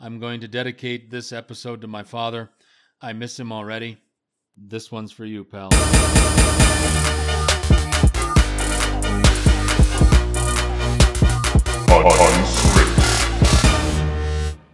I'm 0.00 0.20
going 0.20 0.40
to 0.42 0.48
dedicate 0.48 1.10
this 1.10 1.32
episode 1.32 1.80
to 1.80 1.88
my 1.88 2.04
father. 2.04 2.50
I 3.02 3.12
miss 3.12 3.38
him 3.38 3.50
already. 3.50 3.98
This 4.56 4.92
one's 4.92 5.10
for 5.10 5.24
you, 5.24 5.42
pal. 5.42 5.70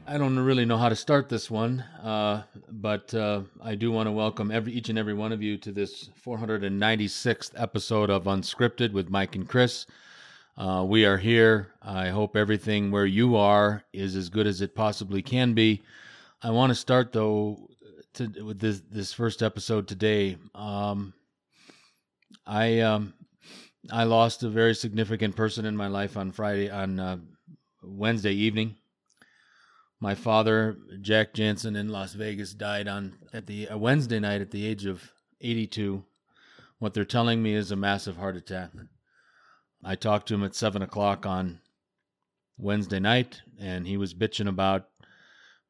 I 0.07 0.19
don't 0.19 0.39
really 0.39 0.67
know 0.67 0.77
how 0.77 0.91
to 0.91 0.97
start 0.97 1.31
this 1.31 1.51
one, 1.51 1.81
uh, 2.03 2.43
but 2.71 3.15
uh, 3.15 3.41
I 3.63 3.77
do 3.77 3.91
want 3.91 4.09
to 4.09 4.13
welcome 4.13 4.51
every 4.51 4.75
each 4.75 4.91
and 4.91 4.99
every 4.99 5.15
one 5.15 5.33
of 5.33 5.41
you 5.43 5.57
to 5.57 5.73
this 5.73 6.11
496th 6.23 7.53
episode 7.57 8.11
of 8.11 8.25
Unscripted 8.25 8.93
with 8.93 9.09
Mike 9.09 9.37
and 9.37 9.49
Chris. 9.49 9.87
Uh, 10.57 10.85
we 10.87 11.05
are 11.05 11.17
here. 11.17 11.73
I 11.83 12.11
hope 12.11 12.37
everything 12.37 12.93
where 12.93 13.07
you 13.07 13.35
are 13.35 13.83
is 13.93 14.15
as 14.15 14.29
good 14.29 14.47
as 14.47 14.61
it 14.61 14.77
possibly 14.77 15.21
can 15.21 15.53
be. 15.53 15.83
I 16.43 16.51
want 16.51 16.71
to 16.71 16.77
start 16.77 17.13
though 17.13 17.69
to, 18.15 18.29
with 18.45 18.61
this 18.61 18.81
this 18.89 19.13
first 19.13 19.43
episode 19.43 19.89
today. 19.89 20.37
Um, 20.55 21.13
I 22.47 22.81
um, 22.81 23.15
I 23.91 24.05
lost 24.05 24.45
a 24.45 24.49
very 24.49 24.75
significant 24.75 25.35
person 25.35 25.65
in 25.65 25.77
my 25.77 25.89
life 25.89 26.17
on 26.17 26.31
Friday 26.31 26.71
on 26.71 27.01
uh, 27.01 27.17
Wednesday 27.83 28.33
evening. 28.33 28.77
My 29.99 30.15
father, 30.15 30.77
Jack 31.01 31.35
Jansen, 31.35 31.75
in 31.75 31.89
Las 31.89 32.15
Vegas, 32.15 32.55
died 32.55 32.87
on 32.87 33.17
at 33.33 33.47
the 33.47 33.69
uh, 33.69 33.79
Wednesday 33.79 34.21
night 34.21 34.41
at 34.41 34.53
the 34.53 34.67
age 34.67 34.87
of 34.87 35.11
82. 35.41 36.05
What 36.79 36.95
they're 36.95 37.05
telling 37.05 37.43
me 37.43 37.55
is 37.55 37.73
a 37.73 37.77
massive 37.77 38.19
heart 38.19 38.37
attack. 38.37 38.71
I 39.85 39.97
talked 39.97 40.29
to 40.29 40.35
him 40.35 40.45
at 40.45 40.55
seven 40.55 40.83
o'clock 40.83 41.27
on 41.27 41.61
Wednesday 42.57 43.01
night, 43.01 43.43
and 43.59 43.87
he 43.87 43.97
was 43.97 44.15
bitching 44.15 44.49
about 44.49 44.89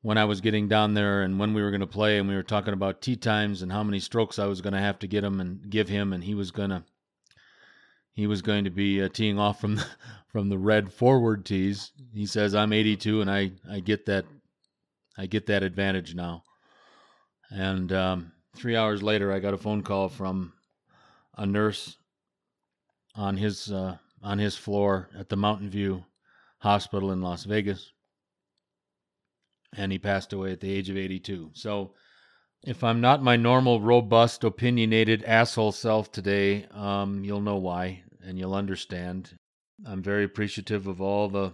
when 0.03 0.19
I 0.19 0.25
was 0.25 0.41
getting 0.41 0.69
down 0.69 0.95
there 0.95 1.23
and 1.23 1.39
when 1.39 1.55
we 1.55 1.63
were 1.63 1.71
going 1.71 1.81
to 1.81 1.87
play, 1.87 2.19
and 2.19 2.29
we 2.29 2.35
were 2.35 2.43
talking 2.43 2.75
about 2.75 3.01
tee 3.01 3.17
times 3.17 3.63
and 3.63 3.73
how 3.73 3.83
many 3.83 3.99
strokes 3.99 4.39
I 4.39 4.47
was 4.47 4.61
going 4.61 4.75
to 4.75 4.81
have 4.81 4.99
to 5.01 5.07
get 5.07 5.25
him 5.25 5.41
and 5.41 5.69
give 5.69 5.89
him, 5.89 6.13
and 6.13 6.23
he 6.23 6.35
was 6.35 6.51
going 6.51 6.71
to 6.71 6.85
he 8.13 8.29
was 8.29 8.43
going 8.43 8.63
to 8.63 8.71
be 8.71 9.03
uh, 9.03 9.09
teeing 9.09 9.39
off 9.39 9.61
from 9.61 9.75
the, 9.77 9.87
from 10.29 10.49
the 10.49 10.59
red 10.59 10.93
forward 10.93 11.45
tees. 11.45 11.91
He 12.13 12.27
says 12.27 12.55
I'm 12.55 12.73
82 12.73 13.21
and 13.21 13.31
I 13.31 13.53
I 13.69 13.81
get 13.81 14.07
that 14.07 14.25
I 15.19 15.27
get 15.27 15.47
that 15.47 15.63
advantage 15.63 16.15
now. 16.15 16.45
And 17.51 17.93
um, 17.93 18.33
three 18.55 18.77
hours 18.77 19.03
later, 19.03 19.33
I 19.33 19.39
got 19.39 19.55
a 19.55 19.59
phone 19.59 19.83
call 19.83 20.09
from 20.09 20.53
a 21.37 21.47
nurse 21.47 21.97
on 23.15 23.37
his 23.37 23.71
uh, 23.71 23.97
on 24.25 24.39
his 24.39 24.57
floor 24.57 25.09
at 25.17 25.29
the 25.29 25.37
Mountain 25.37 25.71
View 25.71 26.05
Hospital 26.59 27.13
in 27.13 27.23
Las 27.23 27.45
Vegas, 27.45 27.93
and 29.77 29.93
he 29.93 29.99
passed 29.99 30.33
away 30.33 30.51
at 30.51 30.61
the 30.61 30.73
age 30.73 30.91
of 30.91 30.97
82. 30.97 31.51
So. 31.55 31.95
If 32.67 32.83
I'm 32.83 33.03
not 33.03 33.23
my 33.23 33.37
normal, 33.37 33.83
robust, 33.83 34.43
opinionated 34.43 35.23
asshole 35.25 35.73
self 35.73 36.11
today, 36.11 36.65
um, 36.71 37.23
you'll 37.23 37.43
know 37.43 37.59
why 37.59 38.05
and 38.25 38.39
you'll 38.39 38.55
understand. 38.55 39.39
I'm 39.87 40.03
very 40.03 40.25
appreciative 40.25 40.87
of 40.87 41.03
all 41.03 41.29
the 41.29 41.53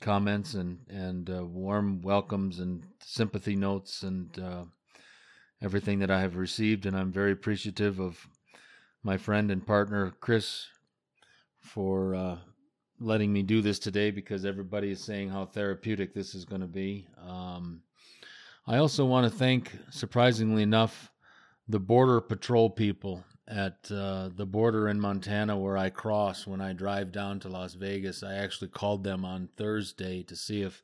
comments 0.00 0.54
and 0.54 0.78
and 0.88 1.28
uh, 1.30 1.44
warm 1.44 2.00
welcomes 2.02 2.60
and 2.60 2.84
sympathy 3.02 3.56
notes 3.56 4.02
and 4.02 4.38
uh, 4.38 4.64
everything 5.62 5.98
that 6.00 6.10
I 6.10 6.20
have 6.20 6.36
received, 6.36 6.86
and 6.86 6.96
I'm 6.96 7.12
very 7.12 7.32
appreciative 7.32 7.98
of 7.98 8.26
my 9.02 9.16
friend 9.16 9.50
and 9.50 9.66
partner 9.66 10.12
Chris 10.20 10.66
for 11.60 12.14
uh, 12.14 12.38
letting 12.98 13.32
me 13.32 13.42
do 13.42 13.62
this 13.62 13.78
today 13.78 14.10
because 14.10 14.44
everybody 14.44 14.90
is 14.90 15.02
saying 15.02 15.28
how 15.30 15.46
therapeutic 15.46 16.14
this 16.14 16.34
is 16.34 16.44
going 16.44 16.60
to 16.60 16.66
be. 16.66 17.06
Um, 17.26 17.82
I 18.66 18.76
also 18.76 19.04
want 19.04 19.30
to 19.30 19.38
thank, 19.38 19.76
surprisingly 19.90 20.62
enough, 20.62 21.10
the 21.68 21.80
Border 21.80 22.20
Patrol 22.20 22.68
people 22.68 23.24
at 23.50 23.90
uh, 23.90 24.30
the 24.36 24.46
border 24.46 24.88
in 24.88 25.00
Montana 25.00 25.58
where 25.58 25.76
I 25.76 25.90
cross 25.90 26.46
when 26.46 26.60
I 26.60 26.72
drive 26.72 27.10
down 27.10 27.40
to 27.40 27.48
Las 27.48 27.74
Vegas. 27.74 28.22
I 28.22 28.34
actually 28.34 28.68
called 28.68 29.02
them 29.02 29.24
on 29.24 29.48
Thursday 29.56 30.22
to 30.24 30.36
see 30.36 30.62
if 30.62 30.82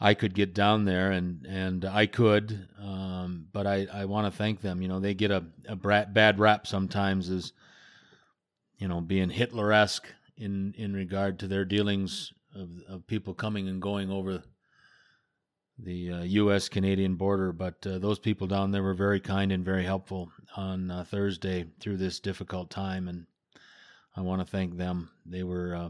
I 0.00 0.14
could 0.14 0.34
get 0.34 0.52
down 0.52 0.84
there, 0.84 1.12
and 1.12 1.46
and 1.46 1.84
I 1.84 2.06
could, 2.06 2.68
um, 2.78 3.46
but 3.52 3.66
I 3.66 3.86
I 3.92 4.04
want 4.04 4.30
to 4.30 4.36
thank 4.36 4.60
them. 4.60 4.82
You 4.82 4.88
know, 4.88 5.00
they 5.00 5.14
get 5.14 5.30
a 5.30 5.44
a 5.68 5.76
bad 5.76 6.38
rap 6.38 6.66
sometimes 6.66 7.30
as 7.30 7.52
you 8.78 8.88
know 8.88 9.00
being 9.00 9.30
Hitler 9.30 9.72
esque 9.72 10.06
in 10.36 10.74
in 10.76 10.94
regard 10.94 11.38
to 11.40 11.48
their 11.48 11.64
dealings 11.64 12.32
of 12.54 12.70
of 12.88 13.06
people 13.06 13.34
coming 13.34 13.68
and 13.68 13.80
going 13.80 14.10
over 14.10 14.42
the 15.78 16.10
uh, 16.10 16.22
U.S. 16.22 16.68
Canadian 16.68 17.16
border. 17.16 17.52
But 17.52 17.86
uh, 17.86 17.98
those 17.98 18.18
people 18.18 18.46
down 18.46 18.70
there 18.70 18.82
were 18.82 18.94
very 18.94 19.20
kind 19.20 19.52
and 19.52 19.64
very 19.64 19.84
helpful 19.84 20.30
on 20.56 20.90
uh, 20.90 21.04
Thursday 21.04 21.66
through 21.80 21.98
this 21.98 22.20
difficult 22.20 22.70
time, 22.70 23.08
and 23.08 23.26
I 24.16 24.22
want 24.22 24.40
to 24.40 24.50
thank 24.50 24.76
them. 24.76 25.10
They 25.26 25.42
were 25.42 25.74
uh, 25.74 25.88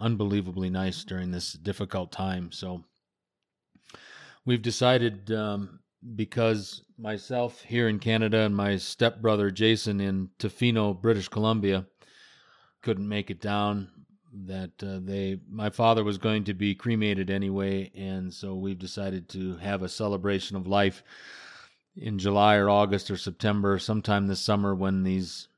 unbelievably 0.00 0.70
nice 0.70 1.04
during 1.04 1.30
this 1.30 1.52
difficult 1.52 2.12
time. 2.12 2.52
So 2.52 2.84
we've 4.44 4.62
decided 4.62 5.32
um, 5.32 5.80
because 6.14 6.82
myself 6.98 7.62
here 7.62 7.88
in 7.88 7.98
Canada 7.98 8.40
and 8.40 8.54
my 8.54 8.76
stepbrother 8.76 9.50
Jason 9.50 10.00
in 10.00 10.30
Tofino, 10.38 11.00
British 11.00 11.28
Columbia, 11.28 11.86
couldn't 12.82 13.08
make 13.08 13.30
it 13.30 13.40
down 13.40 13.90
that 14.32 14.70
uh, 14.82 14.98
they 15.02 15.38
my 15.50 15.70
father 15.70 16.04
was 16.04 16.18
going 16.18 16.44
to 16.44 16.54
be 16.54 16.74
cremated 16.74 17.30
anyway 17.30 17.90
and 17.96 18.32
so 18.32 18.54
we've 18.54 18.78
decided 18.78 19.26
to 19.26 19.56
have 19.56 19.82
a 19.82 19.88
celebration 19.88 20.54
of 20.54 20.66
life 20.66 21.02
in 21.96 22.18
July 22.18 22.56
or 22.56 22.68
August 22.68 23.10
or 23.10 23.16
September 23.16 23.78
sometime 23.78 24.26
this 24.26 24.40
summer 24.40 24.74
when 24.74 25.02
these 25.02 25.48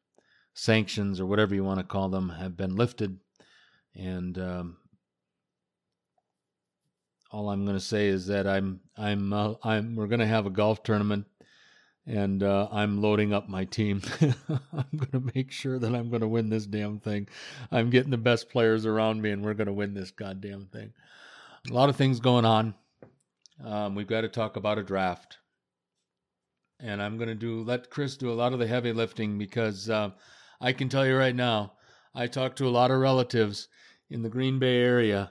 sanctions 0.55 1.21
or 1.21 1.27
whatever 1.27 1.55
you 1.55 1.65
want 1.65 1.79
to 1.79 1.85
call 1.85 2.09
them 2.09 2.29
have 2.29 2.57
been 2.57 2.77
lifted. 2.77 3.19
And 3.95 4.39
um, 4.39 4.77
all 7.31 7.51
I'm 7.51 7.65
going 7.65 7.77
to 7.77 7.85
say 7.85 8.09
is 8.09 8.27
that 8.27 8.47
I'm 8.47 8.81
I'm 8.97 9.33
uh, 9.33 9.55
I'm 9.63 9.95
we're 9.95 10.09
going 10.09 10.21
to 10.21 10.27
have 10.27 10.47
a 10.47 10.51
golf 10.51 10.83
tournament 10.83 11.27
and 12.07 12.43
uh, 12.43 12.67
I'm 12.73 13.01
loading 13.01 13.33
up 13.33 13.49
my 13.49 13.65
team. 13.65 14.03
I'm 14.21 14.97
going 14.97 15.13
to 15.13 15.33
make 15.35 15.53
sure 15.53 15.79
that 15.79 15.95
I'm 15.95 16.09
going 16.09 16.23
to 16.23 16.29
win 16.29 16.49
this 16.49 16.67
damn 16.67 16.99
thing. 16.99 17.29
I'm 17.71 17.91
getting 17.91 18.11
the 18.11 18.17
best 18.17 18.49
players 18.49 18.87
around 18.87 19.23
me, 19.23 19.31
and 19.31 19.45
we're 19.45 19.55
going 19.55 19.67
to 19.67 19.73
win 19.73 19.95
this 19.95 20.11
goddamn 20.11 20.67
thing. 20.73 20.93
A 21.71 21.73
lot 21.73 21.89
of 21.89 21.97
things 21.97 22.19
going 22.19 22.45
on. 22.45 22.75
Um, 23.65 23.95
we've 23.95 24.09
got 24.09 24.23
to 24.23 24.29
talk 24.29 24.57
about 24.57 24.79
a 24.79 24.83
draft, 24.83 25.39
and 26.81 27.03
I'm 27.03 27.17
going 27.17 27.29
to 27.29 27.35
do 27.35 27.63
let 27.63 27.91
Chris 27.91 28.17
do 28.17 28.33
a 28.33 28.35
lot 28.35 28.55
of 28.55 28.59
the 28.59 28.67
heavy 28.67 28.93
lifting 28.93 29.39
because 29.39 29.89
uh, 29.91 30.11
I 30.61 30.73
can 30.73 30.89
tell 30.89 31.07
you 31.07 31.17
right 31.17 31.37
now, 31.37 31.75
I 32.15 32.27
talked 32.27 32.59
to 32.59 32.67
a 32.67 32.71
lot 32.71 32.91
of 32.91 32.99
relatives 32.99 33.69
in 34.09 34.23
the 34.23 34.31
Green 34.31 34.59
Bay 34.59 34.79
area 34.79 35.31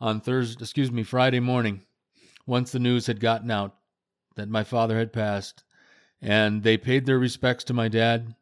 on 0.00 0.20
Thursday, 0.20 0.62
excuse 0.62 0.90
me, 0.90 1.02
Friday 1.02 1.40
morning, 1.40 1.82
once 2.46 2.72
the 2.72 2.78
news 2.78 3.06
had 3.06 3.20
gotten 3.20 3.50
out 3.50 3.76
that 4.36 4.48
my 4.48 4.64
father 4.64 4.98
had 4.98 5.12
passed 5.12 5.64
and 6.20 6.62
they 6.62 6.76
paid 6.76 7.06
their 7.06 7.18
respects 7.18 7.64
to 7.64 7.72
my 7.74 7.88
dad 7.88 8.34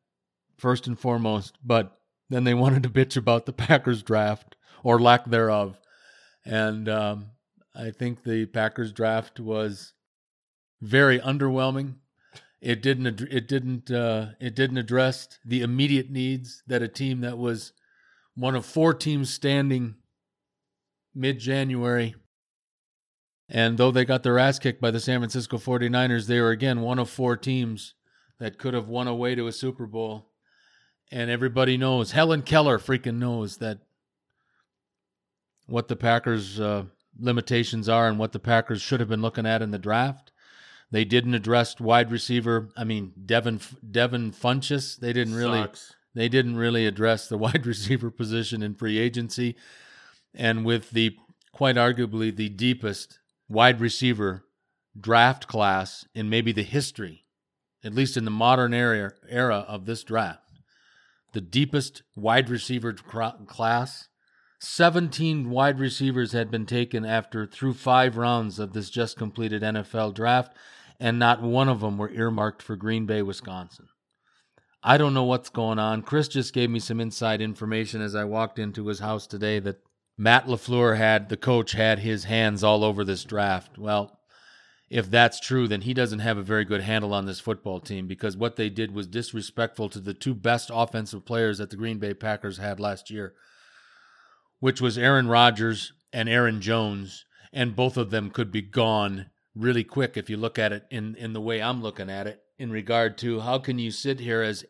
first 0.56 0.86
and 0.86 0.98
foremost, 0.98 1.56
but 1.64 1.98
then 2.30 2.44
they 2.44 2.54
wanted 2.54 2.82
to 2.82 2.90
bitch 2.90 3.16
about 3.16 3.46
the 3.46 3.52
Packers 3.52 4.02
draft 4.02 4.56
or 4.82 5.00
lack 5.00 5.24
thereof. 5.24 5.78
And 6.44 6.88
um, 6.88 7.30
I 7.74 7.90
think 7.90 8.22
the 8.22 8.46
Packers 8.46 8.92
draft 8.92 9.40
was 9.40 9.94
very 10.82 11.18
underwhelming. 11.18 11.94
It 12.60 12.82
didn't. 12.82 13.20
It 13.20 13.46
didn't. 13.46 13.90
Uh, 13.90 14.28
it 14.40 14.54
didn't 14.54 14.78
address 14.78 15.38
the 15.44 15.60
immediate 15.60 16.10
needs 16.10 16.62
that 16.66 16.82
a 16.82 16.88
team 16.88 17.20
that 17.20 17.36
was 17.36 17.72
one 18.34 18.54
of 18.54 18.64
four 18.64 18.94
teams 18.94 19.28
standing 19.32 19.96
mid-January 21.14 22.14
and 23.48 23.76
though 23.76 23.90
they 23.90 24.04
got 24.04 24.22
their 24.22 24.38
ass 24.38 24.58
kicked 24.58 24.80
by 24.80 24.90
the 24.90 25.00
San 25.00 25.20
Francisco 25.20 25.58
49ers, 25.58 26.26
they 26.26 26.40
were 26.40 26.50
again 26.50 26.80
one 26.80 26.98
of 26.98 27.10
four 27.10 27.36
teams 27.36 27.94
that 28.38 28.58
could 28.58 28.74
have 28.74 28.88
won 28.88 29.06
away 29.06 29.34
to 29.34 29.46
a 29.46 29.52
Super 29.52 29.86
Bowl. 29.86 30.30
And 31.10 31.30
everybody 31.30 31.76
knows, 31.76 32.12
Helen 32.12 32.42
Keller 32.42 32.78
freaking 32.78 33.18
knows 33.18 33.58
that 33.58 33.80
what 35.66 35.88
the 35.88 35.96
Packers' 35.96 36.58
uh, 36.58 36.84
limitations 37.18 37.88
are 37.88 38.08
and 38.08 38.18
what 38.18 38.32
the 38.32 38.38
Packers 38.38 38.82
should 38.82 39.00
have 39.00 39.08
been 39.08 39.22
looking 39.22 39.46
at 39.46 39.62
in 39.62 39.70
the 39.70 39.78
draft. 39.78 40.32
They 40.90 41.04
didn't 41.04 41.34
address 41.34 41.78
wide 41.78 42.10
receiver. 42.10 42.70
I 42.76 42.84
mean, 42.84 43.12
Devin 43.24 43.60
Devin 43.88 44.32
Funchess. 44.32 44.98
They 44.98 45.12
didn't 45.12 45.34
really. 45.34 45.60
Sucks. 45.60 45.94
They 46.14 46.28
didn't 46.28 46.56
really 46.56 46.86
address 46.86 47.28
the 47.28 47.38
wide 47.44 47.66
receiver 47.66 48.10
position 48.10 48.62
in 48.62 48.74
free 48.74 48.98
agency, 48.98 49.56
and 50.34 50.64
with 50.64 50.90
the 50.90 51.16
quite 51.52 51.76
arguably 51.76 52.34
the 52.34 52.48
deepest 52.48 53.18
wide 53.48 53.80
receiver 53.80 54.44
draft 54.98 55.46
class 55.46 56.04
in 56.14 56.28
maybe 56.28 56.52
the 56.52 56.62
history, 56.62 57.24
at 57.84 57.94
least 57.94 58.16
in 58.16 58.24
the 58.24 58.30
modern 58.30 58.74
era, 58.74 59.12
era 59.28 59.64
of 59.68 59.86
this 59.86 60.02
draft. 60.02 60.40
The 61.32 61.40
deepest 61.40 62.02
wide 62.14 62.48
receiver 62.48 62.92
class 62.92 64.08
17 64.60 65.50
wide 65.50 65.78
receivers 65.78 66.32
had 66.32 66.50
been 66.50 66.64
taken 66.64 67.04
after 67.04 67.44
through 67.46 67.74
five 67.74 68.16
rounds 68.16 68.58
of 68.58 68.72
this 68.72 68.88
just 68.88 69.16
completed 69.16 69.62
NFL 69.62 70.14
draft, 70.14 70.56
and 70.98 71.18
not 71.18 71.42
one 71.42 71.68
of 71.68 71.80
them 71.80 71.98
were 71.98 72.10
earmarked 72.10 72.62
for 72.62 72.76
Green 72.76 73.04
Bay, 73.04 73.20
Wisconsin. 73.20 73.88
I 74.82 74.96
don't 74.96 75.14
know 75.14 75.24
what's 75.24 75.50
going 75.50 75.78
on. 75.78 76.02
Chris 76.02 76.28
just 76.28 76.54
gave 76.54 76.70
me 76.70 76.78
some 76.78 77.00
inside 77.00 77.40
information 77.40 78.00
as 78.00 78.14
I 78.14 78.24
walked 78.24 78.58
into 78.58 78.86
his 78.86 79.00
house 79.00 79.26
today 79.26 79.58
that 79.60 79.82
Matt 80.16 80.46
LaFleur 80.46 80.96
had, 80.96 81.28
the 81.28 81.36
coach, 81.36 81.72
had 81.72 82.00
his 82.00 82.24
hands 82.24 82.62
all 82.62 82.84
over 82.84 83.04
this 83.04 83.24
draft. 83.24 83.78
Well, 83.78 84.20
if 84.88 85.10
that's 85.10 85.40
true, 85.40 85.66
then 85.66 85.80
he 85.80 85.94
doesn't 85.94 86.20
have 86.20 86.38
a 86.38 86.42
very 86.42 86.64
good 86.64 86.82
handle 86.82 87.12
on 87.12 87.26
this 87.26 87.40
football 87.40 87.80
team 87.80 88.06
because 88.06 88.36
what 88.36 88.56
they 88.56 88.68
did 88.68 88.94
was 88.94 89.06
disrespectful 89.06 89.88
to 89.88 90.00
the 90.00 90.14
two 90.14 90.34
best 90.34 90.70
offensive 90.72 91.24
players 91.24 91.58
that 91.58 91.70
the 91.70 91.76
Green 91.76 91.98
Bay 91.98 92.14
Packers 92.14 92.58
had 92.58 92.78
last 92.78 93.10
year, 93.10 93.34
which 94.60 94.80
was 94.80 94.96
Aaron 94.96 95.26
Rodgers 95.26 95.92
and 96.12 96.28
Aaron 96.28 96.60
Jones, 96.60 97.24
and 97.52 97.74
both 97.74 97.96
of 97.96 98.10
them 98.10 98.30
could 98.30 98.52
be 98.52 98.62
gone 98.62 99.30
really 99.56 99.84
quick 99.84 100.16
if 100.16 100.30
you 100.30 100.36
look 100.36 100.58
at 100.58 100.72
it 100.72 100.84
in, 100.90 101.16
in 101.16 101.32
the 101.32 101.40
way 101.40 101.60
I'm 101.60 101.82
looking 101.82 102.10
at 102.10 102.26
it 102.26 102.40
in 102.58 102.70
regard 102.70 103.18
to 103.18 103.40
how 103.40 103.58
can 103.58 103.78
you 103.78 103.90
sit 103.90 104.20
here 104.20 104.42
as 104.42 104.64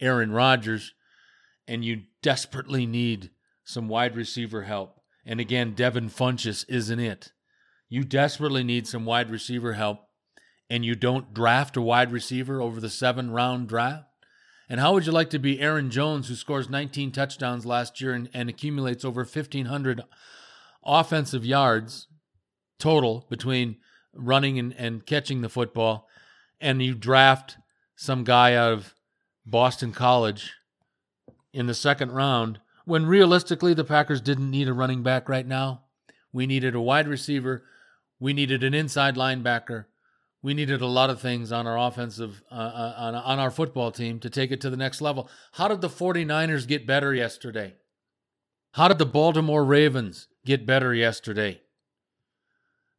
Aaron 0.00 0.32
Rodgers 0.32 0.92
and 1.66 1.84
you 1.84 2.02
desperately 2.22 2.86
need 2.86 3.30
some 3.68 3.88
wide 3.88 4.16
receiver 4.16 4.62
help. 4.62 5.00
And 5.26 5.40
again, 5.40 5.74
Devin 5.74 6.08
Funchess 6.08 6.64
isn't 6.68 7.00
it 7.00 7.32
you 7.88 8.04
desperately 8.04 8.62
need 8.62 8.86
some 8.86 9.04
wide 9.04 9.30
receiver 9.30 9.74
help 9.74 10.00
and 10.68 10.84
you 10.84 10.94
don't 10.94 11.32
draft 11.32 11.76
a 11.76 11.80
wide 11.80 12.12
receiver 12.12 12.60
over 12.60 12.80
the 12.80 12.90
seven 12.90 13.30
round 13.30 13.68
draft? 13.68 14.04
And 14.68 14.80
how 14.80 14.92
would 14.92 15.06
you 15.06 15.12
like 15.12 15.30
to 15.30 15.38
be 15.38 15.60
Aaron 15.60 15.90
Jones, 15.90 16.28
who 16.28 16.34
scores 16.34 16.68
19 16.68 17.10
touchdowns 17.10 17.64
last 17.64 18.02
year 18.02 18.12
and, 18.12 18.28
and 18.34 18.50
accumulates 18.50 19.04
over 19.04 19.22
1,500 19.22 20.02
offensive 20.84 21.46
yards 21.46 22.06
total 22.78 23.26
between 23.30 23.76
running 24.12 24.58
and, 24.58 24.74
and 24.76 25.06
catching 25.06 25.40
the 25.40 25.48
football, 25.48 26.06
and 26.60 26.82
you 26.82 26.94
draft 26.94 27.56
some 27.96 28.24
guy 28.24 28.54
out 28.54 28.74
of 28.74 28.94
Boston 29.46 29.92
College 29.92 30.52
in 31.54 31.66
the 31.66 31.74
second 31.74 32.12
round 32.12 32.60
when 32.88 33.06
realistically 33.06 33.74
the 33.74 33.84
Packers 33.84 34.20
didn't 34.20 34.50
need 34.50 34.68
a 34.68 34.72
running 34.72 35.02
back 35.02 35.28
right 35.28 35.46
now? 35.46 35.82
We 36.32 36.46
needed 36.46 36.74
a 36.74 36.80
wide 36.80 37.06
receiver 37.08 37.64
we 38.20 38.32
needed 38.32 38.64
an 38.64 38.74
inside 38.74 39.16
linebacker. 39.16 39.86
We 40.42 40.54
needed 40.54 40.80
a 40.80 40.86
lot 40.86 41.10
of 41.10 41.20
things 41.20 41.50
on 41.50 41.66
our 41.66 41.78
offensive, 41.78 42.42
uh, 42.50 42.54
uh 42.54 42.94
on, 42.96 43.14
on 43.14 43.38
our 43.38 43.50
football 43.50 43.90
team 43.90 44.20
to 44.20 44.30
take 44.30 44.50
it 44.50 44.60
to 44.62 44.70
the 44.70 44.76
next 44.76 45.00
level. 45.00 45.28
How 45.52 45.68
did 45.68 45.80
the 45.80 45.88
49ers 45.88 46.66
get 46.66 46.86
better 46.86 47.14
yesterday? 47.14 47.74
How 48.72 48.88
did 48.88 48.98
the 48.98 49.06
Baltimore 49.06 49.64
Ravens 49.64 50.28
get 50.44 50.66
better 50.66 50.94
yesterday? 50.94 51.60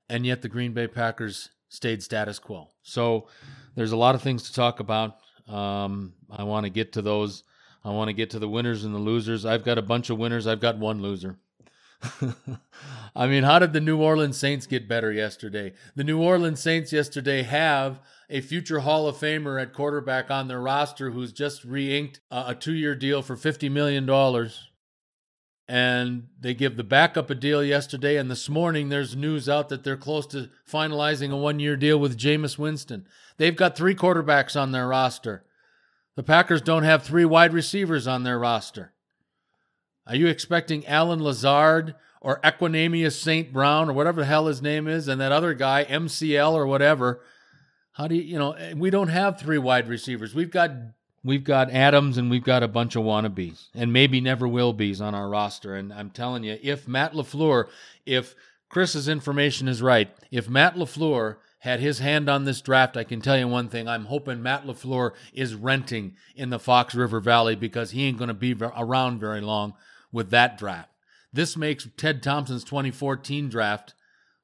And 0.10 0.26
yet 0.26 0.42
the 0.42 0.50
Green 0.50 0.74
Bay 0.74 0.88
Packers 0.88 1.50
stayed 1.70 2.02
status 2.02 2.40
quo. 2.40 2.72
So 2.82 3.28
there's 3.76 3.92
a 3.92 3.98
lot 3.98 4.16
of 4.16 4.22
things 4.22 4.44
to 4.44 4.54
talk 4.54 4.80
about. 4.80 5.18
Um, 5.48 6.14
I 6.30 6.44
want 6.44 6.66
to 6.66 6.70
get 6.70 6.94
to 6.94 7.02
those. 7.02 7.44
I 7.84 7.92
want 7.92 8.10
to 8.10 8.14
get 8.14 8.30
to 8.32 8.40
the 8.40 8.50
winners 8.50 8.84
and 8.84 8.94
the 8.94 9.00
losers. 9.00 9.46
I've 9.46 9.64
got 9.64 9.78
a 9.78 9.82
bunch 9.82 10.10
of 10.10 10.18
winners. 10.18 10.48
I've 10.48 10.60
got 10.60 10.78
one 10.78 11.02
loser. 11.02 11.38
I 13.16 13.28
mean, 13.28 13.44
how 13.44 13.60
did 13.60 13.74
the 13.74 13.82
New 13.82 14.02
Orleans 14.02 14.38
Saints 14.38 14.68
get 14.68 14.88
better 14.88 15.12
yesterday? 15.12 15.74
The 15.96 16.04
New 16.04 16.22
Orleans 16.22 16.62
Saints 16.62 16.94
yesterday 16.94 17.44
have 17.44 18.00
a 18.30 18.42
future 18.42 18.80
Hall 18.80 19.08
of 19.08 19.18
Famer 19.18 19.62
at 19.62 19.74
quarterback 19.74 20.30
on 20.30 20.48
their 20.48 20.62
roster 20.62 21.12
who's 21.12 21.34
just 21.34 21.64
re 21.64 21.98
inked 21.98 22.20
a 22.32 22.56
two 22.56 22.74
year 22.74 22.96
deal 22.96 23.22
for 23.22 23.36
$50 23.36 23.72
million. 23.72 24.10
And 25.68 26.28
they 26.40 26.56
give 26.56 26.78
the 26.78 26.84
backup 26.84 27.30
a 27.30 27.36
deal 27.36 27.64
yesterday. 27.64 28.18
And 28.18 28.30
this 28.32 28.50
morning, 28.50 28.90
there's 28.90 29.16
news 29.16 29.48
out 29.48 29.70
that 29.70 29.84
they're 29.84 29.98
close 29.98 30.26
to 30.28 30.50
finalizing 30.68 31.32
a 31.32 31.38
one 31.38 31.60
year 31.60 31.76
deal 31.76 32.00
with 32.00 32.18
Jameis 32.18 32.58
Winston. 32.58 33.08
They've 33.38 33.56
got 33.56 33.76
three 33.78 33.94
quarterbacks 33.94 34.60
on 34.60 34.72
their 34.72 34.88
roster. 34.88 35.44
The 36.16 36.24
Packers 36.24 36.62
don't 36.62 36.84
have 36.84 37.04
three 37.04 37.26
wide 37.26 37.54
receivers 37.54 38.08
on 38.08 38.24
their 38.24 38.40
roster. 38.40 38.94
Are 40.06 40.16
you 40.16 40.28
expecting 40.28 40.86
Allen 40.88 41.24
Lazard 41.24 41.96
or 42.20 42.40
Equanimeous 42.42 43.14
St. 43.14 43.54
Brown 43.54 43.90
or 43.90 43.94
whatever 43.94 44.22
the 44.22 44.28
hell 44.28 44.48
his 44.48 44.62
name 44.62 44.88
is 44.88 45.08
and 45.08 45.22
that 45.22 45.32
other 45.32 45.54
guy, 45.54 45.86
MCL 45.86 46.54
or 46.54 46.66
whatever? 46.66 47.22
How 47.94 48.08
do 48.08 48.16
you, 48.16 48.22
you 48.22 48.40
know, 48.40 48.54
eh, 48.54 48.74
we 48.76 48.90
don't 48.90 49.10
have 49.10 49.40
three 49.40 49.58
wide 49.58 49.88
receivers. 49.88 50.34
We've 50.34 50.52
got 50.52 50.72
we've 51.24 51.44
got 51.44 51.70
Adams 51.70 52.18
and 52.18 52.30
we've 52.30 52.44
got 52.44 52.64
a 52.64 52.68
bunch 52.68 52.96
of 52.96 53.04
wannabes 53.04 53.68
and 53.76 53.94
maybe 53.94 54.22
never 54.22 54.48
will 54.48 54.74
be's 54.74 55.02
on 55.02 55.14
our 55.14 55.30
roster. 55.30 55.76
And 55.76 55.94
I'm 55.94 56.10
telling 56.10 56.44
you, 56.44 56.58
if 56.62 56.88
Matt 56.88 57.14
LaFleur, 57.14 57.68
if 58.06 58.36
Chris's 58.70 59.08
information 59.08 59.68
is 59.68 59.82
right, 59.82 60.10
if 60.32 60.50
Matt 60.50 60.76
LaFleur 60.76 61.38
had 61.60 61.80
his 61.80 62.00
hand 62.00 62.30
on 62.30 62.46
this 62.46 62.62
draft, 62.62 62.96
I 62.98 63.04
can 63.04 63.22
tell 63.22 63.38
you 63.38 63.48
one 63.48 63.68
thing. 63.68 63.88
I'm 63.88 64.06
hoping 64.06 64.42
Matt 64.42 64.66
LaFleur 64.66 65.12
is 65.34 65.56
renting 65.56 66.16
in 66.36 66.50
the 66.50 66.60
Fox 66.60 66.96
River 66.96 67.20
Valley 67.20 67.56
because 67.56 67.92
he 67.92 68.06
ain't 68.06 68.18
going 68.18 68.30
to 68.30 68.34
be 68.34 68.56
around 68.60 69.20
very 69.20 69.42
long 69.42 69.74
with 70.12 70.30
that 70.32 70.58
draft. 70.58 70.90
This 71.34 71.58
makes 71.58 71.88
Ted 71.98 72.24
Thompson's 72.24 72.64
2014 72.64 73.50
draft 73.50 73.94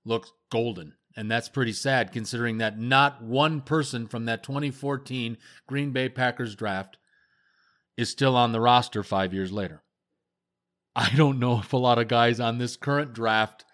look 0.04 0.28
golden. 0.52 0.94
And 1.18 1.32
that's 1.32 1.48
pretty 1.48 1.72
sad 1.72 2.12
considering 2.12 2.58
that 2.58 2.78
not 2.78 3.24
one 3.24 3.62
person 3.62 4.08
from 4.08 4.26
that 4.26 4.44
2014 4.44 5.38
Green 5.66 5.92
Bay 5.92 6.10
Packers 6.10 6.56
draft 6.56 6.98
is 7.98 8.10
still 8.10 8.36
on 8.36 8.52
the 8.52 8.60
roster 8.60 9.02
five 9.02 9.34
years 9.34 9.52
later. 9.52 9.82
I 10.96 11.10
don't 11.16 11.40
know 11.40 11.60
if 11.60 11.74
a 11.74 11.78
lot 11.78 12.00
of 12.00 12.08
guys 12.08 12.40
on 12.40 12.58
this 12.58 12.78
current 12.78 13.14
draft, 13.14 13.65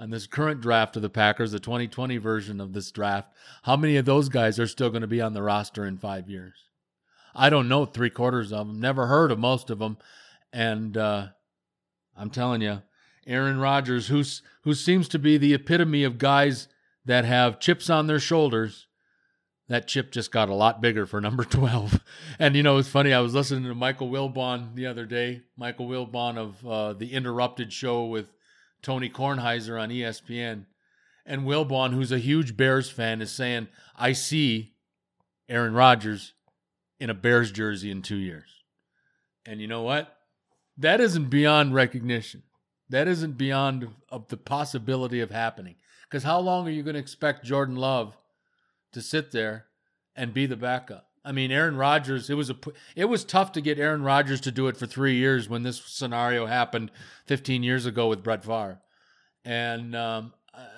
on 0.00 0.08
this 0.08 0.26
current 0.26 0.62
draft 0.62 0.96
of 0.96 1.02
the 1.02 1.10
Packers, 1.10 1.52
the 1.52 1.60
2020 1.60 2.16
version 2.16 2.58
of 2.58 2.72
this 2.72 2.90
draft, 2.90 3.28
how 3.64 3.76
many 3.76 3.98
of 3.98 4.06
those 4.06 4.30
guys 4.30 4.58
are 4.58 4.66
still 4.66 4.88
going 4.88 5.02
to 5.02 5.06
be 5.06 5.20
on 5.20 5.34
the 5.34 5.42
roster 5.42 5.84
in 5.84 5.98
five 5.98 6.28
years? 6.28 6.54
I 7.34 7.50
don't 7.50 7.68
know 7.68 7.84
three 7.84 8.08
quarters 8.08 8.50
of 8.50 8.66
them. 8.66 8.80
Never 8.80 9.06
heard 9.06 9.30
of 9.30 9.38
most 9.38 9.68
of 9.68 9.78
them. 9.78 9.98
And 10.54 10.96
uh, 10.96 11.28
I'm 12.16 12.30
telling 12.30 12.62
you, 12.62 12.80
Aaron 13.26 13.60
Rodgers, 13.60 14.08
who's 14.08 14.42
who 14.62 14.72
seems 14.74 15.06
to 15.08 15.18
be 15.18 15.36
the 15.36 15.54
epitome 15.54 16.02
of 16.02 16.18
guys 16.18 16.66
that 17.04 17.26
have 17.26 17.60
chips 17.60 17.90
on 17.90 18.06
their 18.06 18.18
shoulders. 18.18 18.86
That 19.68 19.86
chip 19.86 20.10
just 20.10 20.32
got 20.32 20.48
a 20.48 20.54
lot 20.54 20.80
bigger 20.80 21.06
for 21.06 21.20
number 21.20 21.44
12. 21.44 22.00
And 22.38 22.56
you 22.56 22.62
know, 22.62 22.78
it's 22.78 22.88
funny. 22.88 23.12
I 23.12 23.20
was 23.20 23.34
listening 23.34 23.64
to 23.64 23.74
Michael 23.74 24.10
Wilbon 24.10 24.74
the 24.74 24.86
other 24.86 25.04
day. 25.04 25.42
Michael 25.58 25.86
Wilbon 25.86 26.38
of 26.38 26.66
uh, 26.66 26.92
the 26.94 27.12
Interrupted 27.12 27.70
show 27.70 28.06
with 28.06 28.32
Tony 28.82 29.08
Kornheiser 29.08 29.80
on 29.80 29.90
ESPN. 29.90 30.66
And 31.26 31.42
Wilbon, 31.42 31.92
who's 31.92 32.12
a 32.12 32.18
huge 32.18 32.56
Bears 32.56 32.90
fan, 32.90 33.20
is 33.22 33.30
saying, 33.30 33.68
I 33.96 34.12
see 34.12 34.74
Aaron 35.48 35.74
Rodgers 35.74 36.32
in 36.98 37.10
a 37.10 37.14
Bears 37.14 37.52
jersey 37.52 37.90
in 37.90 38.02
two 38.02 38.16
years. 38.16 38.48
And 39.46 39.60
you 39.60 39.66
know 39.66 39.82
what? 39.82 40.16
that 40.80 41.00
isn't 41.00 41.28
beyond 41.28 41.74
recognition. 41.74 42.42
That 42.88 43.06
isn't 43.06 43.36
beyond 43.38 43.88
of 44.08 44.28
the 44.28 44.36
possibility 44.36 45.20
of 45.20 45.30
happening. 45.30 45.76
Because 46.08 46.24
how 46.24 46.40
long 46.40 46.66
are 46.66 46.72
you 46.72 46.82
going 46.82 46.94
to 46.94 47.00
expect 47.00 47.44
Jordan 47.44 47.76
Love 47.76 48.16
to 48.92 49.00
sit 49.00 49.30
there 49.30 49.66
and 50.16 50.34
be 50.34 50.46
the 50.46 50.56
backup? 50.56 51.09
I 51.24 51.32
mean, 51.32 51.50
Aaron 51.50 51.76
Rodgers. 51.76 52.30
It 52.30 52.34
was 52.34 52.50
a 52.50 52.56
it 52.96 53.04
was 53.06 53.24
tough 53.24 53.52
to 53.52 53.60
get 53.60 53.78
Aaron 53.78 54.02
Rodgers 54.02 54.40
to 54.42 54.50
do 54.50 54.68
it 54.68 54.76
for 54.76 54.86
three 54.86 55.16
years 55.16 55.48
when 55.48 55.62
this 55.62 55.82
scenario 55.84 56.46
happened 56.46 56.90
15 57.26 57.62
years 57.62 57.86
ago 57.86 58.08
with 58.08 58.22
Brett 58.22 58.42
Favre, 58.42 58.80
and 59.44 59.94
um, 59.94 60.32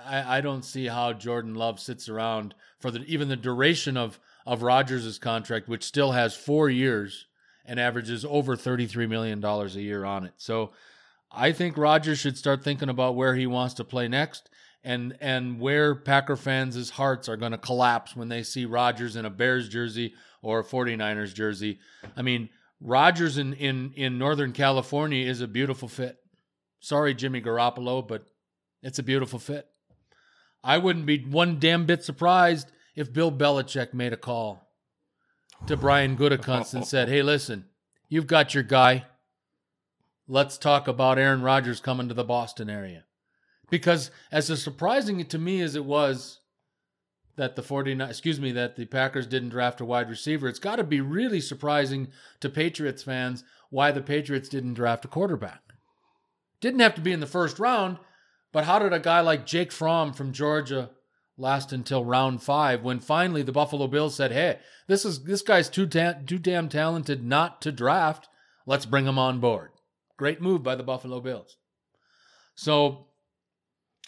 I, 0.04 0.38
I 0.38 0.40
don't 0.40 0.64
see 0.64 0.86
how 0.86 1.12
Jordan 1.12 1.54
Love 1.54 1.78
sits 1.78 2.08
around 2.08 2.54
for 2.80 2.90
the 2.90 3.00
even 3.04 3.28
the 3.28 3.36
duration 3.36 3.96
of 3.96 4.18
of 4.44 4.62
Rodgers' 4.62 5.18
contract, 5.18 5.68
which 5.68 5.84
still 5.84 6.12
has 6.12 6.34
four 6.34 6.68
years 6.68 7.26
and 7.64 7.78
averages 7.78 8.24
over 8.24 8.56
$33 8.56 9.08
million 9.08 9.44
a 9.44 9.66
year 9.68 10.04
on 10.04 10.24
it. 10.24 10.32
So 10.36 10.72
I 11.30 11.52
think 11.52 11.78
Rodgers 11.78 12.18
should 12.18 12.36
start 12.36 12.64
thinking 12.64 12.88
about 12.88 13.14
where 13.14 13.36
he 13.36 13.46
wants 13.46 13.74
to 13.74 13.84
play 13.84 14.08
next 14.08 14.50
and 14.84 15.16
and 15.20 15.60
where 15.60 15.94
Packer 15.94 16.36
fans' 16.36 16.90
hearts 16.90 17.28
are 17.28 17.36
going 17.36 17.52
to 17.52 17.58
collapse 17.58 18.16
when 18.16 18.28
they 18.28 18.42
see 18.42 18.64
Rodgers 18.64 19.16
in 19.16 19.24
a 19.24 19.30
Bears 19.30 19.68
jersey 19.68 20.14
or 20.42 20.60
a 20.60 20.64
49ers 20.64 21.34
jersey. 21.34 21.78
I 22.16 22.22
mean, 22.22 22.50
Rodgers 22.80 23.38
in, 23.38 23.54
in, 23.54 23.92
in 23.94 24.18
Northern 24.18 24.52
California 24.52 25.26
is 25.26 25.40
a 25.40 25.46
beautiful 25.46 25.88
fit. 25.88 26.18
Sorry, 26.80 27.14
Jimmy 27.14 27.40
Garoppolo, 27.40 28.06
but 28.06 28.26
it's 28.82 28.98
a 28.98 29.04
beautiful 29.04 29.38
fit. 29.38 29.68
I 30.64 30.78
wouldn't 30.78 31.06
be 31.06 31.24
one 31.24 31.58
damn 31.58 31.86
bit 31.86 32.04
surprised 32.04 32.72
if 32.94 33.12
Bill 33.12 33.32
Belichick 33.32 33.94
made 33.94 34.12
a 34.12 34.16
call 34.16 34.68
to 35.66 35.76
Brian 35.76 36.16
Gutekunst 36.16 36.74
and 36.74 36.86
said, 36.86 37.08
"Hey, 37.08 37.22
listen, 37.22 37.66
you've 38.08 38.26
got 38.26 38.54
your 38.54 38.62
guy. 38.62 39.06
Let's 40.28 40.58
talk 40.58 40.88
about 40.88 41.18
Aaron 41.18 41.42
Rodgers 41.42 41.80
coming 41.80 42.08
to 42.08 42.14
the 42.14 42.24
Boston 42.24 42.68
area." 42.68 43.04
Because 43.70 44.10
as 44.30 44.46
surprising 44.62 45.24
to 45.24 45.38
me 45.38 45.60
as 45.62 45.74
it 45.74 45.84
was 45.84 46.40
that 47.36 47.56
the 47.56 47.62
49 47.62 48.08
excuse 48.08 48.40
me 48.40 48.52
that 48.52 48.76
the 48.76 48.84
Packers 48.84 49.26
didn't 49.26 49.50
draft 49.50 49.80
a 49.80 49.84
wide 49.84 50.08
receiver, 50.10 50.48
it's 50.48 50.58
got 50.58 50.76
to 50.76 50.84
be 50.84 51.00
really 51.00 51.40
surprising 51.40 52.08
to 52.40 52.48
Patriots 52.48 53.02
fans 53.02 53.44
why 53.70 53.90
the 53.90 54.02
Patriots 54.02 54.48
didn't 54.48 54.74
draft 54.74 55.04
a 55.04 55.08
quarterback. 55.08 55.62
Didn't 56.60 56.80
have 56.80 56.94
to 56.94 57.00
be 57.00 57.12
in 57.12 57.20
the 57.20 57.26
first 57.26 57.58
round, 57.58 57.98
but 58.52 58.64
how 58.64 58.78
did 58.78 58.92
a 58.92 59.00
guy 59.00 59.20
like 59.20 59.46
Jake 59.46 59.72
Fromm 59.72 60.12
from 60.12 60.32
Georgia 60.32 60.90
last 61.38 61.72
until 61.72 62.04
round 62.04 62.42
five 62.42 62.82
when 62.82 63.00
finally 63.00 63.42
the 63.42 63.52
Buffalo 63.52 63.86
Bills 63.86 64.14
said, 64.14 64.32
"Hey, 64.32 64.58
this 64.86 65.04
is 65.04 65.24
this 65.24 65.42
guy's 65.42 65.68
too 65.68 65.86
ta- 65.86 66.18
too 66.26 66.38
damn 66.38 66.68
talented 66.68 67.24
not 67.24 67.62
to 67.62 67.72
draft. 67.72 68.28
Let's 68.66 68.86
bring 68.86 69.06
him 69.06 69.18
on 69.18 69.40
board." 69.40 69.70
Great 70.16 70.40
move 70.40 70.62
by 70.62 70.76
the 70.76 70.82
Buffalo 70.82 71.20
Bills. 71.20 71.56
So, 72.54 73.08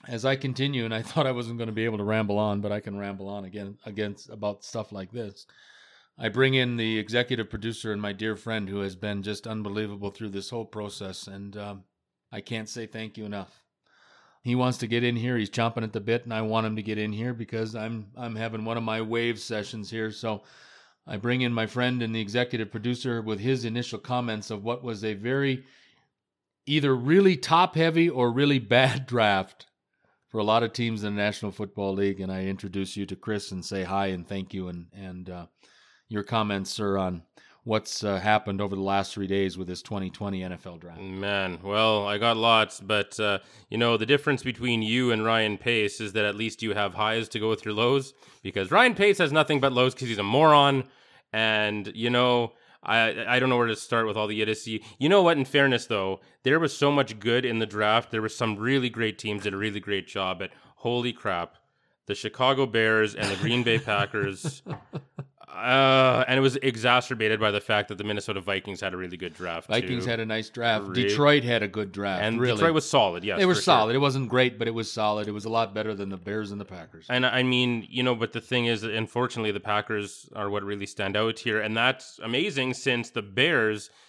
as 0.08 0.24
I 0.24 0.36
continue, 0.36 0.84
and 0.84 0.94
I 0.94 1.02
thought 1.02 1.26
I 1.26 1.32
wasn't 1.32 1.58
going 1.58 1.68
to 1.68 1.74
be 1.74 1.84
able 1.84 1.98
to 1.98 2.04
ramble 2.04 2.38
on, 2.38 2.60
but 2.60 2.72
I 2.72 2.80
can 2.80 2.98
ramble 2.98 3.28
on 3.28 3.44
again 3.44 3.78
against 3.84 4.28
about 4.30 4.64
stuff 4.64 4.92
like 4.92 5.12
this. 5.12 5.46
I 6.16 6.28
bring 6.28 6.54
in 6.54 6.76
the 6.76 6.98
executive 6.98 7.50
producer 7.50 7.92
and 7.92 8.00
my 8.00 8.12
dear 8.12 8.36
friend 8.36 8.68
who 8.68 8.80
has 8.80 8.94
been 8.94 9.22
just 9.22 9.48
unbelievable 9.48 10.10
through 10.10 10.30
this 10.30 10.50
whole 10.50 10.64
process, 10.64 11.26
and 11.26 11.56
um, 11.56 11.84
I 12.30 12.40
can't 12.40 12.68
say 12.68 12.86
thank 12.86 13.18
you 13.18 13.24
enough. 13.24 13.62
He 14.42 14.54
wants 14.54 14.78
to 14.78 14.86
get 14.86 15.02
in 15.02 15.16
here. 15.16 15.38
He's 15.38 15.50
chomping 15.50 15.84
at 15.84 15.92
the 15.92 16.00
bit, 16.00 16.24
and 16.24 16.34
I 16.34 16.42
want 16.42 16.66
him 16.66 16.76
to 16.76 16.82
get 16.82 16.98
in 16.98 17.12
here 17.12 17.34
because 17.34 17.74
I'm 17.74 18.06
I'm 18.16 18.36
having 18.36 18.64
one 18.64 18.76
of 18.76 18.82
my 18.82 19.00
wave 19.00 19.40
sessions 19.40 19.90
here. 19.90 20.10
So 20.10 20.42
I 21.06 21.16
bring 21.16 21.40
in 21.40 21.52
my 21.52 21.66
friend 21.66 22.02
and 22.02 22.14
the 22.14 22.20
executive 22.20 22.70
producer 22.70 23.20
with 23.22 23.40
his 23.40 23.64
initial 23.64 23.98
comments 23.98 24.50
of 24.50 24.62
what 24.62 24.84
was 24.84 25.02
a 25.02 25.14
very 25.14 25.64
either 26.66 26.94
really 26.94 27.36
top 27.36 27.74
heavy 27.74 28.08
or 28.08 28.30
really 28.30 28.58
bad 28.76 29.06
draft 29.06 29.66
for 30.34 30.40
a 30.40 30.42
lot 30.42 30.64
of 30.64 30.72
teams 30.72 31.04
in 31.04 31.14
the 31.14 31.22
National 31.22 31.52
Football 31.52 31.94
League. 31.94 32.18
And 32.18 32.32
I 32.32 32.46
introduce 32.46 32.96
you 32.96 33.06
to 33.06 33.14
Chris 33.14 33.52
and 33.52 33.64
say 33.64 33.84
hi 33.84 34.08
and 34.08 34.26
thank 34.28 34.52
you 34.52 34.66
and 34.66 34.86
and 34.92 35.30
uh, 35.30 35.46
your 36.08 36.24
comments, 36.24 36.72
sir, 36.72 36.98
on 36.98 37.22
what's 37.62 38.02
uh, 38.02 38.18
happened 38.18 38.60
over 38.60 38.74
the 38.74 38.82
last 38.82 39.14
three 39.14 39.28
days 39.28 39.56
with 39.56 39.68
this 39.68 39.80
2020 39.80 40.40
NFL 40.40 40.80
draft. 40.80 41.00
Man, 41.00 41.60
well, 41.62 42.08
I 42.08 42.18
got 42.18 42.36
lots, 42.36 42.80
but 42.80 43.20
uh, 43.20 43.38
you 43.70 43.78
know 43.78 43.96
the 43.96 44.06
difference 44.06 44.42
between 44.42 44.82
you 44.82 45.12
and 45.12 45.24
Ryan 45.24 45.56
Pace 45.56 46.00
is 46.00 46.14
that 46.14 46.24
at 46.24 46.34
least 46.34 46.64
you 46.64 46.74
have 46.74 46.94
highs 46.94 47.28
to 47.28 47.38
go 47.38 47.48
with 47.48 47.64
your 47.64 47.74
lows, 47.74 48.12
because 48.42 48.72
Ryan 48.72 48.96
Pace 48.96 49.18
has 49.18 49.30
nothing 49.30 49.60
but 49.60 49.72
lows 49.72 49.94
because 49.94 50.08
he's 50.08 50.18
a 50.18 50.24
moron, 50.24 50.82
and 51.32 51.92
you 51.94 52.10
know. 52.10 52.54
I 52.84 53.36
I 53.36 53.38
don't 53.38 53.48
know 53.48 53.56
where 53.56 53.66
to 53.66 53.76
start 53.76 54.06
with 54.06 54.16
all 54.16 54.26
the 54.26 54.42
idiocy. 54.42 54.82
You 54.98 55.08
know 55.08 55.22
what? 55.22 55.36
In 55.36 55.44
fairness, 55.44 55.86
though, 55.86 56.20
there 56.42 56.60
was 56.60 56.76
so 56.76 56.90
much 56.90 57.18
good 57.18 57.44
in 57.44 57.58
the 57.58 57.66
draft. 57.66 58.10
There 58.10 58.22
were 58.22 58.28
some 58.28 58.56
really 58.56 58.90
great 58.90 59.18
teams 59.18 59.42
did 59.42 59.54
a 59.54 59.56
really 59.56 59.80
great 59.80 60.06
job. 60.06 60.38
But 60.38 60.50
holy 60.76 61.12
crap, 61.12 61.56
the 62.06 62.14
Chicago 62.14 62.66
Bears 62.66 63.14
and 63.14 63.28
the 63.30 63.36
Green 63.36 63.62
Bay 63.62 63.78
Packers 63.78 64.62
uh, 65.54 66.24
and 66.26 66.36
it 66.38 66.40
was 66.40 66.56
exacerbated 66.56 67.38
by 67.38 67.50
the 67.50 67.60
fact 67.60 67.88
that 67.88 67.98
the 67.98 68.04
Minnesota 68.04 68.40
Vikings 68.40 68.80
had 68.80 68.92
a 68.92 68.96
really 68.96 69.16
good 69.16 69.34
draft. 69.34 69.68
Vikings 69.68 70.04
too. 70.04 70.10
had 70.10 70.20
a 70.20 70.26
nice 70.26 70.50
draft. 70.50 70.88
Re- 70.88 70.94
Detroit 70.94 71.44
had 71.44 71.62
a 71.62 71.68
good 71.68 71.92
draft. 71.92 72.22
And 72.22 72.40
really. 72.40 72.56
Detroit 72.56 72.74
was 72.74 72.88
solid, 72.88 73.24
yes. 73.24 73.38
they 73.38 73.46
were 73.46 73.54
solid. 73.54 73.92
Sure. 73.92 73.96
It 73.96 74.00
wasn't 74.00 74.28
great, 74.28 74.58
but 74.58 74.68
it 74.68 74.72
was 74.72 74.90
solid. 74.90 75.28
It 75.28 75.32
was 75.32 75.44
a 75.44 75.50
lot 75.50 75.74
better 75.74 75.94
than 75.94 76.08
the 76.08 76.16
Bears 76.16 76.50
and 76.50 76.60
the 76.60 76.64
Packers. 76.64 77.06
And 77.08 77.24
I 77.24 77.42
mean, 77.42 77.86
you 77.88 78.02
know, 78.02 78.14
but 78.14 78.32
the 78.32 78.40
thing 78.40 78.66
is, 78.66 78.82
unfortunately, 78.82 79.52
the 79.52 79.60
Packers 79.60 80.28
are 80.34 80.50
what 80.50 80.62
really 80.62 80.86
stand 80.86 81.16
out 81.16 81.38
here. 81.38 81.60
And 81.60 81.76
that's 81.76 82.18
amazing 82.22 82.74
since 82.74 83.10
the 83.10 83.22
Bears– 83.22 83.90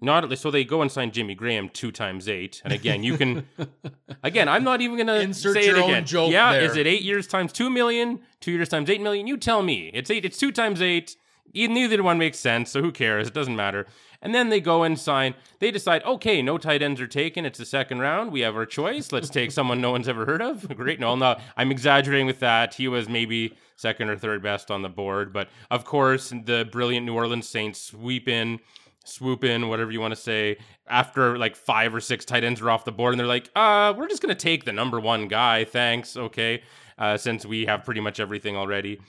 not 0.00 0.36
so 0.38 0.50
they 0.50 0.64
go 0.64 0.82
and 0.82 0.90
sign 0.90 1.10
Jimmy 1.10 1.34
Graham 1.34 1.68
two 1.68 1.92
times 1.92 2.28
eight, 2.28 2.60
and 2.64 2.72
again 2.72 3.02
you 3.02 3.16
can, 3.16 3.46
again 4.22 4.48
I'm 4.48 4.64
not 4.64 4.80
even 4.80 4.96
gonna 4.96 5.16
Insert 5.20 5.54
say 5.54 5.66
your 5.66 5.76
it 5.76 5.82
own 5.82 5.90
again. 5.90 6.06
joke 6.06 6.32
yeah, 6.32 6.52
there. 6.52 6.62
is 6.62 6.76
it 6.76 6.86
eight 6.86 7.02
years 7.02 7.26
times 7.26 7.52
two 7.52 7.70
million? 7.70 8.20
Two 8.40 8.52
years 8.52 8.68
times 8.68 8.88
eight 8.90 9.00
million? 9.00 9.26
You 9.26 9.36
tell 9.36 9.62
me. 9.62 9.90
It's 9.92 10.10
eight. 10.10 10.24
It's 10.24 10.38
two 10.38 10.52
times 10.52 10.80
eight. 10.80 11.16
Neither 11.52 12.02
one 12.02 12.16
makes 12.18 12.38
sense, 12.38 12.70
so 12.70 12.80
who 12.80 12.92
cares? 12.92 13.28
It 13.28 13.34
doesn't 13.34 13.56
matter. 13.56 13.86
And 14.22 14.34
then 14.34 14.50
they 14.50 14.60
go 14.60 14.82
and 14.82 14.98
sign. 14.98 15.34
They 15.58 15.70
decide, 15.70 16.04
okay, 16.04 16.42
no 16.42 16.58
tight 16.58 16.82
ends 16.82 17.00
are 17.00 17.06
taken. 17.06 17.44
It's 17.46 17.58
the 17.58 17.64
second 17.64 17.98
round. 18.00 18.30
We 18.30 18.40
have 18.40 18.54
our 18.54 18.66
choice. 18.66 19.12
Let's 19.12 19.30
take 19.30 19.50
someone 19.50 19.80
no 19.80 19.90
one's 19.90 20.08
ever 20.08 20.26
heard 20.26 20.42
of. 20.42 20.68
Great. 20.76 21.00
No, 21.00 21.16
no, 21.16 21.38
I'm 21.56 21.70
exaggerating 21.70 22.26
with 22.26 22.40
that. 22.40 22.74
He 22.74 22.86
was 22.86 23.08
maybe 23.08 23.56
second 23.76 24.10
or 24.10 24.16
third 24.16 24.42
best 24.42 24.70
on 24.70 24.82
the 24.82 24.88
board, 24.90 25.32
but 25.32 25.48
of 25.70 25.84
course, 25.84 26.28
the 26.44 26.68
brilliant 26.70 27.06
New 27.06 27.14
Orleans 27.14 27.48
Saints 27.48 27.80
sweep 27.80 28.28
in 28.28 28.60
swoop 29.04 29.44
in, 29.44 29.68
whatever 29.68 29.90
you 29.90 30.00
want 30.00 30.14
to 30.14 30.20
say, 30.20 30.58
after 30.88 31.38
like 31.38 31.56
five 31.56 31.94
or 31.94 32.00
six 32.00 32.24
tight 32.24 32.44
ends 32.44 32.60
are 32.60 32.70
off 32.70 32.84
the 32.84 32.92
board, 32.92 33.12
and 33.12 33.20
they're 33.20 33.26
like, 33.26 33.50
uh, 33.56 33.92
we're 33.96 34.08
just 34.08 34.22
gonna 34.22 34.34
take 34.34 34.64
the 34.64 34.72
number 34.72 35.00
one 35.00 35.28
guy, 35.28 35.64
thanks, 35.64 36.16
okay, 36.16 36.62
uh, 36.98 37.16
since 37.16 37.46
we 37.46 37.66
have 37.66 37.84
pretty 37.84 38.00
much 38.00 38.20
everything 38.20 38.56
already. 38.56 39.00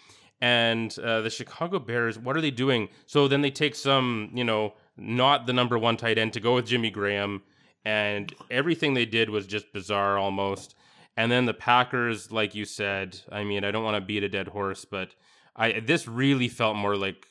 And 0.42 0.98
uh, 1.00 1.22
the 1.22 1.30
Chicago 1.30 1.78
Bears, 1.78 2.18
what 2.18 2.36
are 2.36 2.42
they 2.42 2.52
doing? 2.52 2.90
So 3.06 3.28
then 3.28 3.42
they 3.42 3.52
take 3.52 3.76
some, 3.76 4.32
you 4.34 4.44
know, 4.44 4.74
not 4.98 5.46
the 5.46 5.54
number 5.54 5.78
one 5.78 5.98
tight 5.98 6.18
end 6.18 6.34
to 6.34 6.40
go 6.40 6.56
with 6.56 6.66
Jimmy 6.66 6.90
Graham, 6.90 7.44
and 7.86 8.34
everything 8.50 8.94
they 8.94 9.06
did 9.06 9.30
was 9.30 9.46
just 9.46 9.72
bizarre 9.74 10.18
almost. 10.18 10.76
And 11.18 11.32
then 11.32 11.46
the 11.46 11.54
Packers, 11.54 12.32
like 12.32 12.56
you 12.56 12.66
said, 12.66 13.20
I 13.32 13.44
mean, 13.44 13.64
I 13.64 13.72
don't 13.72 13.84
want 13.84 13.96
to 13.96 14.02
beat 14.02 14.24
a 14.24 14.30
dead 14.30 14.48
horse, 14.48 14.86
but 14.86 15.14
I 15.56 15.80
this 15.80 16.08
really 16.08 16.48
felt 16.48 16.76
more 16.76 16.96
like 16.96 17.28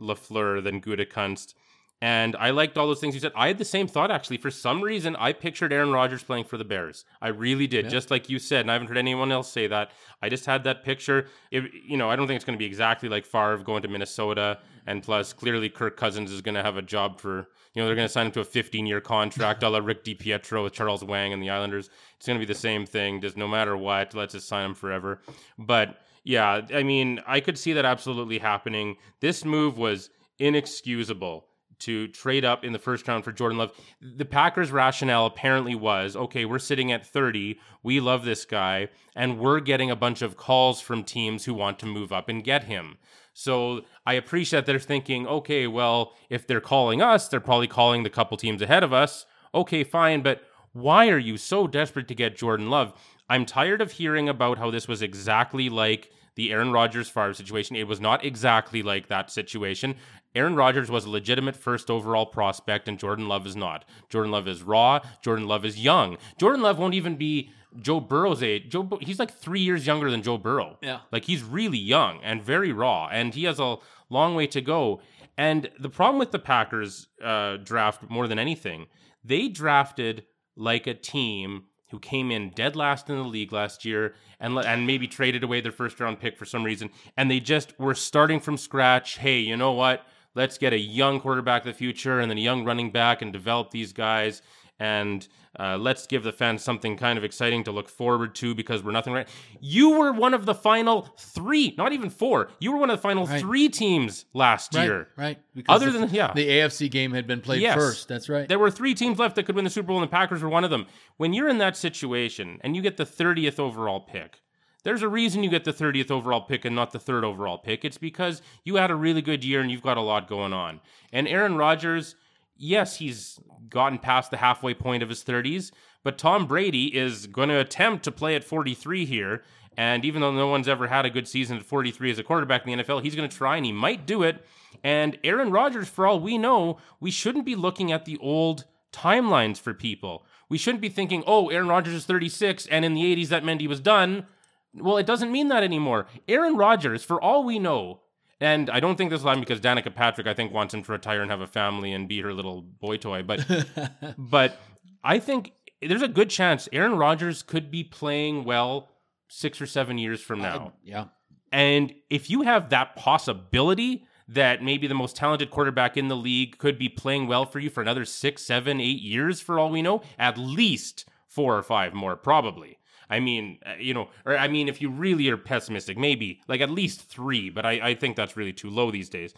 LaFleur 0.00 0.62
than 0.62 0.80
Gutekunst 0.80 1.54
and 2.00 2.36
I 2.36 2.50
liked 2.50 2.76
all 2.76 2.86
those 2.86 3.00
things 3.00 3.14
you 3.14 3.20
said. 3.20 3.32
I 3.34 3.46
had 3.46 3.58
the 3.58 3.64
same 3.64 3.86
thought 3.86 4.10
actually. 4.10 4.36
For 4.36 4.50
some 4.50 4.82
reason, 4.82 5.16
I 5.16 5.32
pictured 5.32 5.72
Aaron 5.72 5.90
Rodgers 5.92 6.22
playing 6.22 6.44
for 6.44 6.58
the 6.58 6.64
Bears. 6.64 7.04
I 7.22 7.28
really 7.28 7.66
did, 7.66 7.86
yeah. 7.86 7.90
just 7.90 8.10
like 8.10 8.28
you 8.28 8.38
said. 8.38 8.60
And 8.62 8.70
I 8.70 8.74
haven't 8.74 8.88
heard 8.88 8.98
anyone 8.98 9.32
else 9.32 9.50
say 9.50 9.66
that. 9.68 9.90
I 10.20 10.28
just 10.28 10.44
had 10.44 10.64
that 10.64 10.84
picture. 10.84 11.28
It, 11.50 11.64
you 11.86 11.96
know, 11.96 12.10
I 12.10 12.16
don't 12.16 12.26
think 12.26 12.36
it's 12.36 12.44
going 12.44 12.58
to 12.58 12.62
be 12.62 12.66
exactly 12.66 13.08
like 13.08 13.24
Favre 13.24 13.58
going 13.58 13.82
to 13.82 13.88
Minnesota. 13.88 14.58
And 14.86 15.02
plus, 15.02 15.32
clearly, 15.32 15.70
Kirk 15.70 15.96
Cousins 15.96 16.30
is 16.30 16.42
going 16.42 16.56
to 16.56 16.62
have 16.62 16.76
a 16.76 16.82
job 16.82 17.20
for, 17.20 17.48
you 17.72 17.80
know, 17.80 17.86
they're 17.86 17.96
going 17.96 18.08
to 18.08 18.12
sign 18.12 18.26
him 18.26 18.32
to 18.32 18.40
a 18.40 18.44
15 18.44 18.86
year 18.86 19.00
contract, 19.00 19.62
a 19.62 19.68
la 19.70 19.78
Rick 19.78 20.04
DiPietro 20.04 20.62
with 20.62 20.74
Charles 20.74 21.02
Wang 21.02 21.32
and 21.32 21.42
the 21.42 21.48
Islanders. 21.48 21.88
It's 22.18 22.26
going 22.26 22.38
to 22.38 22.46
be 22.46 22.52
the 22.52 22.58
same 22.58 22.84
thing. 22.84 23.22
Just 23.22 23.36
no 23.38 23.48
matter 23.48 23.76
what, 23.76 24.14
let's 24.14 24.34
just 24.34 24.48
sign 24.48 24.66
him 24.66 24.74
forever. 24.74 25.20
But 25.58 26.00
yeah, 26.22 26.60
I 26.74 26.82
mean, 26.82 27.20
I 27.26 27.40
could 27.40 27.58
see 27.58 27.72
that 27.74 27.86
absolutely 27.86 28.38
happening. 28.38 28.96
This 29.20 29.44
move 29.44 29.78
was 29.78 30.10
inexcusable 30.38 31.46
to 31.80 32.08
trade 32.08 32.44
up 32.44 32.64
in 32.64 32.72
the 32.72 32.78
first 32.78 33.06
round 33.08 33.24
for 33.24 33.32
Jordan 33.32 33.58
Love. 33.58 33.72
The 34.00 34.24
Packers' 34.24 34.70
rationale 34.70 35.26
apparently 35.26 35.74
was 35.74 36.16
okay, 36.16 36.44
we're 36.44 36.58
sitting 36.58 36.92
at 36.92 37.06
30. 37.06 37.58
We 37.82 38.00
love 38.00 38.24
this 38.24 38.44
guy, 38.44 38.88
and 39.14 39.38
we're 39.38 39.60
getting 39.60 39.90
a 39.90 39.96
bunch 39.96 40.22
of 40.22 40.36
calls 40.36 40.80
from 40.80 41.04
teams 41.04 41.44
who 41.44 41.54
want 41.54 41.78
to 41.80 41.86
move 41.86 42.12
up 42.12 42.28
and 42.28 42.42
get 42.42 42.64
him. 42.64 42.96
So 43.32 43.82
I 44.06 44.14
appreciate 44.14 44.64
they're 44.64 44.78
thinking, 44.78 45.26
okay, 45.26 45.66
well, 45.66 46.12
if 46.30 46.46
they're 46.46 46.60
calling 46.60 47.02
us, 47.02 47.28
they're 47.28 47.40
probably 47.40 47.66
calling 47.66 48.04
the 48.04 48.10
couple 48.10 48.36
teams 48.36 48.62
ahead 48.62 48.84
of 48.84 48.92
us. 48.92 49.26
Okay, 49.54 49.84
fine, 49.84 50.22
but 50.22 50.42
why 50.72 51.08
are 51.08 51.18
you 51.18 51.36
so 51.36 51.66
desperate 51.66 52.08
to 52.08 52.14
get 52.14 52.36
Jordan 52.36 52.70
Love? 52.70 52.92
I'm 53.28 53.46
tired 53.46 53.80
of 53.80 53.92
hearing 53.92 54.28
about 54.28 54.58
how 54.58 54.70
this 54.70 54.86
was 54.86 55.02
exactly 55.02 55.68
like 55.68 56.10
the 56.34 56.52
Aaron 56.52 56.72
Rodgers 56.72 57.08
Favre 57.08 57.34
situation. 57.34 57.76
It 57.76 57.88
was 57.88 58.00
not 58.00 58.24
exactly 58.24 58.82
like 58.82 59.08
that 59.08 59.30
situation. 59.30 59.96
Aaron 60.34 60.56
Rodgers 60.56 60.90
was 60.90 61.04
a 61.04 61.10
legitimate 61.10 61.56
first 61.56 61.90
overall 61.90 62.26
prospect, 62.26 62.88
and 62.88 62.98
Jordan 62.98 63.28
Love 63.28 63.46
is 63.46 63.56
not. 63.56 63.84
Jordan 64.08 64.32
Love 64.32 64.48
is 64.48 64.62
raw. 64.62 65.00
Jordan 65.22 65.46
Love 65.46 65.64
is 65.64 65.78
young. 65.78 66.16
Jordan 66.38 66.62
Love 66.62 66.78
won't 66.78 66.94
even 66.94 67.16
be 67.16 67.50
Joe 67.80 68.00
Burrow's 68.00 68.42
age. 68.42 68.68
Joe, 68.68 68.98
he's 69.00 69.18
like 69.18 69.32
three 69.32 69.60
years 69.60 69.86
younger 69.86 70.10
than 70.10 70.22
Joe 70.22 70.38
Burrow. 70.38 70.78
Yeah, 70.82 71.00
like 71.12 71.24
he's 71.24 71.42
really 71.42 71.78
young 71.78 72.20
and 72.22 72.42
very 72.42 72.72
raw, 72.72 73.08
and 73.10 73.34
he 73.34 73.44
has 73.44 73.58
a 73.58 73.76
long 74.10 74.34
way 74.34 74.46
to 74.48 74.60
go. 74.60 75.00
And 75.36 75.70
the 75.78 75.90
problem 75.90 76.18
with 76.18 76.30
the 76.30 76.38
Packers 76.38 77.08
uh, 77.22 77.56
draft, 77.56 78.08
more 78.08 78.28
than 78.28 78.38
anything, 78.38 78.86
they 79.24 79.48
drafted 79.48 80.24
like 80.56 80.86
a 80.86 80.94
team 80.94 81.64
who 81.90 81.98
came 81.98 82.30
in 82.30 82.50
dead 82.50 82.76
last 82.76 83.08
in 83.08 83.16
the 83.16 83.22
league 83.24 83.52
last 83.52 83.84
year 83.84 84.14
and 84.40 84.56
and 84.58 84.86
maybe 84.86 85.06
traded 85.06 85.44
away 85.44 85.60
their 85.60 85.72
first 85.72 86.00
round 86.00 86.18
pick 86.20 86.36
for 86.36 86.44
some 86.44 86.64
reason, 86.64 86.90
and 87.16 87.30
they 87.30 87.40
just 87.40 87.78
were 87.78 87.94
starting 87.94 88.40
from 88.40 88.56
scratch. 88.56 89.18
Hey, 89.18 89.38
you 89.38 89.56
know 89.56 89.72
what? 89.72 90.04
Let's 90.34 90.58
get 90.58 90.72
a 90.72 90.78
young 90.78 91.20
quarterback 91.20 91.62
of 91.62 91.66
the 91.66 91.72
future 91.72 92.20
and 92.20 92.30
then 92.30 92.38
a 92.38 92.40
young 92.40 92.64
running 92.64 92.90
back 92.90 93.22
and 93.22 93.32
develop 93.32 93.70
these 93.70 93.92
guys 93.92 94.42
and 94.80 95.26
uh, 95.58 95.76
let's 95.76 96.06
give 96.06 96.24
the 96.24 96.32
fans 96.32 96.62
something 96.62 96.96
kind 96.96 97.16
of 97.16 97.24
exciting 97.24 97.62
to 97.64 97.70
look 97.70 97.88
forward 97.88 98.34
to 98.34 98.54
because 98.54 98.82
we're 98.82 98.90
nothing 98.90 99.12
right. 99.12 99.28
You 99.60 99.98
were 99.98 100.12
one 100.12 100.34
of 100.34 100.46
the 100.46 100.54
final 100.54 101.02
three, 101.16 101.74
not 101.78 101.92
even 101.92 102.10
four. 102.10 102.48
You 102.58 102.72
were 102.72 102.78
one 102.78 102.90
of 102.90 102.98
the 102.98 103.02
final 103.02 103.26
right. 103.26 103.40
three 103.40 103.68
teams 103.68 104.24
last 104.34 104.74
right, 104.74 104.84
year. 104.84 105.08
Right. 105.16 105.38
Because 105.54 105.76
Other 105.76 105.92
the, 105.92 106.00
than 106.00 106.10
yeah, 106.10 106.32
the 106.34 106.48
AFC 106.48 106.90
game 106.90 107.12
had 107.12 107.26
been 107.26 107.40
played 107.40 107.62
yes, 107.62 107.76
first. 107.76 108.08
That's 108.08 108.28
right. 108.28 108.48
There 108.48 108.58
were 108.58 108.70
three 108.70 108.94
teams 108.94 109.18
left 109.18 109.36
that 109.36 109.44
could 109.44 109.54
win 109.54 109.64
the 109.64 109.70
Super 109.70 109.88
Bowl, 109.88 109.98
and 109.98 110.08
the 110.08 110.10
Packers 110.10 110.42
were 110.42 110.48
one 110.48 110.64
of 110.64 110.70
them. 110.70 110.86
When 111.18 111.32
you're 111.32 111.48
in 111.48 111.58
that 111.58 111.76
situation 111.76 112.58
and 112.62 112.74
you 112.74 112.82
get 112.82 112.96
the 112.96 113.06
30th 113.06 113.60
overall 113.60 114.00
pick, 114.00 114.40
there's 114.84 115.02
a 115.02 115.08
reason 115.08 115.42
you 115.42 115.50
get 115.50 115.64
the 115.64 115.72
30th 115.72 116.10
overall 116.10 116.42
pick 116.42 116.64
and 116.64 116.76
not 116.76 116.92
the 116.92 116.98
third 116.98 117.24
overall 117.24 117.58
pick. 117.58 117.84
It's 117.84 117.98
because 117.98 118.40
you 118.64 118.76
had 118.76 118.90
a 118.90 118.94
really 118.94 119.22
good 119.22 119.44
year 119.44 119.60
and 119.60 119.70
you've 119.70 119.82
got 119.82 119.96
a 119.96 120.02
lot 120.02 120.28
going 120.28 120.52
on. 120.52 120.80
And 121.12 121.26
Aaron 121.26 121.56
Rodgers, 121.56 122.14
yes, 122.56 122.96
he's 122.96 123.40
gotten 123.68 123.98
past 123.98 124.30
the 124.30 124.36
halfway 124.36 124.74
point 124.74 125.02
of 125.02 125.08
his 125.08 125.24
30s, 125.24 125.72
but 126.02 126.18
Tom 126.18 126.46
Brady 126.46 126.96
is 126.96 127.26
going 127.26 127.48
to 127.48 127.58
attempt 127.58 128.04
to 128.04 128.12
play 128.12 128.36
at 128.36 128.44
43 128.44 129.06
here. 129.06 129.42
And 129.76 130.04
even 130.04 130.20
though 130.20 130.32
no 130.32 130.46
one's 130.46 130.68
ever 130.68 130.86
had 130.86 131.04
a 131.04 131.10
good 131.10 131.26
season 131.26 131.56
at 131.56 131.64
43 131.64 132.10
as 132.12 132.18
a 132.18 132.22
quarterback 132.22 132.66
in 132.66 132.78
the 132.78 132.84
NFL, 132.84 133.02
he's 133.02 133.16
going 133.16 133.28
to 133.28 133.36
try 133.36 133.56
and 133.56 133.66
he 133.66 133.72
might 133.72 134.06
do 134.06 134.22
it. 134.22 134.44
And 134.84 135.18
Aaron 135.24 135.50
Rodgers, 135.50 135.88
for 135.88 136.06
all 136.06 136.20
we 136.20 136.38
know, 136.38 136.78
we 137.00 137.10
shouldn't 137.10 137.46
be 137.46 137.56
looking 137.56 137.90
at 137.90 138.04
the 138.04 138.18
old 138.18 138.64
timelines 138.92 139.58
for 139.58 139.74
people. 139.74 140.24
We 140.48 140.58
shouldn't 140.58 140.82
be 140.82 140.88
thinking, 140.88 141.24
oh, 141.26 141.48
Aaron 141.48 141.68
Rodgers 141.68 141.94
is 141.94 142.04
36 142.04 142.66
and 142.66 142.84
in 142.84 142.94
the 142.94 143.02
80s 143.02 143.28
that 143.28 143.60
he 143.60 143.66
was 143.66 143.80
done. 143.80 144.26
Well, 144.74 144.96
it 144.96 145.06
doesn't 145.06 145.30
mean 145.30 145.48
that 145.48 145.62
anymore. 145.62 146.06
Aaron 146.28 146.56
Rodgers, 146.56 147.04
for 147.04 147.20
all 147.20 147.44
we 147.44 147.58
know, 147.58 148.00
and 148.40 148.68
I 148.68 148.80
don't 148.80 148.96
think 148.96 149.10
this 149.10 149.22
will 149.22 149.28
happen 149.28 149.42
because 149.42 149.60
Danica 149.60 149.94
Patrick, 149.94 150.26
I 150.26 150.34
think, 150.34 150.52
wants 150.52 150.74
him 150.74 150.82
to 150.82 150.92
retire 150.92 151.22
and 151.22 151.30
have 151.30 151.40
a 151.40 151.46
family 151.46 151.92
and 151.92 152.08
be 152.08 152.20
her 152.20 152.32
little 152.32 152.62
boy 152.62 152.96
toy. 152.96 153.22
But, 153.22 153.46
but 154.18 154.58
I 155.02 155.18
think 155.18 155.52
there's 155.80 156.02
a 156.02 156.08
good 156.08 156.30
chance 156.30 156.68
Aaron 156.72 156.96
Rodgers 156.96 157.42
could 157.42 157.70
be 157.70 157.84
playing 157.84 158.44
well 158.44 158.88
six 159.28 159.60
or 159.60 159.66
seven 159.66 159.98
years 159.98 160.20
from 160.20 160.40
now. 160.40 160.72
yeah. 160.82 161.06
And 161.52 161.94
if 162.10 162.28
you 162.30 162.42
have 162.42 162.70
that 162.70 162.96
possibility 162.96 164.04
that 164.26 164.62
maybe 164.62 164.86
the 164.86 164.94
most 164.94 165.16
talented 165.16 165.50
quarterback 165.50 165.96
in 165.96 166.08
the 166.08 166.16
league 166.16 166.58
could 166.58 166.78
be 166.78 166.88
playing 166.88 167.26
well 167.26 167.44
for 167.44 167.60
you 167.60 167.70
for 167.70 167.80
another 167.80 168.04
six, 168.04 168.42
seven, 168.42 168.80
eight 168.80 169.00
years, 169.00 169.40
for 169.40 169.58
all 169.58 169.70
we 169.70 169.82
know, 169.82 170.02
at 170.18 170.38
least 170.38 171.04
four 171.28 171.56
or 171.56 171.62
five 171.62 171.94
more, 171.94 172.16
probably. 172.16 172.78
I 173.10 173.20
mean, 173.20 173.58
uh, 173.66 173.74
you 173.78 173.94
know, 173.94 174.08
or 174.24 174.36
I 174.36 174.48
mean, 174.48 174.68
if 174.68 174.80
you 174.80 174.90
really 174.90 175.28
are 175.28 175.36
pessimistic, 175.36 175.98
maybe 175.98 176.40
like 176.48 176.60
at 176.60 176.70
least 176.70 177.08
three, 177.08 177.50
but 177.50 177.66
I, 177.66 177.72
I 177.90 177.94
think 177.94 178.16
that's 178.16 178.36
really 178.36 178.52
too 178.52 178.70
low 178.70 178.90
these 178.90 179.08
days. 179.08 179.34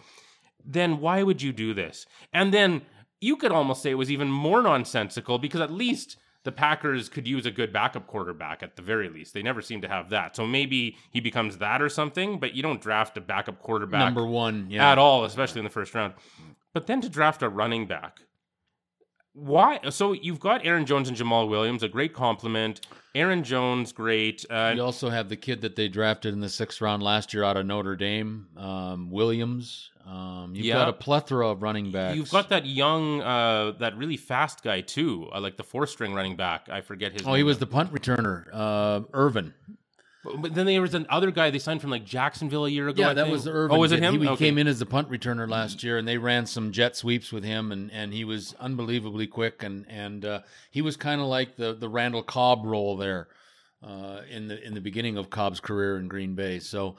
Then 0.65 1.01
why 1.01 1.23
would 1.23 1.43
you 1.43 1.53
do 1.53 1.75
this? 1.75 2.07
And 2.33 2.53
then 2.53 2.83
you 3.21 3.37
could 3.37 3.53
almost 3.53 3.83
say 3.83 3.91
it 3.91 3.95
was 3.95 4.11
even 4.11 4.31
more 4.31 4.63
nonsensical 4.63 5.39
because 5.39 5.61
at 5.61 5.71
least 5.71 6.17
the 6.47 6.53
Packers 6.53 7.09
could 7.09 7.27
use 7.27 7.45
a 7.45 7.51
good 7.51 7.73
backup 7.73 8.07
quarterback 8.07 8.63
at 8.63 8.77
the 8.77 8.83
very 8.83 9.09
least. 9.09 9.35
They 9.35 9.43
never 9.43 9.61
seem 9.61 9.81
to 9.83 9.89
have 9.89 10.11
that. 10.11 10.37
So 10.37 10.47
maybe 10.47 10.97
he 11.11 11.19
becomes 11.19 11.59
that 11.59 11.83
or 11.83 11.89
something, 11.89 12.39
but 12.39 12.55
you 12.55 12.63
don't 12.63 12.81
draft 12.81 13.17
a 13.17 13.21
backup 13.21 13.61
quarterback 13.61 14.15
Number 14.15 14.25
one. 14.25 14.69
Yeah. 14.71 14.93
at 14.93 14.97
all, 14.97 15.25
especially 15.25 15.59
in 15.59 15.65
the 15.65 15.71
first 15.71 15.93
round. 15.93 16.15
But 16.73 16.87
then 16.87 17.01
to 17.01 17.09
draft 17.09 17.43
a 17.43 17.49
running 17.49 17.87
back. 17.87 18.21
Why? 19.37 19.81
So 19.91 20.13
you've 20.13 20.41
got 20.41 20.65
Aaron 20.65 20.87
Jones 20.87 21.09
and 21.09 21.17
Jamaal 21.17 21.49
Williams, 21.49 21.83
a 21.83 21.89
great 21.89 22.15
compliment. 22.15 22.81
Aaron 23.15 23.45
Jones, 23.45 23.93
great. 23.93 24.47
Uh, 24.49 24.73
You 24.75 24.83
also 24.83 25.11
have 25.11 25.29
the 25.29 25.37
kid 25.37 25.61
that 25.61 25.77
they 25.77 25.89
drafted 25.89 26.33
in 26.33 26.41
the 26.41 26.49
sixth 26.49 26.81
round 26.81 27.03
last 27.03 27.35
year 27.35 27.45
out 27.45 27.59
of 27.59 27.67
Notre 27.67 27.97
Dame, 27.97 28.47
um, 28.57 29.11
Williams. 29.11 29.91
Um, 30.07 30.53
you've 30.55 30.73
got 30.73 30.89
a 30.89 30.93
plethora 30.93 31.49
of 31.51 31.63
running 31.63 31.91
backs. 31.91 32.17
You've 32.17 32.31
got 32.31 32.49
that 32.49 32.65
young, 32.65 33.21
uh, 33.21 33.73
that 33.79 33.97
really 33.99 34.17
fast 34.17 34.63
guy 34.63 34.81
too, 34.81 35.29
uh, 35.35 35.41
like 35.41 35.57
the 35.59 35.65
four 35.65 35.87
string 35.87 36.15
running 36.15 36.37
back. 36.37 36.69
I 36.71 36.81
forget 36.81 37.13
his. 37.13 37.23
Oh, 37.23 37.31
name. 37.31 37.37
he 37.39 37.43
was 37.43 37.59
the 37.59 37.67
punt 37.67 37.93
returner, 37.93 38.47
uh, 38.53 39.01
Ervin. 39.13 39.53
But, 40.27 40.43
but 40.43 40.55
then 40.55 40.67
there 40.67 40.81
was 40.83 40.95
another 40.95 41.31
guy 41.31 41.51
they 41.51 41.59
signed 41.59 41.81
from 41.81 41.91
like 41.91 42.05
Jacksonville 42.05 42.67
a 42.67 42.69
year 42.69 42.89
ago. 42.89 43.03
Yeah, 43.03 43.11
I 43.11 43.15
that 43.15 43.23
think. 43.25 43.33
was 43.33 43.47
Ervin. 43.47 43.77
Oh, 43.77 43.81
was 43.81 43.93
it 43.93 44.03
him? 44.03 44.21
He 44.21 44.29
Okay. 44.29 44.47
came 44.47 44.59
in 44.59 44.67
as 44.67 44.79
the 44.79 44.87
punt 44.87 45.11
returner 45.11 45.49
last 45.49 45.83
year, 45.83 45.99
and 45.99 46.07
they 46.07 46.19
ran 46.19 46.47
some 46.47 46.73
jet 46.73 46.97
sweeps 46.97 47.33
with 47.33 47.45
him, 47.45 47.73
and, 47.73 47.91
and 47.93 48.13
he 48.13 48.25
was 48.25 48.55
unbelievably 48.61 49.29
quick, 49.29 49.63
and 49.63 49.87
and 49.89 50.25
uh, 50.25 50.41
he 50.71 50.83
was 50.83 50.97
kind 50.97 51.21
of 51.21 51.27
like 51.29 51.57
the 51.57 51.75
the 51.75 51.89
Randall 51.89 52.23
Cobb 52.23 52.65
role 52.67 52.97
there 52.97 53.29
uh, 53.83 54.21
in 54.31 54.49
the 54.49 54.63
in 54.67 54.75
the 54.75 54.81
beginning 54.81 55.17
of 55.17 55.31
Cobb's 55.31 55.61
career 55.61 55.99
in 55.99 56.09
Green 56.09 56.35
Bay. 56.35 56.59
So. 56.59 56.97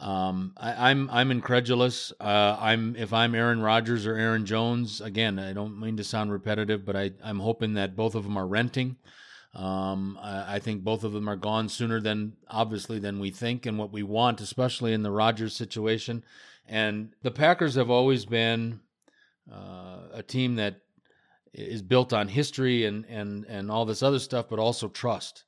Um, 0.00 0.52
I, 0.56 0.90
I'm 0.92 1.10
I'm 1.10 1.32
incredulous. 1.32 2.12
Uh, 2.20 2.56
I'm 2.60 2.94
if 2.94 3.12
I'm 3.12 3.34
Aaron 3.34 3.60
Rodgers 3.60 4.06
or 4.06 4.14
Aaron 4.14 4.46
Jones. 4.46 5.00
Again, 5.00 5.40
I 5.40 5.52
don't 5.52 5.80
mean 5.80 5.96
to 5.96 6.04
sound 6.04 6.30
repetitive, 6.30 6.84
but 6.84 6.94
I 6.94 7.10
I'm 7.24 7.40
hoping 7.40 7.74
that 7.74 7.96
both 7.96 8.14
of 8.14 8.22
them 8.22 8.36
are 8.36 8.46
renting. 8.46 8.94
Um, 9.58 10.16
I, 10.22 10.54
I 10.54 10.58
think 10.60 10.84
both 10.84 11.02
of 11.02 11.12
them 11.12 11.28
are 11.28 11.36
gone 11.36 11.68
sooner 11.68 12.00
than 12.00 12.34
obviously 12.48 13.00
than 13.00 13.18
we 13.18 13.30
think 13.30 13.66
and 13.66 13.76
what 13.76 13.92
we 13.92 14.04
want, 14.04 14.40
especially 14.40 14.92
in 14.92 15.02
the 15.02 15.10
Rodgers 15.10 15.54
situation. 15.54 16.24
And 16.66 17.12
the 17.22 17.32
Packers 17.32 17.74
have 17.74 17.90
always 17.90 18.24
been 18.24 18.80
uh, 19.52 19.98
a 20.12 20.22
team 20.22 20.54
that 20.56 20.82
is 21.52 21.82
built 21.82 22.12
on 22.12 22.28
history 22.28 22.84
and 22.84 23.04
and 23.06 23.44
and 23.46 23.70
all 23.70 23.84
this 23.84 24.02
other 24.02 24.20
stuff, 24.20 24.46
but 24.48 24.58
also 24.58 24.88
trust. 24.88 25.44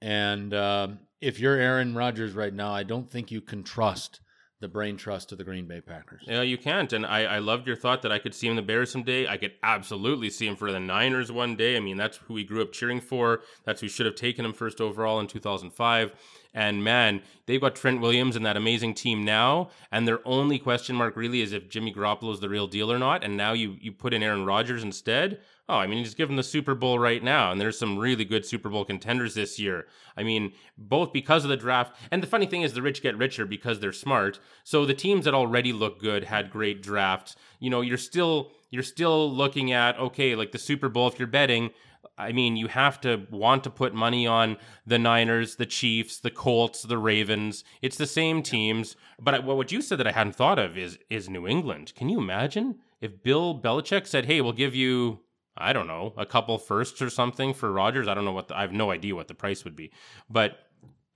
And 0.00 0.54
um 0.54 1.00
if 1.20 1.38
you're 1.38 1.56
Aaron 1.56 1.94
Rodgers 1.94 2.32
right 2.32 2.54
now, 2.54 2.72
I 2.72 2.82
don't 2.82 3.10
think 3.10 3.30
you 3.30 3.40
can 3.40 3.62
trust 3.62 4.20
the 4.60 4.68
brain 4.68 4.96
trust 4.96 5.32
of 5.32 5.38
the 5.38 5.44
Green 5.44 5.66
Bay 5.66 5.80
Packers. 5.80 6.22
Yeah, 6.26 6.42
you 6.42 6.58
can't. 6.58 6.92
And 6.92 7.06
I, 7.06 7.24
I 7.24 7.38
loved 7.38 7.66
your 7.66 7.76
thought 7.76 8.02
that 8.02 8.12
I 8.12 8.18
could 8.18 8.34
see 8.34 8.46
him 8.46 8.56
the 8.56 8.62
Bears 8.62 8.90
someday. 8.90 9.26
I 9.26 9.38
could 9.38 9.52
absolutely 9.62 10.28
see 10.28 10.46
him 10.46 10.54
for 10.54 10.70
the 10.70 10.78
Niners 10.78 11.32
one 11.32 11.56
day. 11.56 11.76
I 11.76 11.80
mean, 11.80 11.96
that's 11.96 12.18
who 12.18 12.34
we 12.34 12.44
grew 12.44 12.60
up 12.60 12.72
cheering 12.72 13.00
for. 13.00 13.40
That's 13.64 13.80
who 13.80 13.88
should 13.88 14.06
have 14.06 14.16
taken 14.16 14.44
him 14.44 14.52
first 14.52 14.80
overall 14.80 15.18
in 15.18 15.28
2005. 15.28 16.12
And 16.52 16.84
man, 16.84 17.22
they've 17.46 17.60
got 17.60 17.74
Trent 17.74 18.00
Williams 18.00 18.36
and 18.36 18.44
that 18.44 18.56
amazing 18.56 18.94
team 18.94 19.24
now. 19.24 19.70
And 19.90 20.06
their 20.06 20.20
only 20.26 20.58
question 20.58 20.94
mark 20.96 21.16
really 21.16 21.40
is 21.40 21.52
if 21.52 21.68
Jimmy 21.68 21.94
Garoppolo 21.94 22.32
is 22.32 22.40
the 22.40 22.48
real 22.48 22.66
deal 22.66 22.92
or 22.92 22.98
not. 22.98 23.24
And 23.24 23.36
now 23.36 23.52
you 23.52 23.76
you 23.80 23.92
put 23.92 24.12
in 24.12 24.22
Aaron 24.22 24.44
Rodgers 24.44 24.82
instead. 24.82 25.40
Oh, 25.70 25.74
I 25.78 25.86
mean, 25.86 26.02
just 26.02 26.16
give 26.16 26.28
him 26.28 26.34
the 26.34 26.42
Super 26.42 26.74
Bowl 26.74 26.98
right 26.98 27.22
now. 27.22 27.52
And 27.52 27.60
there's 27.60 27.78
some 27.78 27.96
really 27.96 28.24
good 28.24 28.44
Super 28.44 28.68
Bowl 28.68 28.84
contenders 28.84 29.34
this 29.34 29.56
year. 29.56 29.86
I 30.16 30.24
mean, 30.24 30.52
both 30.76 31.12
because 31.12 31.44
of 31.44 31.48
the 31.50 31.56
draft. 31.56 31.94
And 32.10 32.20
the 32.20 32.26
funny 32.26 32.46
thing 32.46 32.62
is, 32.62 32.72
the 32.72 32.82
rich 32.82 33.02
get 33.02 33.16
richer 33.16 33.46
because 33.46 33.78
they're 33.78 33.92
smart. 33.92 34.40
So 34.64 34.84
the 34.84 34.94
teams 34.94 35.26
that 35.26 35.34
already 35.34 35.72
look 35.72 36.00
good 36.00 36.24
had 36.24 36.50
great 36.50 36.82
drafts. 36.82 37.36
You 37.60 37.70
know, 37.70 37.82
you're 37.82 37.98
still 37.98 38.50
you're 38.70 38.82
still 38.82 39.30
looking 39.32 39.70
at 39.70 39.96
okay, 39.98 40.34
like 40.34 40.50
the 40.50 40.58
Super 40.58 40.88
Bowl. 40.88 41.06
If 41.06 41.20
you're 41.20 41.28
betting, 41.28 41.70
I 42.18 42.32
mean, 42.32 42.56
you 42.56 42.66
have 42.66 43.00
to 43.02 43.26
want 43.30 43.62
to 43.62 43.70
put 43.70 43.94
money 43.94 44.26
on 44.26 44.56
the 44.84 44.98
Niners, 44.98 45.54
the 45.54 45.66
Chiefs, 45.66 46.18
the 46.18 46.30
Colts, 46.32 46.82
the 46.82 46.98
Ravens. 46.98 47.62
It's 47.80 47.96
the 47.96 48.08
same 48.08 48.42
teams. 48.42 48.96
But 49.20 49.34
I- 49.34 49.38
what 49.38 49.70
you 49.70 49.82
said 49.82 49.98
that 49.98 50.06
I 50.08 50.12
hadn't 50.12 50.34
thought 50.34 50.58
of 50.58 50.76
is 50.76 50.98
is 51.08 51.28
New 51.28 51.46
England. 51.46 51.92
Can 51.94 52.08
you 52.08 52.18
imagine 52.18 52.80
if 53.00 53.22
Bill 53.22 53.56
Belichick 53.56 54.08
said, 54.08 54.24
"Hey, 54.26 54.40
we'll 54.40 54.52
give 54.64 54.74
you." 54.74 55.20
I 55.60 55.72
don't 55.72 55.86
know, 55.86 56.14
a 56.16 56.26
couple 56.26 56.58
firsts 56.58 57.00
or 57.02 57.10
something 57.10 57.54
for 57.54 57.70
Rodgers. 57.72 58.08
I 58.08 58.14
don't 58.14 58.24
know 58.24 58.32
what 58.32 58.48
the, 58.48 58.56
I 58.56 58.62
have 58.62 58.72
no 58.72 58.90
idea 58.90 59.14
what 59.14 59.28
the 59.28 59.34
price 59.34 59.64
would 59.64 59.76
be. 59.76 59.90
But 60.28 60.58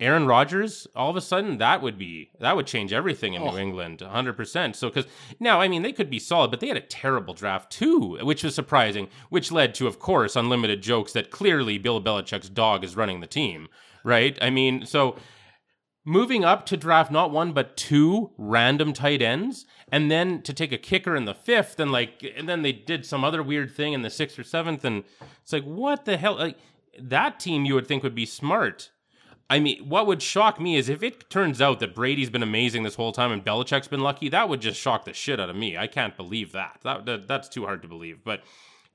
Aaron 0.00 0.26
Rodgers, 0.26 0.86
all 0.96 1.08
of 1.10 1.16
a 1.16 1.20
sudden, 1.20 1.58
that 1.58 1.80
would 1.80 1.96
be 1.96 2.30
that 2.40 2.56
would 2.56 2.66
change 2.66 2.92
everything 2.92 3.34
in 3.34 3.42
New 3.42 3.50
Oh. 3.50 3.56
England, 3.56 4.00
100. 4.02 4.32
percent 4.36 4.74
So, 4.76 4.88
because 4.88 5.06
now, 5.38 5.60
I 5.60 5.68
mean, 5.68 5.82
they 5.82 5.92
could 5.92 6.10
be 6.10 6.18
solid, 6.18 6.50
but 6.50 6.58
they 6.60 6.66
had 6.68 6.76
a 6.76 6.80
terrible 6.80 7.32
draft 7.32 7.70
too, 7.70 8.18
which 8.22 8.42
was 8.42 8.54
surprising. 8.56 9.08
Which 9.30 9.52
led 9.52 9.74
to, 9.76 9.86
of 9.86 9.98
course, 10.00 10.34
unlimited 10.36 10.82
jokes 10.82 11.12
that 11.12 11.30
clearly 11.30 11.78
Bill 11.78 12.02
Belichick's 12.02 12.48
dog 12.48 12.82
is 12.82 12.96
running 12.96 13.20
the 13.20 13.28
team, 13.28 13.68
right? 14.02 14.36
I 14.42 14.50
mean, 14.50 14.84
so 14.84 15.16
moving 16.04 16.44
up 16.44 16.66
to 16.66 16.76
draft 16.76 17.10
not 17.10 17.30
one 17.30 17.52
but 17.52 17.76
two 17.76 18.30
random 18.36 18.92
tight 18.92 19.22
ends 19.22 19.64
and 19.90 20.10
then 20.10 20.42
to 20.42 20.52
take 20.52 20.72
a 20.72 20.78
kicker 20.78 21.16
in 21.16 21.24
the 21.24 21.34
fifth 21.34 21.80
and 21.80 21.90
like 21.90 22.24
and 22.36 22.48
then 22.48 22.62
they 22.62 22.72
did 22.72 23.06
some 23.06 23.24
other 23.24 23.42
weird 23.42 23.70
thing 23.70 23.92
in 23.92 24.02
the 24.02 24.10
sixth 24.10 24.38
or 24.38 24.44
seventh 24.44 24.84
and 24.84 25.04
it's 25.42 25.52
like 25.52 25.64
what 25.64 26.04
the 26.04 26.16
hell 26.16 26.36
like 26.36 26.58
that 26.98 27.40
team 27.40 27.64
you 27.64 27.74
would 27.74 27.86
think 27.86 28.02
would 28.02 28.14
be 28.14 28.26
smart 28.26 28.90
I 29.50 29.60
mean, 29.60 29.88
what 29.88 30.06
would 30.06 30.22
shock 30.22 30.58
me 30.58 30.76
is 30.76 30.88
if 30.88 31.02
it 31.02 31.28
turns 31.28 31.60
out 31.60 31.80
that 31.80 31.94
Brady's 31.94 32.30
been 32.30 32.42
amazing 32.42 32.82
this 32.82 32.94
whole 32.94 33.12
time 33.12 33.30
and 33.30 33.44
Belichick's 33.44 33.88
been 33.88 34.00
lucky. 34.00 34.28
That 34.30 34.48
would 34.48 34.60
just 34.60 34.80
shock 34.80 35.04
the 35.04 35.12
shit 35.12 35.38
out 35.38 35.50
of 35.50 35.56
me. 35.56 35.76
I 35.76 35.86
can't 35.86 36.16
believe 36.16 36.52
that. 36.52 36.80
That, 36.82 37.04
that 37.04 37.28
that's 37.28 37.48
too 37.48 37.66
hard 37.66 37.82
to 37.82 37.88
believe. 37.88 38.24
But 38.24 38.42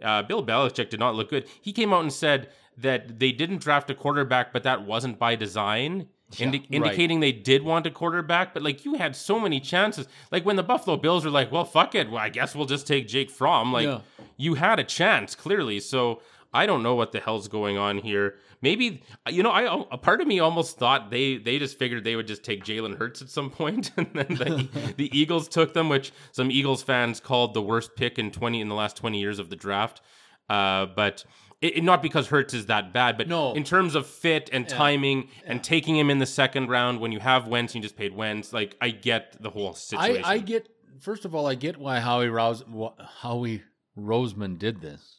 uh, 0.04 0.24
Bill 0.24 0.44
Belichick 0.44 0.90
did 0.90 1.00
not 1.00 1.14
look 1.16 1.30
good. 1.30 1.48
He 1.62 1.72
came 1.72 1.94
out 1.94 2.02
and 2.02 2.12
said 2.12 2.50
that 2.78 3.20
they 3.20 3.32
didn't 3.32 3.62
draft 3.62 3.92
a 3.92 3.96
quarterback, 3.96 4.52
but 4.52 4.64
that 4.64 4.86
wasn't 4.86 5.20
by 5.20 5.36
design. 5.36 6.08
Indi- 6.38 6.60
right. 6.60 6.68
indicating 6.70 7.20
they 7.20 7.32
did 7.32 7.64
want 7.64 7.86
a 7.86 7.92
quarterback, 7.92 8.54
but 8.54 8.62
like 8.64 8.86
you 8.86 8.96
had 8.96 9.16
so 9.16 9.40
many 9.40 9.60
chances. 9.60 10.08
Like 10.32 10.46
when 10.46 10.56
the 10.56 10.64
Buffalo 10.64 10.98
Bills 10.98 11.26
were 11.26 11.32
like, 11.32 11.52
"Well, 11.52 11.66
fuck 11.66 11.96
it, 11.96 12.10
well, 12.10 12.22
I 12.22 12.30
guess 12.30 12.56
we'll 12.56 12.66
just 12.68 12.86
take 12.88 13.08
Jake 13.08 13.30
Fromm." 13.32 13.74
Like 13.74 13.86
Yeah. 13.88 14.00
you 14.38 14.54
had 14.56 14.80
a 14.80 14.84
chance 14.84 15.36
clearly. 15.36 15.80
So 15.80 16.22
I 16.54 16.66
don't 16.66 16.84
know 16.84 16.96
what 16.96 17.12
the 17.12 17.20
hell's 17.20 17.48
going 17.48 17.78
on 17.78 18.00
here. 18.00 18.36
Maybe 18.62 19.02
you 19.30 19.42
know, 19.44 19.52
I 19.52 19.86
a 19.92 19.98
part 19.98 20.20
of 20.22 20.28
me 20.28 20.40
almost 20.40 20.78
thought 20.78 21.10
they 21.12 21.38
they 21.38 21.60
just 21.60 21.80
figured 21.80 22.04
they 22.04 22.16
would 22.16 22.28
just 22.28 22.44
take 22.44 22.64
Jalen 22.66 22.98
Hurts 22.98 23.22
at 23.22 23.30
some 23.30 23.50
point, 23.62 23.92
and 23.98 24.08
then 24.14 24.28
the, 24.30 24.94
the 24.98 25.18
Eagles 25.18 25.48
took 25.48 25.74
them, 25.74 25.90
which 25.90 26.12
some 26.32 26.52
Eagles 26.52 26.84
fans 26.84 27.20
called 27.20 27.54
the 27.54 27.62
worst 27.62 27.96
pick 27.96 28.20
in 28.20 28.32
twenty 28.32 28.62
in 28.62 28.68
the 28.68 28.76
last 28.76 28.98
twenty 28.98 29.20
years 29.20 29.40
of 29.40 29.50
the 29.50 29.56
draft. 29.56 30.02
Uh, 30.50 30.88
but 30.88 31.24
it, 31.62 31.78
it- 31.78 31.84
not 31.84 32.02
because 32.02 32.28
Hurts 32.28 32.54
is 32.54 32.68
that 32.68 32.94
bad, 32.94 33.18
but 33.18 33.28
No. 33.28 33.54
in 33.54 33.64
terms 33.64 33.96
of 33.96 34.06
fit 34.08 34.50
and 34.54 34.68
timing 34.68 35.30
and 35.46 35.64
taking 35.64 35.96
him 35.98 36.10
in 36.10 36.20
the 36.20 36.26
second 36.26 36.68
round 36.70 37.00
when 37.00 37.12
you 37.12 37.20
have 37.20 37.48
Wentz, 37.48 37.74
and 37.76 37.84
you 37.84 37.88
just 37.88 37.98
paid 37.98 38.16
Wentz. 38.16 38.54
Like 38.54 38.76
I 38.82 38.90
get 38.92 39.38
the 39.42 39.50
whole 39.50 39.74
situation. 39.74 40.24
I, 40.24 40.34
I 40.34 40.38
get 40.40 40.68
first 41.02 41.26
of 41.26 41.34
all, 41.36 41.48
I 41.48 41.56
get 41.56 41.78
why 41.78 42.00
Howie 42.00 42.30
Rouse, 42.30 42.64
wh- 42.74 43.00
Howie 43.22 43.64
Roseman 43.98 44.58
did 44.58 44.82
this. 44.82 45.18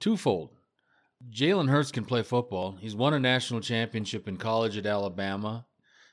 Twofold. 0.00 0.50
Jalen 1.30 1.70
Hurts 1.70 1.90
can 1.90 2.04
play 2.04 2.22
football. 2.22 2.76
He's 2.80 2.94
won 2.94 3.14
a 3.14 3.20
national 3.20 3.60
championship 3.60 4.28
in 4.28 4.36
college 4.36 4.76
at 4.76 4.84
Alabama. 4.86 5.66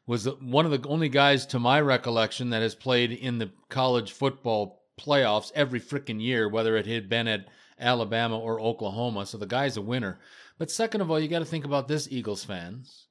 Was 0.07 0.25
one 0.39 0.65
of 0.65 0.71
the 0.71 0.87
only 0.87 1.09
guys, 1.09 1.45
to 1.47 1.59
my 1.59 1.81
recollection, 1.81 2.49
that 2.51 2.61
has 2.61 2.75
played 2.75 3.11
in 3.11 3.37
the 3.37 3.51
college 3.69 4.11
football 4.13 4.83
playoffs 4.99 5.51
every 5.53 5.79
freaking 5.79 6.21
year, 6.21 6.47
whether 6.47 6.75
it 6.77 6.85
had 6.85 7.09
been 7.09 7.27
at 7.27 7.45
Alabama 7.81 8.39
or 8.39 8.61
Oklahoma. 8.61 9.25
So 9.25 9.37
the 9.37 9.45
guy's 9.45 9.75
a 9.77 9.81
winner. 9.81 10.19
But 10.57 10.71
second 10.71 11.01
of 11.01 11.09
all, 11.09 11.19
you 11.19 11.27
got 11.27 11.39
to 11.39 11.45
think 11.45 11.65
about 11.65 11.87
this, 11.87 12.07
Eagles 12.11 12.43
fans. 12.43 13.07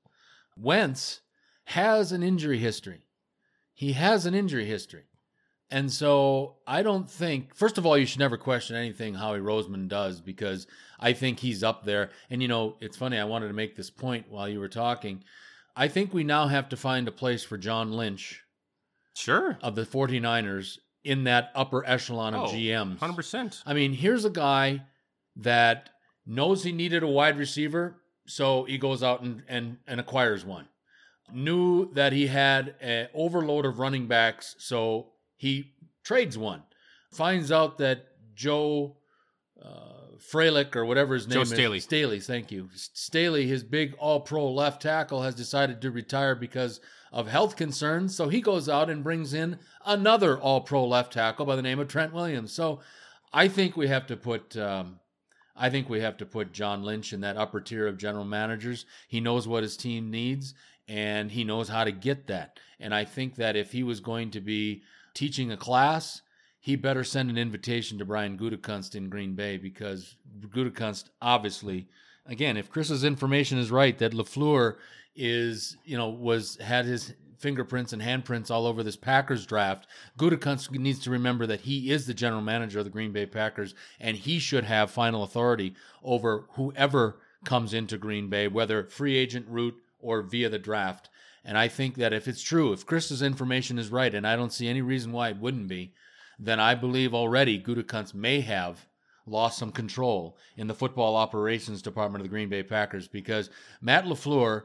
Wentz 0.56 1.20
has 1.64 2.12
an 2.12 2.22
injury 2.22 2.58
history. 2.58 3.02
He 3.74 3.92
has 3.92 4.26
an 4.26 4.34
injury 4.34 4.66
history. 4.66 5.04
And 5.70 5.92
so 5.92 6.56
I 6.66 6.82
don't 6.82 7.08
think, 7.08 7.54
first 7.54 7.78
of 7.78 7.86
all, 7.86 7.96
you 7.96 8.04
should 8.04 8.18
never 8.18 8.36
question 8.36 8.74
anything 8.76 9.14
Howie 9.14 9.38
Roseman 9.38 9.88
does 9.88 10.20
because 10.20 10.66
I 10.98 11.12
think 11.12 11.38
he's 11.38 11.62
up 11.62 11.84
there. 11.84 12.10
And, 12.28 12.42
you 12.42 12.48
know, 12.48 12.76
it's 12.80 12.96
funny, 12.96 13.18
I 13.18 13.24
wanted 13.24 13.48
to 13.48 13.54
make 13.54 13.76
this 13.76 13.90
point 13.90 14.26
while 14.28 14.48
you 14.48 14.58
were 14.58 14.68
talking. 14.68 15.22
I 15.76 15.86
think 15.86 16.12
we 16.12 16.24
now 16.24 16.48
have 16.48 16.68
to 16.70 16.76
find 16.76 17.06
a 17.06 17.12
place 17.12 17.44
for 17.44 17.56
John 17.56 17.92
Lynch 17.92 18.42
Sure. 19.14 19.58
of 19.62 19.76
the 19.76 19.86
49ers 19.86 20.78
in 21.04 21.24
that 21.24 21.50
upper 21.54 21.84
echelon 21.86 22.34
of 22.34 22.48
Oh, 22.50 22.52
GMs. 22.52 22.98
100%. 22.98 23.62
I 23.66 23.74
mean, 23.74 23.92
here's 23.92 24.24
a 24.24 24.30
guy 24.30 24.82
that 25.36 25.90
knows 26.26 26.62
he 26.62 26.72
needed 26.72 27.02
a 27.02 27.08
wide 27.08 27.38
receiver, 27.38 27.96
so 28.26 28.64
he 28.64 28.78
goes 28.78 29.02
out 29.02 29.22
and, 29.22 29.42
and, 29.48 29.78
and 29.86 30.00
acquires 30.00 30.44
one. 30.44 30.68
Knew 31.32 31.92
that 31.94 32.12
he 32.12 32.26
had 32.26 32.74
an 32.80 33.08
overload 33.14 33.64
of 33.64 33.78
running 33.78 34.06
backs, 34.06 34.56
so 34.58 35.08
he 35.36 35.72
trades 36.04 36.36
one. 36.36 36.62
Finds 37.12 37.50
out 37.50 37.78
that 37.78 38.06
Joe 38.34 38.96
uh, 39.62 40.00
or 40.74 40.84
whatever 40.84 41.14
his 41.14 41.26
name 41.26 41.34
Joe 41.34 41.42
is. 41.42 41.50
Staley. 41.50 41.80
Staley, 41.80 42.20
thank 42.20 42.52
you. 42.52 42.68
Staley, 42.74 43.46
his 43.46 43.64
big 43.64 43.94
all 43.98 44.20
pro 44.20 44.50
left 44.50 44.82
tackle, 44.82 45.22
has 45.22 45.34
decided 45.34 45.80
to 45.82 45.90
retire 45.90 46.34
because 46.34 46.80
of 47.12 47.28
health 47.28 47.56
concerns. 47.56 48.14
So 48.14 48.28
he 48.28 48.40
goes 48.40 48.68
out 48.68 48.90
and 48.90 49.02
brings 49.02 49.34
in 49.34 49.58
another 49.84 50.38
all 50.38 50.60
pro 50.60 50.86
left 50.86 51.12
tackle 51.12 51.46
by 51.46 51.56
the 51.56 51.62
name 51.62 51.78
of 51.78 51.88
Trent 51.88 52.12
Williams. 52.12 52.52
So 52.52 52.80
I 53.32 53.48
think 53.48 53.76
we 53.76 53.88
have 53.88 54.06
to 54.08 54.16
put. 54.16 54.56
Um, 54.56 55.00
I 55.56 55.68
think 55.68 55.90
we 55.90 56.00
have 56.00 56.16
to 56.18 56.26
put 56.26 56.52
John 56.52 56.82
Lynch 56.82 57.12
in 57.12 57.20
that 57.20 57.36
upper 57.36 57.60
tier 57.60 57.86
of 57.86 57.98
general 57.98 58.24
managers. 58.24 58.86
He 59.08 59.20
knows 59.20 59.46
what 59.46 59.62
his 59.62 59.76
team 59.76 60.10
needs 60.10 60.54
and 60.88 61.30
he 61.30 61.44
knows 61.44 61.68
how 61.68 61.84
to 61.84 61.92
get 61.92 62.26
that. 62.28 62.58
And 62.80 62.94
I 62.94 63.04
think 63.04 63.36
that 63.36 63.56
if 63.56 63.70
he 63.70 63.82
was 63.82 64.00
going 64.00 64.30
to 64.30 64.40
be 64.40 64.82
teaching 65.12 65.52
a 65.52 65.56
class, 65.56 66.22
he 66.58 66.76
better 66.76 67.04
send 67.04 67.30
an 67.30 67.38
invitation 67.38 67.98
to 67.98 68.04
Brian 68.04 68.36
Gutekunst 68.36 68.94
in 68.94 69.08
Green 69.08 69.34
Bay 69.34 69.56
because 69.56 70.16
Gutekunst 70.40 71.10
obviously, 71.22 71.88
again, 72.26 72.56
if 72.56 72.70
Chris's 72.70 73.04
information 73.04 73.58
is 73.58 73.70
right, 73.70 73.96
that 73.98 74.12
LaFleur 74.12 74.76
is 75.14 75.76
you 75.84 75.96
know 75.96 76.08
was 76.08 76.56
had 76.58 76.84
his 76.84 77.14
fingerprints 77.40 77.92
and 77.92 78.02
handprints 78.02 78.50
all 78.50 78.66
over 78.66 78.82
this 78.82 78.96
Packers 78.96 79.46
draft. 79.46 79.86
Gutekunst 80.18 80.70
needs 80.70 80.98
to 81.00 81.10
remember 81.10 81.46
that 81.46 81.62
he 81.62 81.90
is 81.90 82.06
the 82.06 82.14
general 82.14 82.42
manager 82.42 82.78
of 82.78 82.84
the 82.84 82.90
Green 82.90 83.12
Bay 83.12 83.26
Packers, 83.26 83.74
and 83.98 84.16
he 84.16 84.38
should 84.38 84.64
have 84.64 84.90
final 84.90 85.22
authority 85.22 85.74
over 86.04 86.44
whoever 86.50 87.16
comes 87.44 87.72
into 87.72 87.96
Green 87.96 88.28
Bay, 88.28 88.46
whether 88.46 88.84
free 88.84 89.16
agent 89.16 89.46
route 89.48 89.76
or 90.00 90.22
via 90.22 90.48
the 90.48 90.58
draft. 90.58 91.08
And 91.42 91.56
I 91.56 91.68
think 91.68 91.94
that 91.96 92.12
if 92.12 92.28
it's 92.28 92.42
true, 92.42 92.72
if 92.72 92.84
Chris's 92.84 93.22
information 93.22 93.78
is 93.78 93.88
right, 93.88 94.14
and 94.14 94.26
I 94.26 94.36
don't 94.36 94.52
see 94.52 94.68
any 94.68 94.82
reason 94.82 95.10
why 95.10 95.30
it 95.30 95.38
wouldn't 95.38 95.68
be, 95.68 95.94
then 96.38 96.60
I 96.60 96.74
believe 96.74 97.14
already 97.14 97.58
Gutekunst 97.62 98.14
may 98.14 98.40
have 98.40 98.86
lost 99.26 99.58
some 99.58 99.72
control 99.72 100.36
in 100.56 100.66
the 100.66 100.74
football 100.74 101.16
operations 101.16 101.82
department 101.82 102.20
of 102.20 102.24
the 102.24 102.30
Green 102.30 102.48
Bay 102.48 102.62
Packers 102.62 103.08
because 103.08 103.48
Matt 103.80 104.04
LaFleur 104.04 104.64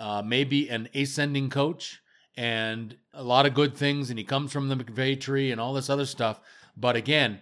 uh, 0.00 0.22
may 0.22 0.44
be 0.44 0.68
an 0.68 0.88
ascending 0.94 1.50
coach 1.50 2.00
and 2.36 2.96
a 3.12 3.22
lot 3.22 3.44
of 3.46 3.54
good 3.54 3.76
things, 3.76 4.08
and 4.08 4.18
he 4.18 4.24
comes 4.24 4.50
from 4.50 4.68
the 4.68 4.76
McVay 4.76 5.20
tree 5.20 5.52
and 5.52 5.60
all 5.60 5.74
this 5.74 5.90
other 5.90 6.06
stuff. 6.06 6.40
But 6.76 6.96
again, 6.96 7.40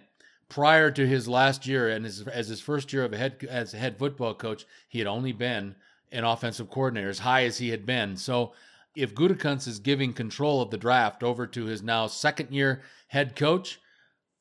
prior 0.49 0.91
to 0.91 1.07
his 1.07 1.27
last 1.27 1.65
year 1.65 1.87
and 1.87 2.03
his, 2.03 2.27
as 2.27 2.49
his 2.49 2.59
first 2.59 2.91
year 2.91 3.05
of 3.05 3.13
head 3.13 3.47
as 3.49 3.71
head 3.71 3.97
football 3.97 4.33
coach, 4.33 4.65
he 4.89 4.99
had 4.99 5.07
only 5.07 5.31
been 5.31 5.75
an 6.11 6.25
offensive 6.25 6.69
coordinator, 6.69 7.09
as 7.09 7.19
high 7.19 7.45
as 7.45 7.59
he 7.59 7.69
had 7.69 7.85
been. 7.85 8.17
So 8.17 8.51
if 8.95 9.15
Gutekunst 9.15 9.67
is 9.67 9.79
giving 9.79 10.11
control 10.11 10.61
of 10.61 10.71
the 10.71 10.77
draft 10.77 11.23
over 11.23 11.47
to 11.47 11.65
his 11.65 11.81
now 11.81 12.07
second 12.07 12.51
year 12.51 12.81
head 13.07 13.35
coach, 13.35 13.79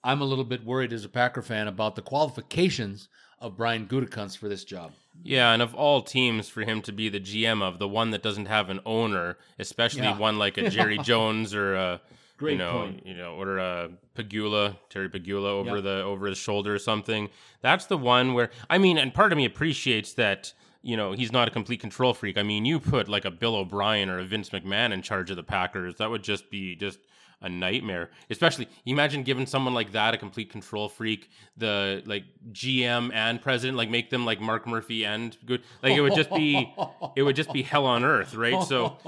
I'm 0.02 0.22
a 0.22 0.24
little 0.24 0.44
bit 0.44 0.64
worried 0.64 0.92
as 0.92 1.04
a 1.04 1.09
Packer 1.09 1.42
fan 1.42 1.68
about 1.68 1.94
the 1.94 2.02
qualifications 2.02 3.09
of 3.38 3.57
Brian 3.57 3.87
Gutekunst 3.87 4.38
for 4.38 4.48
this 4.48 4.64
job. 4.64 4.92
Yeah, 5.24 5.52
and 5.52 5.61
of 5.62 5.74
all 5.74 6.02
teams 6.02 6.48
for 6.48 6.62
him 6.62 6.81
to 6.83 6.92
be 6.92 7.09
the 7.09 7.20
GM 7.20 7.62
of, 7.62 7.78
the 7.78 7.88
one 7.88 8.11
that 8.12 8.22
doesn't 8.22 8.46
have 8.46 8.70
an 8.70 8.81
owner, 8.87 9.37
especially 9.59 10.02
Yeah. 10.02 10.16
one 10.18 10.38
like 10.38 10.57
a 10.59 10.70
Jerry 10.70 10.98
Jones 11.02 11.54
or 11.54 11.76
uh, 11.76 11.81
a 11.94 12.00
Great 12.38 12.52
you 12.52 12.59
know, 12.59 12.72
point. 12.85 13.02
you 13.07 13.14
know, 13.14 13.35
or 13.35 13.59
uh, 13.59 13.88
a 13.88 14.20
Pegula, 14.22 14.76
Terry 14.90 15.09
Pegula 15.11 15.46
over 15.48 15.76
Yep. 15.76 15.85
the 15.85 16.02
over 16.02 16.26
his 16.26 16.38
shoulder 16.38 16.74
or 16.74 16.78
something. 16.78 17.28
That's 17.62 17.87
the 17.87 17.98
one 17.98 18.33
where 18.35 18.50
I 18.70 18.78
mean, 18.78 18.96
and 18.96 19.12
part 19.12 19.33
of 19.33 19.37
me 19.37 19.44
appreciates 19.44 20.12
that 20.14 20.52
you 20.83 20.96
know 20.96 21.12
he's 21.12 21.33
not 21.33 21.48
a 21.48 21.50
complete 21.50 21.81
control 21.81 22.14
freak. 22.14 22.38
I 22.38 22.44
mean, 22.44 22.64
you 22.64 22.78
put 22.78 23.09
like 23.09 23.24
a 23.24 23.31
Bill 23.33 23.57
O'Brien 23.57 24.09
or 24.09 24.20
a 24.20 24.24
Vince 24.24 24.50
McMahon 24.50 24.92
in 24.92 25.02
charge 25.02 25.31
of 25.31 25.37
the 25.37 25.42
Packers, 25.42 25.96
that 25.96 26.09
would 26.11 26.22
just 26.22 26.48
be 26.48 26.76
just 26.76 27.00
a 27.40 27.48
nightmare. 27.48 28.11
Especially, 28.31 28.68
imagine 28.85 29.22
giving 29.22 29.46
someone 29.46 29.72
like 29.74 29.92
that 29.92 30.12
a 30.14 30.16
complete 30.18 30.51
control 30.51 30.88
freak, 30.88 31.31
the 31.57 32.03
like 32.07 32.24
GM 32.53 33.12
and 33.14 33.40
president, 33.40 33.77
like 33.77 33.90
make 33.90 34.11
them 34.11 34.24
like 34.24 34.40
Mark 34.40 34.66
Murphy 34.66 35.05
and 35.05 35.37
good. 35.46 35.62
Like 35.83 35.92
it 35.96 36.01
would 36.01 36.14
just 36.14 36.31
be, 36.31 36.74
it 37.16 37.22
would 37.22 37.37
just 37.37 37.53
be 37.53 37.62
hell 37.62 37.87
on 37.87 38.05
earth, 38.05 38.35
right? 38.35 38.62
So, 38.64 38.98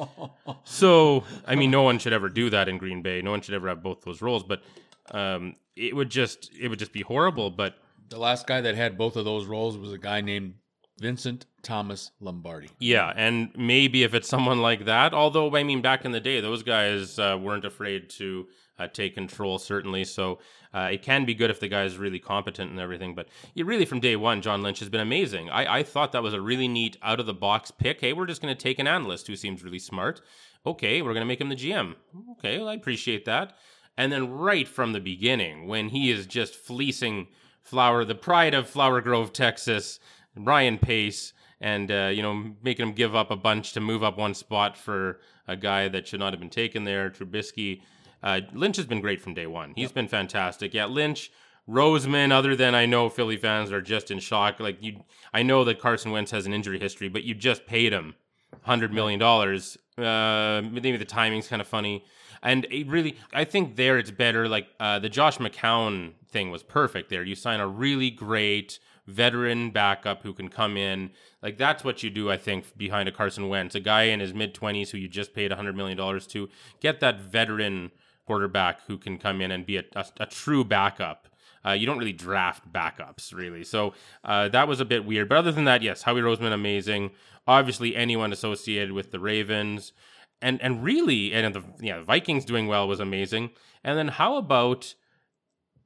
so 0.65 1.25
I 1.47 1.55
mean, 1.57 1.71
no 1.71 1.83
one 1.83 1.99
should 1.99 2.13
ever 2.13 2.29
do 2.29 2.51
that 2.51 2.69
in 2.69 2.79
Green 2.79 3.03
Bay. 3.03 3.21
No 3.23 3.31
one 3.31 3.41
should 3.41 3.55
ever 3.55 3.69
have 3.69 3.83
both 3.83 4.03
those 4.03 4.23
roles. 4.23 4.43
But 4.45 4.63
um, 5.11 5.57
it 5.77 5.95
would 5.97 6.11
just, 6.11 6.51
it 6.59 6.69
would 6.69 6.79
just 6.79 6.93
be 6.93 7.03
horrible. 7.03 7.51
But 7.51 7.75
The 8.09 8.19
last 8.19 8.47
guy 8.47 8.61
that 8.61 8.75
had 8.77 8.97
both 8.97 9.17
of 9.17 9.25
those 9.25 9.47
roles 9.47 9.77
was 9.77 9.93
a 9.93 9.99
guy 9.99 10.21
named 10.21 10.55
Vincent 11.01 11.47
Thomas 11.63 12.11
Lombardi. 12.21 12.71
Yeah, 12.79 13.13
and 13.17 13.51
maybe 13.57 14.03
if 14.03 14.15
it's 14.15 14.29
someone 14.29 14.61
like 14.61 14.85
that, 14.87 15.15
although 15.15 15.55
I 15.57 15.63
mean, 15.63 15.83
back 15.83 16.05
in 16.05 16.13
the 16.13 16.21
day, 16.21 16.41
those 16.41 16.63
guys 16.63 17.19
uh, 17.19 17.39
weren't 17.41 17.65
afraid 17.65 18.11
to 18.11 18.47
uh, 18.79 18.89
take 18.89 19.15
control, 19.15 19.59
certainly. 19.59 20.05
So 20.05 20.39
uh, 20.73 20.89
it 20.93 21.03
can 21.03 21.25
be 21.25 21.35
good 21.35 21.51
if 21.51 21.61
the 21.61 21.69
guy 21.69 21.85
is 21.85 21.99
really 21.99 22.19
competent 22.19 22.71
and 22.71 22.81
everything. 22.81 23.15
But 23.15 23.29
yeah, 23.55 23.65
really, 23.65 23.85
from 23.85 24.01
day 24.01 24.17
one, 24.17 24.43
John 24.43 24.63
Lynch 24.63 24.81
has 24.81 24.89
been 24.89 25.01
amazing. 25.01 25.51
I, 25.51 25.79
I 25.79 25.83
thought 25.83 26.13
that 26.13 26.23
was 26.23 26.35
a 26.35 26.41
really 26.41 26.69
neat 26.69 26.97
out 27.03 27.21
of 27.21 27.27
the 27.27 27.35
box 27.35 27.71
pick. 27.71 28.01
Hey, 28.01 28.13
we're 28.13 28.27
just 28.27 28.41
going 28.43 28.55
to 28.55 28.61
take 28.61 28.79
an 28.79 28.87
analyst 28.87 29.27
who 29.27 29.37
seems 29.37 29.63
really 29.63 29.79
smart. 29.79 30.21
Okay, 30.67 31.03
we're 31.03 31.15
going 31.15 31.23
to 31.23 31.27
make 31.27 31.41
him 31.41 31.49
the 31.49 31.57
GM. 31.57 31.95
Okay, 32.33 32.59
well, 32.59 32.69
I 32.69 32.75
appreciate 32.75 33.25
that. 33.27 33.57
And 33.97 34.11
then 34.11 34.31
right 34.31 34.67
from 34.67 34.93
the 34.93 35.01
beginning, 35.01 35.67
when 35.67 35.91
he 35.91 36.11
is 36.11 36.27
just 36.27 36.55
fleecing 36.55 37.29
Flower, 37.63 38.05
the 38.05 38.15
pride 38.15 38.55
of 38.55 38.69
Flower 38.69 39.01
Grove, 39.01 39.33
Texas, 39.33 40.01
Ryan 40.35 40.79
Pace, 40.79 41.33
and 41.61 41.91
uh, 41.91 42.11
you 42.13 42.23
know 42.23 42.53
making 42.63 42.89
him 42.89 42.93
give 42.93 43.15
up 43.15 43.31
a 43.31 43.37
bunch 43.37 43.73
to 43.73 43.81
move 43.81 44.03
up 44.03 44.17
one 44.17 44.35
spot 44.35 44.77
for 44.77 45.21
a 45.47 45.57
guy 45.57 45.89
that 45.89 46.07
should 46.07 46.21
not 46.21 46.33
have 46.33 46.41
been 46.41 46.51
taken 46.51 46.85
there, 46.85 47.11
Trubisky. 47.11 47.83
Uh, 48.23 48.41
Lynch 48.53 48.77
has 48.77 48.87
been 48.87 49.01
great 49.01 49.21
from 49.21 49.35
day 49.35 49.47
one. 49.47 49.73
He's 49.77 49.93
been 49.93 50.09
fantastic. 50.09 50.75
Yeah, 50.75 50.87
Lynch, 50.87 51.33
Roseman. 51.69 52.33
Other 52.33 52.55
than 52.55 52.75
I 52.75 52.87
know 52.87 53.09
Philly 53.09 53.37
fans 53.37 53.73
are 53.73 53.81
just 53.81 54.11
in 54.11 54.19
shock. 54.19 54.61
Like 54.61 54.83
you, 54.83 55.03
I 55.33 55.43
know 55.43 55.65
that 55.65 55.81
Carson 55.81 56.11
Wentz 56.11 56.31
has 56.31 56.47
an 56.47 56.53
injury 56.53 56.79
history, 56.79 57.09
but 57.09 57.25
you 57.25 57.35
just 57.35 57.67
paid 57.67 57.93
him 57.93 58.15
hundred 58.63 58.93
million 58.93 59.19
dollars. 59.19 59.79
Uh, 59.97 60.63
maybe 60.71 60.97
the 60.97 61.05
timing's 61.05 61.49
kind 61.49 61.63
of 61.63 61.69
funny. 61.69 62.05
And 62.43 62.67
it 62.71 62.87
really, 62.87 63.17
I 63.35 63.45
think 63.45 63.77
there 63.77 63.99
it's 63.99 64.11
better. 64.11 64.49
Like 64.49 64.69
uh, 64.79 64.99
the 64.99 65.11
Josh 65.11 65.39
McCown 65.39 66.13
thing 66.29 66.51
was 66.51 66.63
perfect. 66.63 67.11
There, 67.11 67.23
you 67.23 67.35
sign 67.35 67.61
a 67.61 67.67
really 67.67 68.11
great 68.11 68.79
veteran 69.11 69.71
backup 69.71 70.23
who 70.23 70.33
can 70.33 70.49
come 70.49 70.77
in. 70.77 71.11
Like 71.43 71.59
that's 71.59 71.85
what 71.85 72.03
you 72.03 72.11
do, 72.11 72.31
I 72.31 72.37
think, 72.37 72.77
behind 72.77 73.09
a 73.09 73.13
Carson 73.13 73.49
Wentz, 73.49 73.75
a 73.75 73.81
guy 73.81 74.05
in 74.05 74.21
his 74.21 74.33
mid 74.35 74.55
twenties 74.55 74.91
who 74.91 74.99
you 74.99 75.09
just 75.09 75.35
paid 75.35 75.53
hundred 75.53 75.77
million 75.77 75.97
dollars 75.97 76.27
to. 76.29 76.49
Get 76.81 77.01
that 77.01 77.21
veteran 77.21 77.91
quarterback 78.27 78.81
who 78.87 78.97
can 78.97 79.19
come 79.19 79.41
in 79.41 79.51
and 79.51 79.67
be 79.67 79.77
a, 79.77 79.85
a, 79.97 80.05
a 80.21 80.27
true 80.27 80.65
backup. 80.65 81.29
Uh, 81.67 81.73
you 81.73 81.85
don't 81.85 81.99
really 81.99 82.13
draft 82.13 82.73
backups, 82.73 83.35
really. 83.35 83.65
So 83.65 83.93
uh, 84.25 84.49
that 84.49 84.67
was 84.67 84.81
a 84.81 84.85
bit 84.85 85.05
weird. 85.05 85.29
But 85.29 85.39
other 85.39 85.53
than 85.53 85.65
that, 85.65 85.83
yes, 85.83 86.03
Howie 86.03 86.23
Roseman, 86.23 86.53
amazing. 86.53 87.11
Obviously, 87.47 87.97
anyone 87.97 88.33
associated 88.33 88.93
with 88.93 89.11
the 89.11 89.19
Ravens, 89.19 89.93
and 90.41 90.61
and 90.63 90.83
really, 90.83 91.33
and 91.33 91.55
the 91.55 91.65
yeah, 91.81 92.03
Vikings 92.03 92.45
doing 92.45 92.67
well 92.67 92.89
was 92.89 93.01
amazing. 93.01 93.51
And 93.85 93.99
then 93.99 94.09
how 94.09 94.37
about 94.37 94.95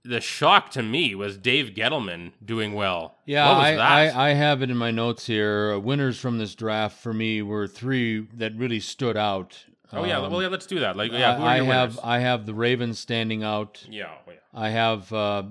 the 0.05 0.21
shock 0.21 0.71
to 0.73 0.83
me 0.83 1.15
was 1.15 1.39
Dave 1.39 1.73
Gettleman 1.75 2.33
doing 2.45 2.75
well. 2.75 3.17
Yeah, 3.25 3.49
I? 3.51 3.75
I, 3.75 4.31
I 4.31 4.35
have 4.35 4.63
it 4.63 4.71
in 4.71 4.77
my 4.77 4.91
notes 4.91 5.27
here. 5.27 5.73
Uh, 5.75 5.79
winners 5.79 6.19
from 6.19 6.39
this 6.39 6.55
draft 6.55 6.99
for 6.99 7.13
me 7.15 7.41
were 7.43 7.67
three 7.67 8.27
that 8.35 8.55
really 8.57 8.81
stood 8.81 9.17
out. 9.17 9.65
oh 9.93 10.05
yeah, 10.05 10.19
Um, 10.19 10.31
well 10.31 10.43
yeah, 10.43 10.49
let's 10.49 10.67
do 10.67 10.81
that. 10.81 10.97
Like 10.97 11.13
yeah, 11.13 11.43
I, 11.43 11.63
have? 11.65 11.99
I 12.03 12.19
have 12.19 12.45
the 12.47 12.55
Ravens 12.55 12.99
standing 12.99 13.43
out. 13.43 13.85
yeah, 13.89 14.11
oh, 14.27 14.31
yeah. 14.31 14.39
I 14.53 14.69
have, 14.69 15.13
uh, 15.13 15.45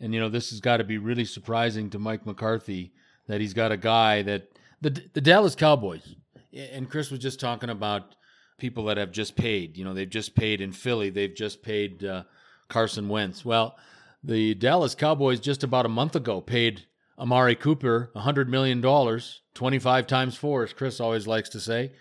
and 0.00 0.14
you 0.14 0.20
know, 0.20 0.28
this 0.28 0.50
has 0.50 0.60
got 0.60 0.76
to 0.78 0.84
be 0.84 0.98
really 0.98 1.24
surprising 1.24 1.90
to 1.90 1.98
Mike 1.98 2.24
McCarthy 2.24 2.92
that 3.26 3.40
he's 3.40 3.54
got 3.54 3.72
a 3.72 3.76
guy 3.76 4.22
that 4.22 4.48
the 4.80 5.02
the 5.12 5.20
Dallas 5.20 5.54
Cowboys. 5.54 6.14
And 6.54 6.88
Chris 6.88 7.10
was 7.10 7.20
just 7.20 7.38
talking 7.40 7.68
about 7.68 8.14
people 8.58 8.84
that 8.84 8.96
have 8.96 9.10
just 9.12 9.36
paid. 9.36 9.76
You 9.76 9.84
know, 9.84 9.92
they've 9.92 10.08
just 10.08 10.34
paid 10.34 10.60
in 10.62 10.72
Philly. 10.72 11.10
They've 11.10 11.34
just 11.34 11.62
paid 11.62 12.02
uh, 12.04 12.22
Carson 12.68 13.08
Wentz. 13.08 13.44
Well, 13.44 13.76
the 14.22 14.54
Dallas 14.54 14.94
Cowboys 14.94 15.40
just 15.40 15.62
about 15.62 15.86
a 15.86 15.90
month 15.90 16.16
ago 16.16 16.40
paid 16.40 16.86
Amari 17.18 17.54
Cooper 17.54 18.10
$100 18.14 18.48
million, 18.48 18.82
25 19.54 20.06
times 20.06 20.36
four, 20.36 20.64
as 20.64 20.72
Chris 20.72 21.00
always 21.00 21.26
likes 21.26 21.48
to 21.50 21.60
say. 21.60 21.92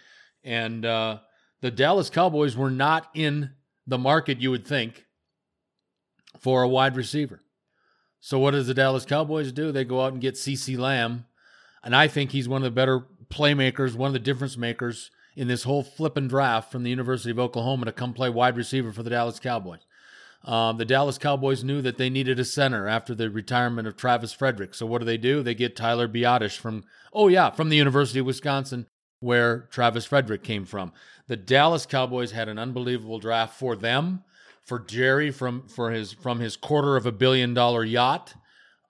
And 0.43 0.85
uh, 0.85 1.19
the 1.61 1.71
Dallas 1.71 2.09
Cowboys 2.09 2.55
were 2.55 2.71
not 2.71 3.09
in 3.13 3.51
the 3.87 3.97
market 3.97 4.41
you 4.41 4.51
would 4.51 4.67
think 4.67 5.05
for 6.39 6.63
a 6.63 6.67
wide 6.67 6.95
receiver. 6.95 7.41
So 8.19 8.39
what 8.39 8.51
does 8.51 8.67
the 8.67 8.73
Dallas 8.73 9.05
Cowboys 9.05 9.51
do? 9.51 9.71
They 9.71 9.85
go 9.85 10.01
out 10.01 10.13
and 10.13 10.21
get 10.21 10.35
CeeDee 10.35 10.77
Lamb, 10.77 11.25
and 11.83 11.95
I 11.95 12.07
think 12.07 12.31
he's 12.31 12.49
one 12.49 12.61
of 12.61 12.63
the 12.63 12.71
better 12.71 13.05
playmakers, 13.29 13.95
one 13.95 14.07
of 14.07 14.13
the 14.13 14.19
difference 14.19 14.57
makers 14.57 15.11
in 15.35 15.47
this 15.47 15.63
whole 15.63 15.83
flipping 15.83 16.27
draft 16.27 16.71
from 16.71 16.83
the 16.83 16.89
University 16.89 17.29
of 17.29 17.39
Oklahoma 17.39 17.85
to 17.85 17.91
come 17.91 18.13
play 18.13 18.29
wide 18.29 18.57
receiver 18.57 18.91
for 18.91 19.03
the 19.03 19.09
Dallas 19.09 19.39
Cowboys. 19.39 19.85
Um, 20.45 20.77
the 20.77 20.85
Dallas 20.85 21.17
Cowboys 21.17 21.63
knew 21.63 21.81
that 21.81 21.97
they 21.97 22.09
needed 22.09 22.39
a 22.39 22.45
center 22.45 22.87
after 22.87 23.15
the 23.15 23.31
retirement 23.31 23.87
of 23.87 23.97
Travis 23.97 24.31
Frederick. 24.31 24.75
So 24.75 24.85
what 24.85 24.99
do 24.99 25.05
they 25.05 25.17
do? 25.17 25.41
They 25.41 25.55
get 25.55 25.75
Tyler 25.75 26.07
Biadasz 26.07 26.55
from, 26.55 26.83
oh 27.13 27.27
yeah, 27.27 27.49
from 27.49 27.69
the 27.69 27.77
University 27.77 28.19
of 28.19 28.27
Wisconsin, 28.27 28.85
where 29.19 29.61
Travis 29.71 30.05
Frederick 30.05 30.43
came 30.43 30.65
from. 30.65 30.93
The 31.27 31.35
Dallas 31.35 31.87
Cowboys 31.87 32.31
had 32.31 32.47
an 32.47 32.59
unbelievable 32.59 33.17
draft 33.17 33.57
for 33.57 33.75
them, 33.75 34.23
for 34.65 34.79
Jerry 34.79 35.31
from 35.31 35.67
for 35.67 35.91
his 35.91 36.11
from 36.11 36.39
his 36.39 36.55
quarter 36.55 36.95
of 36.95 37.05
a 37.05 37.11
billion 37.11 37.53
dollar 37.53 37.83
yacht. 37.83 38.35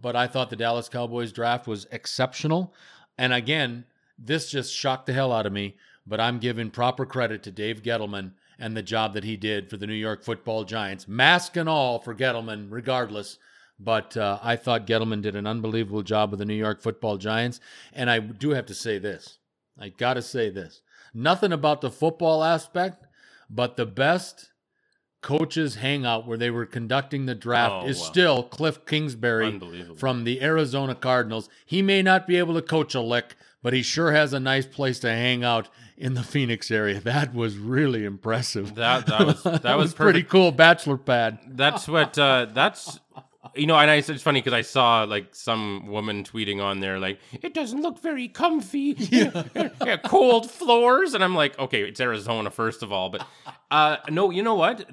But 0.02 0.16
I 0.16 0.28
thought 0.28 0.50
the 0.50 0.56
Dallas 0.56 0.90
Cowboys 0.90 1.32
draft 1.32 1.68
was 1.68 1.88
exceptional. 1.92 2.74
And 3.18 3.34
again, 3.34 3.86
this 4.18 4.52
just 4.52 4.74
shocked 4.74 5.06
the 5.06 5.14
hell 5.14 5.32
out 5.32 5.46
of 5.46 5.54
me. 5.54 5.76
But 6.06 6.20
I'm 6.20 6.40
giving 6.40 6.70
proper 6.70 7.06
credit 7.06 7.44
to 7.44 7.52
Dave 7.52 7.82
Gettleman 7.82 8.34
and 8.60 8.76
the 8.76 8.82
job 8.84 9.14
that 9.14 9.24
he 9.24 9.36
did 9.38 9.70
for 9.70 9.78
the 9.78 9.88
New 9.88 9.94
York 9.94 10.24
Football 10.24 10.64
Giants, 10.64 11.08
mask 11.08 11.58
and 11.58 11.68
all 11.70 12.00
for 12.00 12.14
Gettleman, 12.16 12.68
regardless. 12.70 13.38
But 13.80 14.16
uh, 14.16 14.40
I 14.42 14.56
thought 14.56 14.88
Gettleman 14.88 15.22
did 15.22 15.36
an 15.36 15.46
unbelievable 15.46 16.02
job 16.04 16.32
with 16.32 16.40
the 16.40 16.46
New 16.46 16.54
York 16.56 16.82
Football 16.82 17.18
Giants. 17.18 17.60
And 17.92 18.10
I 18.10 18.20
do 18.20 18.52
have 18.52 18.66
to 18.68 18.74
say 18.74 18.98
this 19.00 19.40
I 19.80 19.90
got 19.90 20.14
to 20.14 20.22
say 20.22 20.50
this. 20.50 20.82
Nothing 21.14 21.52
about 21.52 21.82
the 21.82 21.92
football 21.92 22.44
aspect, 22.44 23.06
but 23.50 23.76
the 23.78 23.86
best 23.86 24.52
coaches 25.22 25.76
hangout 25.76 26.28
where 26.28 26.38
they 26.38 26.52
were 26.52 26.66
conducting 26.66 27.26
the 27.26 27.34
draft 27.36 27.74
Oh, 27.84 27.88
is 27.88 28.00
wow. 28.00 28.06
still 28.06 28.44
Cliff 28.44 28.86
Kingsbury 28.86 29.60
from 29.98 30.24
the 30.24 30.42
Arizona 30.42 30.94
Cardinals. 30.94 31.50
He 31.66 31.82
may 31.82 32.02
not 32.04 32.28
be 32.28 32.38
able 32.38 32.54
to 32.54 32.62
coach 32.62 32.94
a 32.94 33.02
lick, 33.02 33.36
but 33.66 33.74
he 33.74 33.82
sure 33.82 34.12
has 34.12 34.32
a 34.32 34.40
nice 34.40 34.68
place 34.68 35.00
to 35.00 35.10
hang 35.10 35.44
out 35.44 35.70
in 35.98 36.14
the 36.14 36.22
Phoenix 36.22 36.70
area. 36.70 37.00
That 37.00 37.34
was 37.34 37.58
really 37.58 38.06
impressive. 38.06 38.76
That- 38.76 39.08
that 39.08 39.26
was- 39.26 39.42
that 39.64 39.76
was 39.76 39.92
pretty 39.92 40.22
cool 40.22 40.52
bachelor 40.52 40.98
pad. 40.98 41.40
That's 41.48 41.88
what. 41.88 42.16
Uh, 42.20 42.46
that's 42.54 43.00
you 43.56 43.66
know, 43.66 43.76
and 43.76 43.90
I, 43.90 43.96
it's 43.96 44.22
funny 44.22 44.40
because 44.42 44.54
I 44.54 44.62
saw 44.62 45.04
like 45.06 45.34
some 45.34 45.88
woman 45.88 46.24
tweeting 46.24 46.62
on 46.62 46.80
there 46.80 47.00
like 47.00 47.18
it 47.42 47.56
doesn't 47.56 47.82
look 47.82 48.00
very 48.04 48.28
comfy, 48.28 48.96
yeah. 49.00 49.98
cold 50.06 50.52
floors, 50.52 51.16
and 51.16 51.24
I'm 51.24 51.34
like, 51.34 51.58
okay, 51.58 51.82
it's 51.82 52.00
Arizona 52.00 52.52
first 52.52 52.84
of 52.84 52.92
all, 52.92 53.10
but 53.10 53.26
uh, 53.72 53.98
no, 54.12 54.30
you 54.30 54.44
know 54.44 54.56
what? 54.56 54.88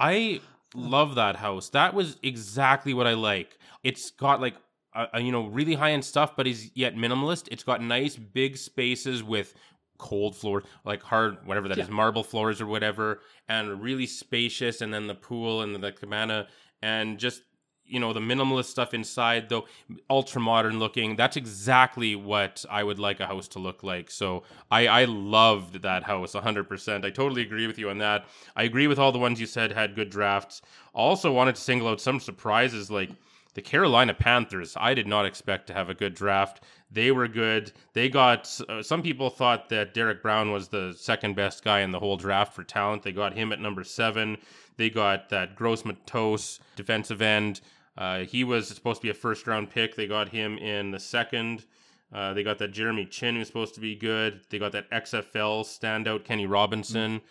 I 0.00 0.40
love 0.74 1.14
that 1.14 1.36
house. 1.36 1.68
That 1.68 1.94
was 1.94 2.16
exactly 2.24 2.92
what 2.92 3.06
I 3.06 3.14
like. 3.14 3.56
It's 3.84 4.10
got 4.10 4.40
like. 4.40 4.56
Uh, 4.96 5.06
uh, 5.14 5.18
you 5.18 5.30
know, 5.30 5.44
really 5.46 5.74
high 5.74 5.90
end 5.90 6.02
stuff, 6.02 6.34
but 6.34 6.46
is 6.46 6.70
yet 6.74 6.96
minimalist. 6.96 7.48
It's 7.50 7.62
got 7.62 7.82
nice 7.82 8.16
big 8.16 8.56
spaces 8.56 9.22
with 9.22 9.52
cold 9.98 10.34
floors, 10.34 10.64
like 10.84 11.02
hard, 11.02 11.46
whatever 11.46 11.68
that 11.68 11.76
is, 11.76 11.90
marble 11.90 12.24
floors 12.24 12.62
or 12.62 12.66
whatever, 12.66 13.20
and 13.46 13.82
really 13.82 14.06
spacious. 14.06 14.80
And 14.80 14.94
then 14.94 15.06
the 15.06 15.14
pool 15.14 15.60
and 15.60 15.74
the 15.76 15.92
cabana, 15.92 16.48
and 16.80 17.18
just 17.18 17.42
you 17.84 18.00
know 18.00 18.14
the 18.14 18.20
minimalist 18.20 18.66
stuff 18.66 18.94
inside, 18.94 19.50
though 19.50 19.66
ultra 20.08 20.40
modern 20.40 20.78
looking. 20.78 21.14
That's 21.14 21.36
exactly 21.36 22.16
what 22.16 22.64
I 22.70 22.82
would 22.82 22.98
like 22.98 23.20
a 23.20 23.26
house 23.26 23.48
to 23.48 23.58
look 23.58 23.82
like. 23.82 24.10
So 24.10 24.44
I 24.70 24.86
I 24.86 25.04
loved 25.04 25.82
that 25.82 26.04
house 26.04 26.32
100%. 26.32 27.04
I 27.04 27.10
totally 27.10 27.42
agree 27.42 27.66
with 27.66 27.78
you 27.78 27.90
on 27.90 27.98
that. 27.98 28.26
I 28.56 28.62
agree 28.62 28.86
with 28.86 28.98
all 28.98 29.12
the 29.12 29.18
ones 29.18 29.40
you 29.40 29.46
said 29.46 29.72
had 29.72 29.94
good 29.94 30.08
drafts. 30.08 30.62
Also 30.94 31.30
wanted 31.32 31.56
to 31.56 31.60
single 31.60 31.88
out 31.88 32.00
some 32.00 32.18
surprises 32.18 32.90
like 32.90 33.10
the 33.56 33.62
Carolina 33.62 34.12
Panthers, 34.12 34.76
I 34.78 34.92
did 34.92 35.06
not 35.06 35.24
expect 35.24 35.66
to 35.66 35.72
have 35.72 35.88
a 35.88 35.94
good 35.94 36.14
draft. 36.14 36.62
They 36.90 37.10
were 37.10 37.26
good. 37.26 37.72
They 37.94 38.10
got 38.10 38.60
uh, 38.68 38.82
some 38.82 39.02
people 39.02 39.30
thought 39.30 39.70
that 39.70 39.94
Derrick 39.94 40.22
Brown 40.22 40.52
was 40.52 40.68
the 40.68 40.94
second 40.94 41.36
best 41.36 41.64
guy 41.64 41.80
in 41.80 41.90
the 41.90 41.98
whole 41.98 42.18
draft 42.18 42.52
for 42.52 42.62
talent. 42.62 43.02
They 43.02 43.12
got 43.12 43.32
him 43.32 43.52
at 43.52 43.60
number 43.60 43.82
seven. 43.82 44.36
They 44.76 44.90
got 44.90 45.30
that 45.30 45.56
Gross 45.56 45.86
Matos 45.86 46.60
defensive 46.76 47.22
end. 47.22 47.62
Uh, 47.96 48.20
he 48.20 48.44
was 48.44 48.68
supposed 48.68 49.00
to 49.00 49.06
be 49.06 49.10
a 49.10 49.14
first 49.14 49.46
round 49.46 49.70
pick. 49.70 49.96
They 49.96 50.06
got 50.06 50.28
him 50.28 50.58
in 50.58 50.90
the 50.90 51.00
second. 51.00 51.64
Uh, 52.12 52.34
they 52.34 52.42
got 52.42 52.58
that 52.58 52.72
Jeremy 52.72 53.06
Chinn 53.06 53.36
who's 53.36 53.46
supposed 53.46 53.74
to 53.76 53.80
be 53.80 53.96
good. 53.96 54.42
They 54.50 54.58
got 54.58 54.72
that 54.72 54.90
XFL 54.90 55.64
standout 55.64 56.24
Kenny 56.24 56.46
Robinson. 56.46 57.22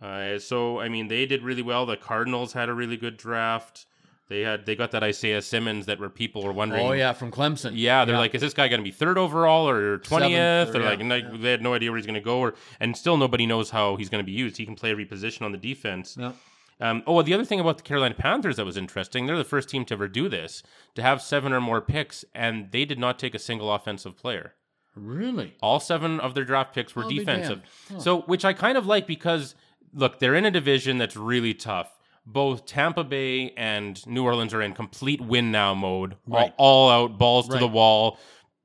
Uh, 0.00 0.38
so 0.38 0.78
I 0.78 0.88
mean, 0.88 1.08
they 1.08 1.26
did 1.26 1.42
really 1.42 1.62
well. 1.62 1.84
The 1.84 1.96
Cardinals 1.96 2.52
had 2.52 2.68
a 2.68 2.74
really 2.74 2.96
good 2.96 3.16
draft. 3.16 3.86
They 4.28 4.40
had 4.40 4.64
they 4.64 4.74
got 4.74 4.92
that 4.92 5.02
Isaiah 5.02 5.42
Simmons 5.42 5.86
that 5.86 6.00
where 6.00 6.08
people 6.08 6.42
were 6.42 6.52
wondering. 6.52 6.86
Oh 6.86 6.92
yeah, 6.92 7.12
from 7.12 7.30
Clemson. 7.30 7.72
Yeah, 7.74 8.04
they're 8.04 8.16
like, 8.16 8.34
is 8.34 8.40
this 8.40 8.54
guy 8.54 8.68
going 8.68 8.80
to 8.80 8.84
be 8.84 8.90
third 8.90 9.18
overall 9.18 9.68
or 9.68 9.98
twentieth? 9.98 10.74
Or 10.74 10.80
yeah, 10.80 10.88
like, 10.88 11.00
yeah. 11.00 11.30
they 11.36 11.50
had 11.50 11.62
no 11.62 11.74
idea 11.74 11.90
where 11.90 11.98
he's 11.98 12.06
going 12.06 12.14
to 12.14 12.20
go, 12.22 12.38
or 12.38 12.54
and 12.80 12.96
still 12.96 13.18
nobody 13.18 13.44
knows 13.44 13.70
how 13.70 13.96
he's 13.96 14.08
going 14.08 14.24
to 14.24 14.26
be 14.26 14.32
used. 14.32 14.56
He 14.56 14.64
can 14.64 14.76
play 14.76 14.90
every 14.90 15.04
position 15.04 15.44
on 15.44 15.52
the 15.52 15.58
defense. 15.58 16.16
Yeah. 16.18 16.32
Um, 16.80 17.02
oh, 17.06 17.22
the 17.22 17.34
other 17.34 17.44
thing 17.44 17.60
about 17.60 17.76
the 17.76 17.82
Carolina 17.82 18.14
Panthers 18.14 18.56
that 18.56 18.64
was 18.64 18.76
interesting, 18.76 19.26
they're 19.26 19.36
the 19.36 19.44
first 19.44 19.68
team 19.68 19.84
to 19.86 19.94
ever 19.94 20.08
do 20.08 20.28
this, 20.28 20.62
to 20.94 21.02
have 21.02 21.22
seven 21.22 21.52
or 21.52 21.60
more 21.60 21.80
picks, 21.80 22.24
and 22.34 22.70
they 22.72 22.84
did 22.84 22.98
not 22.98 23.18
take 23.18 23.34
a 23.34 23.38
single 23.38 23.72
offensive 23.72 24.16
player. 24.16 24.54
Really? 24.96 25.54
All 25.60 25.80
seven 25.80 26.18
of 26.18 26.34
their 26.34 26.44
draft 26.44 26.74
picks 26.74 26.96
were 26.96 27.04
I'll 27.04 27.10
defensive. 27.10 27.62
So, 27.98 28.22
which 28.22 28.44
I 28.44 28.52
kind 28.52 28.78
of 28.78 28.86
like 28.86 29.06
because, 29.06 29.54
look, 29.92 30.18
they're 30.18 30.34
in 30.34 30.44
a 30.44 30.50
division 30.50 30.98
that's 30.98 31.16
really 31.16 31.54
tough. 31.54 31.93
Both 32.26 32.66
Tampa 32.66 33.04
Bay 33.04 33.52
and 33.56 34.04
New 34.06 34.24
Orleans 34.24 34.54
are 34.54 34.62
in 34.62 34.72
complete 34.72 35.20
win 35.20 35.50
now 35.52 35.74
mode, 35.74 36.16
all, 36.30 36.38
Right. 36.38 36.54
all 36.56 36.90
out, 36.90 37.18
balls 37.18 37.48
to 37.48 37.58
the 37.58 37.68
wall. 37.68 38.18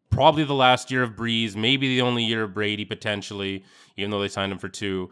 Probably 0.10 0.44
the 0.44 0.54
last 0.56 0.90
year 0.92 1.04
of 1.04 1.12
Brees, 1.12 1.56
maybe 1.56 1.88
the 1.90 2.02
only 2.02 2.24
year 2.24 2.44
of 2.44 2.54
Brady 2.54 2.86
potentially, 2.86 3.64
even 3.98 4.12
though 4.12 4.22
they 4.22 4.28
signed 4.30 4.52
him 4.52 4.58
for 4.58 4.70
two. 4.70 5.10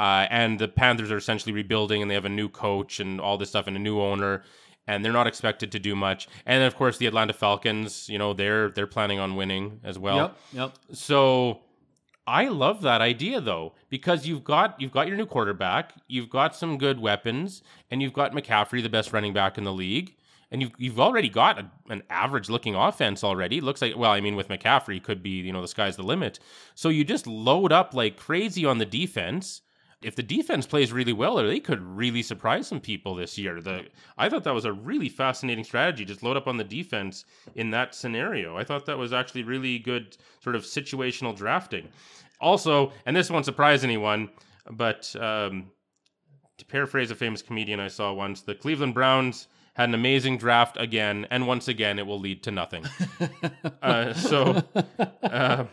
Uh, 0.00 0.26
and 0.30 0.58
the 0.58 0.66
Panthers 0.66 1.10
are 1.12 1.18
essentially 1.18 1.52
rebuilding, 1.52 2.00
and 2.00 2.10
they 2.10 2.14
have 2.14 2.24
a 2.24 2.30
new 2.30 2.48
coach 2.48 3.00
and 3.00 3.20
all 3.20 3.36
this 3.36 3.50
stuff, 3.50 3.66
and 3.66 3.76
a 3.76 3.80
new 3.80 4.00
owner, 4.00 4.42
and 4.86 5.04
they're 5.04 5.12
not 5.12 5.26
expected 5.26 5.70
to 5.72 5.78
do 5.78 5.94
much. 5.94 6.26
And 6.46 6.64
of 6.64 6.74
course, 6.74 6.96
the 6.96 7.06
Atlanta 7.06 7.34
Falcons, 7.34 8.08
you 8.08 8.16
know, 8.18 8.32
they're 8.32 8.70
they're 8.70 8.86
planning 8.86 9.18
on 9.18 9.36
winning 9.36 9.80
as 9.84 9.98
well. 9.98 10.16
Yep. 10.16 10.36
Yep. 10.54 10.96
So 10.96 11.60
I 12.30 12.46
love 12.46 12.82
that 12.82 13.00
idea 13.00 13.40
though 13.40 13.72
because 13.88 14.24
you've 14.24 14.44
got 14.44 14.80
you've 14.80 14.92
got 14.92 15.08
your 15.08 15.16
new 15.16 15.26
quarterback, 15.26 15.94
you've 16.06 16.30
got 16.30 16.54
some 16.54 16.78
good 16.78 17.00
weapons, 17.00 17.60
and 17.90 18.00
you've 18.00 18.12
got 18.12 18.32
McCaffrey, 18.32 18.80
the 18.84 18.88
best 18.88 19.12
running 19.12 19.32
back 19.32 19.58
in 19.58 19.64
the 19.64 19.72
league, 19.72 20.14
and 20.52 20.62
you've 20.62 20.70
you've 20.78 21.00
already 21.00 21.28
got 21.28 21.58
a, 21.58 21.68
an 21.88 22.04
average 22.08 22.48
looking 22.48 22.76
offense 22.76 23.24
already. 23.24 23.60
Looks 23.60 23.82
like 23.82 23.96
well, 23.96 24.12
I 24.12 24.20
mean 24.20 24.36
with 24.36 24.46
McCaffrey 24.46 25.02
could 25.02 25.24
be 25.24 25.30
you 25.30 25.52
know 25.52 25.60
the 25.60 25.66
sky's 25.66 25.96
the 25.96 26.04
limit. 26.04 26.38
So 26.76 26.88
you 26.88 27.04
just 27.04 27.26
load 27.26 27.72
up 27.72 27.94
like 27.94 28.16
crazy 28.16 28.64
on 28.64 28.78
the 28.78 28.86
defense. 28.86 29.62
If 30.02 30.16
the 30.16 30.22
defense 30.22 30.66
plays 30.66 30.92
really 30.92 31.12
well, 31.12 31.36
they 31.36 31.60
could 31.60 31.82
really 31.82 32.22
surprise 32.22 32.66
some 32.66 32.80
people 32.80 33.14
this 33.14 33.36
year. 33.36 33.60
The 33.60 33.86
I 34.16 34.30
thought 34.30 34.44
that 34.44 34.54
was 34.54 34.64
a 34.64 34.72
really 34.72 35.10
fascinating 35.10 35.64
strategy. 35.64 36.06
Just 36.06 36.22
load 36.22 36.38
up 36.38 36.46
on 36.46 36.56
the 36.56 36.64
defense 36.64 37.26
in 37.54 37.70
that 37.70 37.94
scenario. 37.94 38.56
I 38.56 38.64
thought 38.64 38.86
that 38.86 38.96
was 38.96 39.12
actually 39.12 39.42
really 39.42 39.78
good, 39.78 40.16
sort 40.42 40.56
of 40.56 40.62
situational 40.62 41.36
drafting. 41.36 41.88
Also, 42.40 42.92
and 43.04 43.14
this 43.14 43.28
won't 43.28 43.44
surprise 43.44 43.84
anyone, 43.84 44.30
but 44.70 45.14
um, 45.20 45.70
to 46.56 46.64
paraphrase 46.64 47.10
a 47.10 47.14
famous 47.14 47.42
comedian 47.42 47.78
I 47.78 47.88
saw 47.88 48.12
once, 48.14 48.40
the 48.40 48.54
Cleveland 48.54 48.94
Browns 48.94 49.48
had 49.74 49.88
an 49.88 49.94
amazing 49.94 50.36
draft 50.38 50.76
again, 50.78 51.26
and 51.30 51.46
once 51.46 51.68
again, 51.68 51.98
it 51.98 52.06
will 52.06 52.18
lead 52.20 52.42
to 52.44 52.50
nothing. 52.50 52.84
uh, 53.82 54.12
so, 54.12 54.62
uh, 55.22 55.64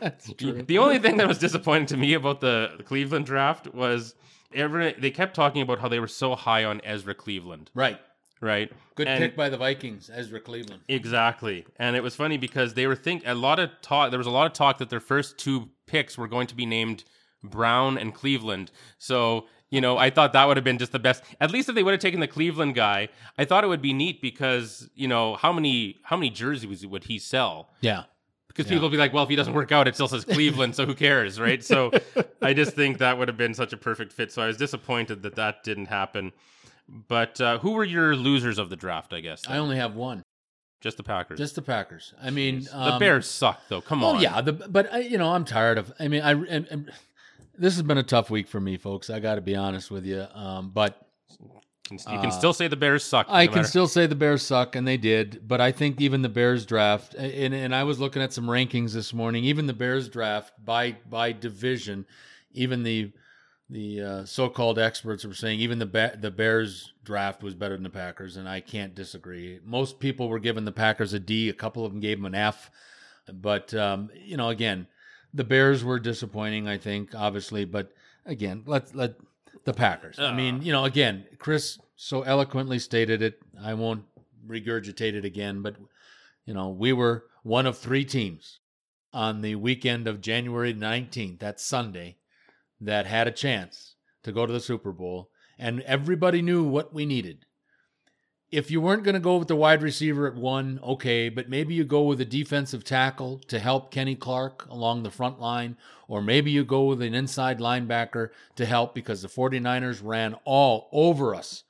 the 0.67 0.77
only 0.77 0.99
thing 0.99 1.17
that 1.17 1.27
was 1.27 1.38
disappointing 1.39 1.88
to 1.88 1.97
me 1.97 2.13
about 2.13 2.41
the 2.41 2.69
Cleveland 2.86 3.25
draft 3.25 3.73
was 3.73 4.15
every 4.53 4.93
they 4.97 5.12
kept 5.12 5.36
talking 5.36 5.62
about 5.62 5.79
how 5.79 5.88
they 5.88 5.99
were 5.99 6.07
so 6.07 6.36
high 6.36 6.63
on 6.63 6.79
Ezra 6.83 7.13
Cleveland, 7.15 7.69
Right. 7.73 7.99
right? 8.39 8.71
Good 8.95 9.07
And- 9.07 9.19
pick 9.21 9.36
by 9.36 9.49
the 9.49 9.57
Vikings, 9.57 10.10
Ezra 10.13 10.39
Cleveland. 10.39 10.81
Exactly. 10.88 11.65
And 11.77 11.95
it 11.95 12.03
was 12.03 12.15
funny 12.15 12.38
because 12.38 12.73
they 12.75 12.88
were 12.88 12.95
think 12.95 13.23
a 13.25 13.33
lot 13.36 13.60
of 13.60 13.71
talk 13.81 14.12
there 14.12 14.17
was 14.19 14.27
a 14.27 14.31
lot 14.31 14.45
of 14.47 14.53
talk 14.53 14.77
that 14.77 14.89
their 14.89 14.99
first 14.99 15.38
two 15.38 15.69
picks 15.86 16.17
were 16.17 16.27
going 16.27 16.47
to 16.47 16.55
be 16.55 16.65
named 16.65 17.03
Brown 17.43 17.97
and 17.97 18.13
Cleveland. 18.13 18.71
So, 18.97 19.45
you 19.69 19.82
know, 19.82 19.97
I 19.97 20.10
thought 20.10 20.34
that 20.34 20.47
would 20.47 20.58
have 20.58 20.63
been 20.63 20.77
just 20.77 20.91
the 20.91 20.99
best. 20.99 21.23
At 21.41 21.51
least 21.51 21.67
if 21.69 21.75
they 21.75 21.84
would 21.84 21.91
have 21.91 21.99
taken 22.01 22.19
the 22.19 22.27
Cleveland 22.27 22.75
guy, 22.75 23.10
I 23.38 23.45
thought 23.45 23.63
it 23.63 23.67
would 23.67 23.82
be 23.82 23.93
neat 23.93 24.21
because, 24.21 24.89
you 24.95 25.08
know, 25.08 25.36
how 25.36 25.51
many 25.51 25.97
how 26.03 26.15
many 26.17 26.30
jerseys 26.30 26.86
would 26.86 27.03
he 27.06 27.19
sell? 27.19 27.69
Yeah. 27.82 28.03
Because 28.47 28.65
Yeah. 28.65 28.75
people 28.77 28.84
will 28.84 28.91
be 28.91 28.97
like, 28.97 29.13
well, 29.13 29.23
if 29.23 29.30
he 29.30 29.36
doesn't 29.36 29.53
work 29.53 29.71
out, 29.71 29.88
it 29.88 29.93
still 29.95 30.08
says 30.08 30.25
Cleveland, 30.25 30.75
so 30.75 30.86
who 30.86 30.95
cares, 30.95 31.39
right? 31.39 31.63
So 31.63 31.91
I 32.41 32.53
just 32.53 32.75
think 32.75 32.97
that 32.99 33.17
would 33.17 33.27
have 33.27 33.38
been 33.38 33.53
such 33.53 33.71
a 33.73 33.77
perfect 33.77 34.13
fit. 34.13 34.32
So 34.32 34.41
I 34.41 34.47
was 34.47 34.58
disappointed 34.58 35.21
that 35.23 35.36
that 35.36 35.63
didn't 35.63 35.88
happen. 35.88 36.32
But 36.89 37.39
uh, 37.41 37.60
who 37.60 37.71
were 37.73 37.84
your 37.84 38.15
losers 38.15 38.58
of 38.58 38.69
the 38.69 38.75
draft, 38.77 39.13
I 39.13 39.19
guess? 39.19 39.43
I 39.47 39.58
only 39.58 39.75
have 39.75 39.95
one. 39.95 40.23
Just 40.80 40.97
the 40.97 41.03
Packers. 41.03 41.38
Just 41.38 41.56
the 41.56 41.62
Packers. 41.62 42.13
I 42.21 42.30
mean, 42.30 42.62
the 42.63 42.80
um, 42.93 42.99
Bears 42.99 43.27
suck, 43.27 43.60
though. 43.67 43.82
Come 43.82 44.03
Oh 44.03 44.15
on. 44.15 44.21
yeah, 44.21 44.39
the, 44.41 44.53
but 44.53 44.93
I, 44.93 44.99
you 44.99 45.17
know, 45.17 45.34
I'm 45.34 45.43
tired 45.43 45.77
of. 45.77 45.91
I 45.99 46.08
mean, 46.08 46.21
I 46.21 46.32
and, 46.32 46.67
and 46.67 46.91
this 47.57 47.73
has 47.75 47.83
been 47.83 47.97
a 47.97 48.03
tough 48.03 48.29
week 48.29 48.47
for 48.47 48.59
me, 48.59 48.77
folks. 48.77 49.09
I 49.09 49.19
got 49.19 49.35
to 49.35 49.41
be 49.41 49.55
honest 49.55 49.89
with 49.91 50.05
you. 50.05 50.25
Um, 50.33 50.71
but 50.73 51.07
You 51.91 51.97
can 52.19 52.31
still 52.31 52.53
say 52.53 52.67
the 52.67 52.75
Bears 52.75 53.03
suck. 53.03 53.27
I 53.29 53.45
no 53.45 53.51
can 53.51 53.55
matter- 53.59 53.67
still 53.69 53.87
say 53.87 54.07
the 54.07 54.15
Bears 54.15 54.41
suck, 54.41 54.75
and 54.75 54.87
they 54.87 54.97
did. 54.97 55.47
But 55.47 55.61
I 55.61 55.71
think 55.71 56.01
even 56.01 56.21
the 56.21 56.29
Bears 56.29 56.65
draft, 56.65 57.13
and, 57.13 57.53
and 57.53 57.73
I 57.73 57.83
was 57.83 57.99
looking 57.99 58.21
at 58.21 58.33
some 58.33 58.45
rankings 58.45 58.93
this 58.93 59.13
morning. 59.13 59.43
Even 59.45 59.67
the 59.67 59.73
Bears 59.73 60.09
draft 60.09 60.53
by 60.63 60.97
by 61.09 61.31
division, 61.31 62.05
even 62.51 62.83
the 62.83 63.11
the 63.69 64.01
uh, 64.01 64.25
so-called 64.25 64.79
experts 64.79 65.25
were 65.25 65.33
saying 65.33 65.59
even 65.59 65.77
the 65.79 65.85
ba- 65.85 66.17
the 66.19 66.31
Bears 66.31 66.93
draft 67.03 67.43
was 67.43 67.53
better 67.53 67.75
than 67.75 67.83
the 67.83 67.89
Packers, 67.89 68.37
and 68.37 68.47
I 68.47 68.59
can't 68.61 68.95
disagree. 68.95 69.59
Most 69.63 69.99
people 69.99 70.29
were 70.29 70.39
giving 70.39 70.63
the 70.65 70.71
Packers 70.71 71.13
a 71.13 71.19
D. 71.19 71.49
A 71.49 71.53
couple 71.53 71.85
of 71.85 71.91
them 71.91 71.99
gave 72.01 72.17
them 72.17 72.25
an 72.25 72.35
F. 72.35 72.69
But 73.31 73.73
um, 73.73 74.09
you 74.15 74.37
know, 74.37 74.49
again, 74.49 74.87
the 75.33 75.43
Bears 75.43 75.83
were 75.83 75.99
disappointing. 75.99 76.67
I 76.67 76.77
think, 76.77 77.13
obviously, 77.15 77.65
but 77.65 77.91
again, 78.25 78.63
let 78.65 78.95
let 78.95 79.15
the 79.65 79.73
Packers. 79.73 80.19
I 80.19 80.33
mean, 80.33 80.59
ah. 80.61 80.63
you 80.63 80.71
know, 80.71 80.85
again, 80.85 81.25
Chris 81.39 81.79
so 81.95 82.21
eloquently 82.21 82.79
stated 82.79 83.21
it. 83.21 83.39
I 83.61 83.73
won't 83.73 84.03
regurgitate 84.47 85.13
it 85.13 85.25
again, 85.25 85.61
but 85.61 85.75
you 86.45 86.53
know, 86.53 86.69
we 86.69 86.93
were 86.93 87.25
one 87.43 87.65
of 87.65 87.77
three 87.77 88.05
teams 88.05 88.59
on 89.13 89.41
the 89.41 89.55
weekend 89.55 90.07
of 90.07 90.21
January 90.21 90.73
19th, 90.73 91.39
that 91.39 91.59
Sunday, 91.59 92.17
that 92.79 93.05
had 93.05 93.27
a 93.27 93.31
chance 93.31 93.95
to 94.23 94.31
go 94.31 94.45
to 94.45 94.53
the 94.53 94.59
Super 94.59 94.91
Bowl, 94.91 95.31
and 95.57 95.81
everybody 95.81 96.41
knew 96.41 96.63
what 96.63 96.93
we 96.93 97.05
needed. 97.05 97.46
If 98.49 98.71
you 98.71 98.79
weren't 98.79 99.03
going 99.03 99.15
to 99.15 99.19
go 99.19 99.36
with 99.36 99.49
the 99.49 99.57
wide 99.57 99.81
receiver 99.81 100.25
at 100.25 100.36
one, 100.36 100.79
okay, 100.81 101.27
but 101.27 101.49
maybe 101.49 101.73
you 101.73 101.83
go 101.83 102.03
with 102.03 102.21
a 102.21 102.25
defensive 102.25 102.86
tackle 102.86 103.39
to 103.47 103.60
help 103.60 103.91
Kenny 103.91 104.15
Clark 104.15 104.65
along 104.69 105.03
the 105.03 105.12
front 105.12 105.41
line, 105.41 105.75
or 106.07 106.21
maybe 106.21 106.49
you 106.49 106.63
go 106.63 106.86
with 106.86 107.01
an 107.01 107.13
inside 107.13 107.60
linebacker 107.60 108.29
to 108.55 108.65
help 108.65 108.95
because 108.95 109.21
the 109.21 109.27
49ers 109.27 109.99
ran 110.01 110.36
all 110.45 110.88
over 110.93 111.36
us 111.36 111.63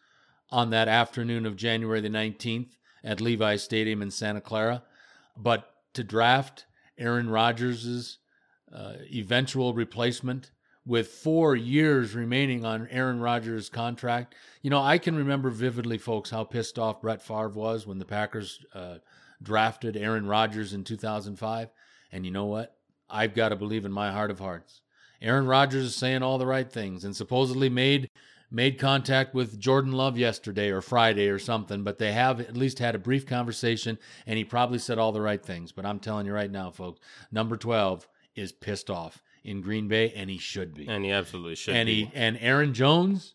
on 0.52 0.70
that 0.70 0.88
afternoon 0.88 1.48
of 1.48 1.56
January 1.56 2.00
the 2.00 2.10
19th 2.10 2.78
at 3.04 3.22
Levi 3.22 3.56
Stadium 3.56 4.04
in 4.04 4.12
Santa 4.12 4.42
Clara. 4.42 4.84
But 5.36 5.72
to 5.94 6.04
draft 6.04 6.68
Aaron 7.00 7.30
Rodgers' 7.30 8.20
uh, 8.72 8.94
eventual 9.12 9.74
replacement 9.74 10.52
with 10.88 11.10
four 11.10 11.54
years 11.54 12.16
remaining 12.16 12.64
on 12.64 12.88
Aaron 12.90 13.20
Rodgers' 13.20 13.68
contract. 13.68 14.36
You 14.62 14.70
know, 14.70 14.82
I 14.82 14.98
can 14.98 15.18
remember 15.18 15.50
vividly, 15.50 15.98
folks, 15.98 16.30
how 16.30 16.46
pissed 16.46 16.80
off 16.80 17.02
Brett 17.02 17.22
Favre 17.22 17.50
was 17.50 17.86
when 17.86 18.00
the 18.00 18.06
Packers 18.06 18.64
uh, 18.74 19.00
drafted 19.44 19.98
Aaron 19.98 20.26
Rodgers 20.26 20.74
in 20.74 20.86
2005. 20.86 21.70
And 22.14 22.26
you 22.26 22.32
know 22.32 22.46
what? 22.46 22.78
I've 23.10 23.36
got 23.36 23.50
to 23.50 23.58
believe 23.58 23.86
in 23.86 23.92
my 23.92 24.14
heart 24.14 24.32
of 24.32 24.40
hearts. 24.40 24.82
Aaron 25.22 25.46
Rodgers 25.46 25.84
is 25.84 25.96
saying 25.96 26.24
all 26.24 26.38
the 26.38 26.46
right 26.46 26.72
things 26.72 27.04
and 27.04 27.16
supposedly 27.16 27.70
made 27.70 28.10
made 28.50 28.80
contact 28.80 29.34
with 29.34 29.60
Jordan 29.60 29.92
Love 29.92 30.18
yesterday 30.18 30.70
or 30.70 30.80
Friday 30.80 31.28
or 31.28 31.38
something, 31.38 31.84
but 31.84 31.98
they 31.98 32.14
have 32.14 32.40
at 32.40 32.56
least 32.56 32.80
had 32.80 32.96
a 32.96 33.00
brief 33.00 33.26
conversation 33.26 34.00
and 34.26 34.38
he 34.38 34.46
probably 34.46 34.80
said 34.80 34.98
all 34.98 35.12
the 35.12 35.20
right 35.20 35.44
things. 35.44 35.74
But 35.74 35.86
I'm 35.86 36.00
telling 36.00 36.26
you 36.26 36.32
right 36.32 36.50
now, 36.50 36.72
folks, 36.72 37.02
number 37.30 37.58
12 37.58 38.08
is 38.38 38.54
pissed 38.54 38.90
off 38.90 39.22
in 39.48 39.62
Green 39.62 39.88
Bay 39.88 40.12
and 40.16 40.30
he 40.30 40.38
should 40.38 40.74
be. 40.76 40.88
and 40.88 41.04
he 41.06 41.12
absolutely 41.12 41.56
should 41.56 41.76
and 41.76 41.88
be. 41.88 42.06
he 42.06 42.12
and 42.14 42.38
Aaron 42.42 42.74
Jones, 42.74 43.34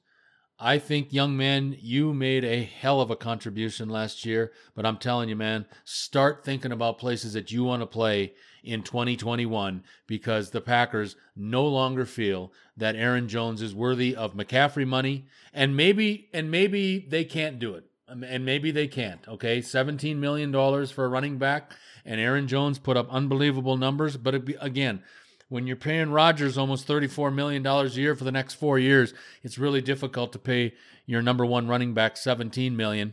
I 0.60 0.78
think 0.78 1.12
young 1.12 1.36
man, 1.36 1.76
you 1.80 2.12
made 2.14 2.44
a 2.44 2.62
hell 2.62 3.00
of 3.00 3.10
a 3.10 3.16
contribution 3.16 3.88
last 3.88 4.24
year, 4.24 4.52
but 4.76 4.86
I'm 4.86 4.98
telling 4.98 5.28
you 5.28 5.36
man, 5.36 5.66
start 5.84 6.44
thinking 6.44 6.70
about 6.70 6.98
places 6.98 7.32
that 7.32 7.50
you 7.50 7.64
want 7.64 7.82
to 7.82 7.86
play 7.86 8.34
in 8.62 8.82
2021 8.82 9.82
because 10.06 10.50
the 10.50 10.60
Packers 10.60 11.16
no 11.34 11.66
longer 11.66 12.04
feel 12.06 12.52
that 12.76 12.94
Aaron 12.94 13.26
Jones 13.26 13.60
is 13.60 13.74
worthy 13.74 14.14
of 14.14 14.34
McCaffrey 14.34 14.86
money 14.86 15.24
and 15.52 15.76
maybe 15.76 16.28
and 16.32 16.50
maybe 16.50 16.98
they 17.08 17.24
can't 17.24 17.58
do 17.58 17.74
it. 17.74 17.84
Um, 18.08 18.22
And 18.22 18.44
maybe 18.44 18.70
they 18.70 18.86
can't, 18.86 19.26
okay? 19.26 19.62
17 19.62 20.20
million 20.20 20.52
dollars 20.52 20.90
for 20.90 21.04
a 21.06 21.08
running 21.08 21.38
back 21.38 21.72
and 22.04 22.20
Aaron 22.20 22.46
Jones 22.48 22.78
put 22.78 22.96
up 22.96 23.08
unbelievable 23.10 23.76
numbers, 23.76 24.16
but 24.16 24.34
it 24.34 24.44
be, 24.44 24.54
again, 24.60 25.02
when 25.52 25.66
you're 25.66 25.76
paying 25.76 26.08
Rodgers 26.08 26.56
almost 26.56 26.88
$34 26.88 27.32
million 27.34 27.64
a 27.66 27.84
year 27.88 28.16
for 28.16 28.24
the 28.24 28.32
next 28.32 28.54
four 28.54 28.78
years, 28.78 29.12
it's 29.42 29.58
really 29.58 29.82
difficult 29.82 30.32
to 30.32 30.38
pay 30.38 30.72
your 31.04 31.20
number 31.20 31.44
one 31.44 31.68
running 31.68 31.92
back 31.92 32.16
17 32.16 32.74
million. 32.74 33.12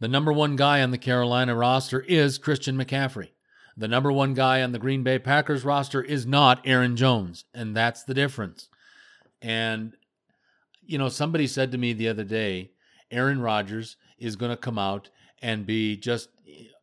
The 0.00 0.08
number 0.08 0.34
one 0.34 0.54
guy 0.54 0.82
on 0.82 0.90
the 0.90 0.98
Carolina 0.98 1.54
roster 1.56 2.00
is 2.02 2.36
Christian 2.36 2.76
McCaffrey. 2.76 3.30
The 3.74 3.88
number 3.88 4.12
one 4.12 4.34
guy 4.34 4.60
on 4.60 4.72
the 4.72 4.78
Green 4.78 5.02
Bay 5.02 5.18
Packers 5.18 5.64
roster 5.64 6.02
is 6.02 6.26
not 6.26 6.60
Aaron 6.66 6.94
Jones, 6.94 7.46
and 7.54 7.74
that's 7.74 8.04
the 8.04 8.12
difference. 8.12 8.68
And, 9.40 9.96
you 10.84 10.98
know, 10.98 11.08
somebody 11.08 11.46
said 11.46 11.72
to 11.72 11.78
me 11.78 11.94
the 11.94 12.08
other 12.08 12.24
day, 12.24 12.72
Aaron 13.10 13.40
Rodgers 13.40 13.96
is 14.18 14.36
going 14.36 14.50
to 14.50 14.58
come 14.58 14.78
out 14.78 15.08
and 15.40 15.64
be 15.64 15.96
just 15.96 16.28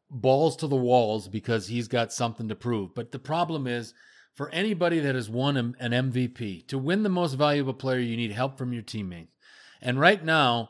balls 0.10 0.56
to 0.58 0.68
the 0.68 0.76
walls 0.76 1.28
because 1.28 1.68
he's 1.68 1.88
got 1.88 2.12
something 2.12 2.50
to 2.50 2.56
prove. 2.56 2.96
But 2.96 3.12
the 3.12 3.20
problem 3.20 3.68
is, 3.68 3.94
for 4.36 4.50
anybody 4.50 5.00
that 5.00 5.16
has 5.16 5.30
won 5.30 5.58
an 5.58 5.92
MVP, 5.92 6.68
to 6.68 6.78
win 6.78 7.04
the 7.04 7.10
most 7.10 7.34
valuable 7.34 7.74
player, 7.74 8.00
you 8.00 8.16
need 8.18 8.32
help 8.32 8.58
from 8.58 8.74
your 8.74 8.82
teammates. 8.82 9.36
And 9.82 10.00
right 10.00 10.24
now, 10.24 10.70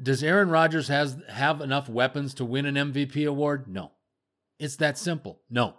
does 0.00 0.22
Aaron 0.22 0.50
Rodgers 0.50 0.88
has 0.88 1.16
have 1.28 1.60
enough 1.60 1.88
weapons 1.88 2.34
to 2.34 2.44
win 2.44 2.66
an 2.66 2.74
MVP 2.74 3.26
award? 3.26 3.68
No. 3.68 3.92
It's 4.58 4.76
that 4.76 4.98
simple. 4.98 5.40
No. 5.48 5.74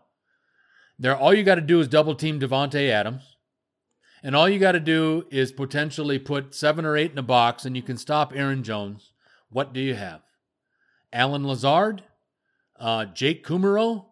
There 0.97 1.15
all 1.15 1.34
you 1.34 1.43
got 1.43 1.56
to 1.56 1.62
do 1.62 1.80
is 1.80 1.88
double 1.88 2.15
team 2.15 2.39
Davante 2.39 2.89
Adams. 2.89 3.36
And 4.23 4.36
all 4.36 4.49
you 4.49 4.58
got 4.58 4.71
to 4.71 4.80
do 4.80 5.25
is 5.30 5.51
potentially 5.51 6.17
put 6.17 6.56
7 6.56 6.84
or 6.84 6.97
8 6.97 7.12
in 7.12 7.17
a 7.17 7.23
box 7.23 7.65
and 7.65 7.75
you 7.75 7.84
can 7.84 7.97
stop 7.97 8.34
Aaron 8.34 8.63
Jones. 8.63 9.12
What 9.49 9.71
do 9.71 9.80
you 9.80 9.93
have? 9.93 10.21
Allen 11.13 11.45
Lazard? 11.45 12.04
Uh, 12.80 13.06
Jake 13.06 13.45
Kumerow? 13.45 14.06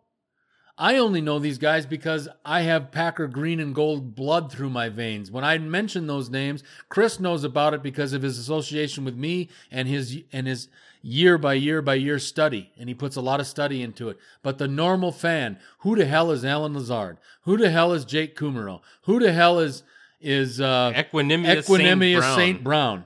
I 0.78 0.98
only 0.98 1.22
know 1.22 1.38
these 1.38 1.60
guys 1.60 1.86
because 1.86 2.28
I 2.44 2.62
have 2.62 2.92
Packer 2.92 3.28
green 3.28 3.60
and 3.60 3.76
gold 3.76 4.16
blood 4.16 4.52
through 4.52 4.72
my 4.72 4.90
veins. 4.90 5.30
When 5.30 5.44
I 5.44 5.58
mention 5.60 6.08
those 6.08 6.32
names, 6.32 6.64
Chris 6.90 7.20
knows 7.20 7.44
about 7.44 7.76
it 7.76 7.84
because 7.84 8.14
of 8.14 8.24
his 8.24 8.40
association 8.40 9.06
with 9.06 9.16
me 9.16 9.50
and 9.72 9.88
his 9.88 10.24
and 10.32 10.48
his 10.48 10.70
year 11.04 11.38
by 11.38 11.54
year 11.54 11.84
by 11.84 11.94
year 11.94 12.18
study, 12.18 12.72
and 12.78 12.90
he 12.90 12.96
puts 12.96 13.16
a 13.16 13.22
lot 13.22 13.40
of 13.40 13.46
study 13.46 13.84
into 13.84 14.10
it. 14.10 14.18
But 14.42 14.58
the 14.58 14.68
normal 14.68 15.12
fan, 15.12 15.60
who 15.80 15.96
the 15.96 16.06
hell 16.06 16.32
is 16.32 16.44
Allen 16.44 16.74
Lazard? 16.74 17.18
Who 17.44 17.56
the 17.56 17.70
hell 17.70 17.94
is 17.94 18.04
Jake 18.04 18.36
Kumerow? 18.36 18.82
Who 19.04 19.20
the 19.20 19.32
hell 19.32 19.60
is 19.60 19.84
is 20.20 20.60
uh, 20.60 20.92
Equanimeous, 20.96 21.68
Equanimeous 21.68 22.22
Saint, 22.24 22.36
Saint 22.36 22.64
Brown? 22.64 23.06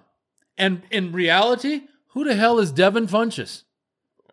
And 0.57 0.83
in 0.89 1.11
reality, 1.11 1.81
who 2.09 2.23
the 2.23 2.35
hell 2.35 2.59
is 2.59 2.71
Devin 2.71 3.07
Funchess? 3.07 3.63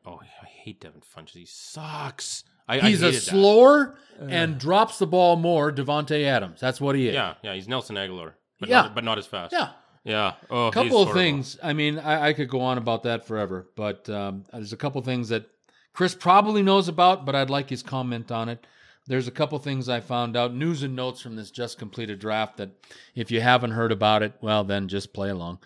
Oh, 0.07 0.20
I 0.23 0.47
hate 0.47 0.81
Devin 0.81 1.03
Funchess. 1.03 1.33
He 1.33 1.47
sucks. 1.47 2.44
I, 2.68 2.79
He's 2.81 3.03
I 3.03 3.09
a 3.09 3.11
hated 3.11 3.20
that. 3.22 3.31
slower 3.31 3.96
and 4.20 4.59
drops 4.59 4.98
the 4.98 5.07
ball 5.07 5.37
more. 5.37 5.72
Davante 5.72 6.24
Adams. 6.24 6.61
That's 6.61 6.81
what 6.81 6.94
he 6.96 7.09
is. 7.09 7.14
Yeah, 7.14 7.35
yeah. 7.42 7.55
He's 7.55 7.68
Nelson 7.68 7.96
Agholor, 7.96 8.33
but 8.61 8.68
Yeah. 8.68 8.83
not, 8.83 8.94
but 8.94 9.05
not 9.05 9.18
as 9.18 9.27
fast. 9.27 9.53
Yeah. 9.53 9.70
yeah. 10.05 10.35
Oh, 10.50 10.68
A 10.68 10.72
couple 10.72 11.03
of 11.03 11.12
things. 11.12 11.59
I 11.62 11.72
mean, 11.72 11.98
I, 11.98 12.29
I 12.29 12.33
could 12.33 12.48
go 12.48 12.61
on 12.61 12.79
about 12.79 13.03
that 13.03 13.27
forever, 13.27 13.66
but 13.77 14.09
um, 14.09 14.44
there's 14.53 14.72
a 14.72 14.77
couple 14.77 15.00
things 15.03 15.29
that 15.31 15.46
Chris 15.92 16.14
probably 16.14 16.62
knows 16.62 16.88
about, 16.88 17.24
but 17.27 17.35
I'd 17.35 17.50
like 17.50 17.68
his 17.70 17.83
comment 17.83 18.31
on 18.33 18.48
it. 18.48 18.66
There's 19.07 19.29
a 19.29 19.33
couple 19.33 19.59
things 19.59 19.88
I 19.90 20.00
found 20.00 20.35
out, 20.37 20.55
news 20.55 20.83
and 20.83 20.96
notes 20.96 21.20
from 21.20 21.37
this 21.37 21.50
just 21.50 21.79
completed 21.79 22.18
draft 22.18 22.57
that 22.57 22.70
if 23.14 23.31
you 23.31 23.40
haven't 23.42 23.72
heard 23.72 23.92
about 23.92 24.22
it, 24.22 24.33
well, 24.40 24.64
then 24.64 24.88
just 24.88 25.12
play 25.12 25.29
along. 25.29 25.59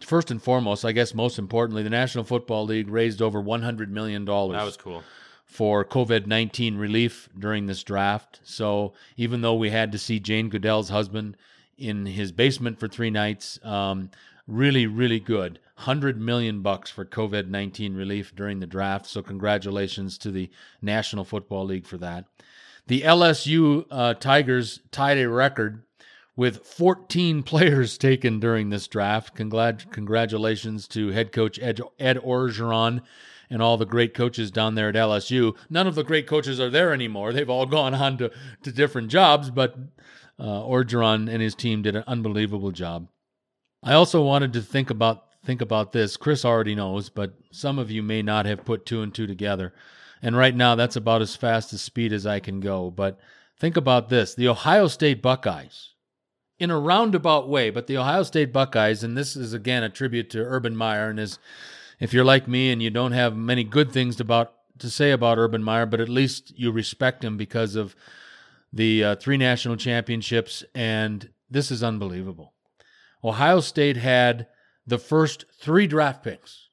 First 0.00 0.30
and 0.30 0.42
foremost, 0.42 0.84
I 0.84 0.92
guess 0.92 1.14
most 1.14 1.38
importantly, 1.38 1.82
the 1.84 1.88
National 1.90 2.24
Football 2.24 2.66
League 2.66 2.88
raised 2.88 3.22
over 3.22 3.40
$100 3.42 3.88
million 3.88 4.24
That 4.26 4.34
was 4.64 4.76
cool. 4.76 5.02
For 5.52 5.84
COVID 5.84 6.26
19 6.26 6.76
relief 6.76 7.28
during 7.38 7.66
this 7.66 7.82
draft. 7.82 8.40
So 8.42 8.94
even 9.18 9.42
though 9.42 9.54
we 9.54 9.68
had 9.68 9.92
to 9.92 9.98
see 9.98 10.18
Jane 10.18 10.48
Goodell's 10.48 10.88
husband 10.88 11.36
in 11.76 12.06
his 12.06 12.32
basement 12.32 12.80
for 12.80 12.88
three 12.88 13.10
nights, 13.10 13.58
um, 13.62 14.10
really, 14.46 14.86
really 14.86 15.20
good. 15.20 15.58
100 15.76 16.18
million 16.18 16.62
bucks 16.62 16.90
for 16.90 17.04
COVID 17.04 17.48
19 17.48 17.94
relief 17.94 18.34
during 18.34 18.60
the 18.60 18.66
draft. 18.66 19.06
So 19.06 19.20
congratulations 19.22 20.16
to 20.18 20.30
the 20.30 20.50
National 20.80 21.24
Football 21.24 21.66
League 21.66 21.86
for 21.86 21.98
that. 21.98 22.24
The 22.86 23.02
LSU 23.02 23.84
uh, 23.90 24.14
Tigers 24.14 24.80
tied 24.90 25.18
a 25.18 25.28
record 25.28 25.82
with 26.34 26.66
14 26.66 27.42
players 27.44 27.98
taken 27.98 28.40
during 28.40 28.70
this 28.70 28.88
draft. 28.88 29.36
Congrat- 29.36 29.90
congratulations 29.92 30.88
to 30.88 31.08
head 31.08 31.30
coach 31.30 31.58
Ed, 31.60 31.80
Ed 31.98 32.16
Orgeron 32.18 33.02
and 33.52 33.60
all 33.60 33.76
the 33.76 33.84
great 33.84 34.14
coaches 34.14 34.50
down 34.50 34.74
there 34.74 34.88
at 34.88 34.94
LSU. 34.94 35.54
None 35.68 35.86
of 35.86 35.94
the 35.94 36.02
great 36.02 36.26
coaches 36.26 36.58
are 36.58 36.70
there 36.70 36.92
anymore. 36.92 37.32
They've 37.32 37.50
all 37.50 37.66
gone 37.78 37.94
on 37.94 38.16
to, 38.18 38.30
to 38.62 38.72
different 38.72 39.08
jobs, 39.08 39.50
but 39.50 39.76
uh, 40.38 40.62
Orgeron 40.62 41.30
and 41.30 41.42
his 41.42 41.54
team 41.54 41.82
did 41.82 41.94
an 41.94 42.04
unbelievable 42.06 42.70
job. 42.70 43.08
I 43.82 43.92
also 43.92 44.22
wanted 44.22 44.54
to 44.54 44.62
think 44.62 44.90
about 44.90 45.26
think 45.44 45.60
about 45.60 45.92
this. 45.92 46.16
Chris 46.16 46.44
already 46.44 46.74
knows, 46.74 47.08
but 47.08 47.34
some 47.50 47.78
of 47.78 47.90
you 47.90 48.02
may 48.02 48.22
not 48.22 48.46
have 48.46 48.64
put 48.64 48.86
two 48.86 49.02
and 49.02 49.12
two 49.12 49.26
together. 49.26 49.74
And 50.22 50.36
right 50.36 50.54
now, 50.54 50.76
that's 50.76 50.94
about 50.94 51.20
as 51.20 51.34
fast 51.34 51.72
as 51.72 51.82
speed 51.82 52.12
as 52.12 52.24
I 52.26 52.38
can 52.38 52.60
go. 52.60 52.90
But 52.90 53.18
think 53.58 53.76
about 53.76 54.08
this: 54.08 54.34
the 54.34 54.48
Ohio 54.48 54.86
State 54.86 55.20
Buckeyes 55.20 55.90
in 56.58 56.70
a 56.70 56.78
roundabout 56.78 57.48
way, 57.48 57.70
but 57.70 57.88
the 57.88 57.98
Ohio 57.98 58.22
State 58.22 58.52
Buckeyes, 58.52 59.02
and 59.02 59.16
this 59.16 59.36
is 59.36 59.52
again 59.52 59.82
a 59.82 59.90
tribute 59.90 60.30
to 60.30 60.38
Urban 60.38 60.76
Meyer, 60.76 61.10
and 61.10 61.18
is 61.18 61.38
if 62.02 62.12
you're 62.12 62.24
like 62.24 62.48
me 62.48 62.72
and 62.72 62.82
you 62.82 62.90
don't 62.90 63.12
have 63.12 63.36
many 63.36 63.62
good 63.62 63.92
things 63.92 64.18
about 64.18 64.54
to 64.80 64.90
say 64.90 65.12
about 65.12 65.38
Urban 65.38 65.62
Meyer, 65.62 65.86
but 65.86 66.00
at 66.00 66.08
least 66.08 66.52
you 66.56 66.72
respect 66.72 67.22
him 67.22 67.36
because 67.36 67.76
of 67.76 67.94
the 68.72 69.04
uh, 69.04 69.14
three 69.14 69.36
national 69.36 69.76
championships, 69.76 70.64
and 70.74 71.30
this 71.48 71.70
is 71.70 71.80
unbelievable. 71.80 72.54
Ohio 73.22 73.60
State 73.60 73.96
had 73.96 74.48
the 74.84 74.98
first 74.98 75.44
three 75.56 75.86
draft 75.86 76.24
picks 76.24 76.70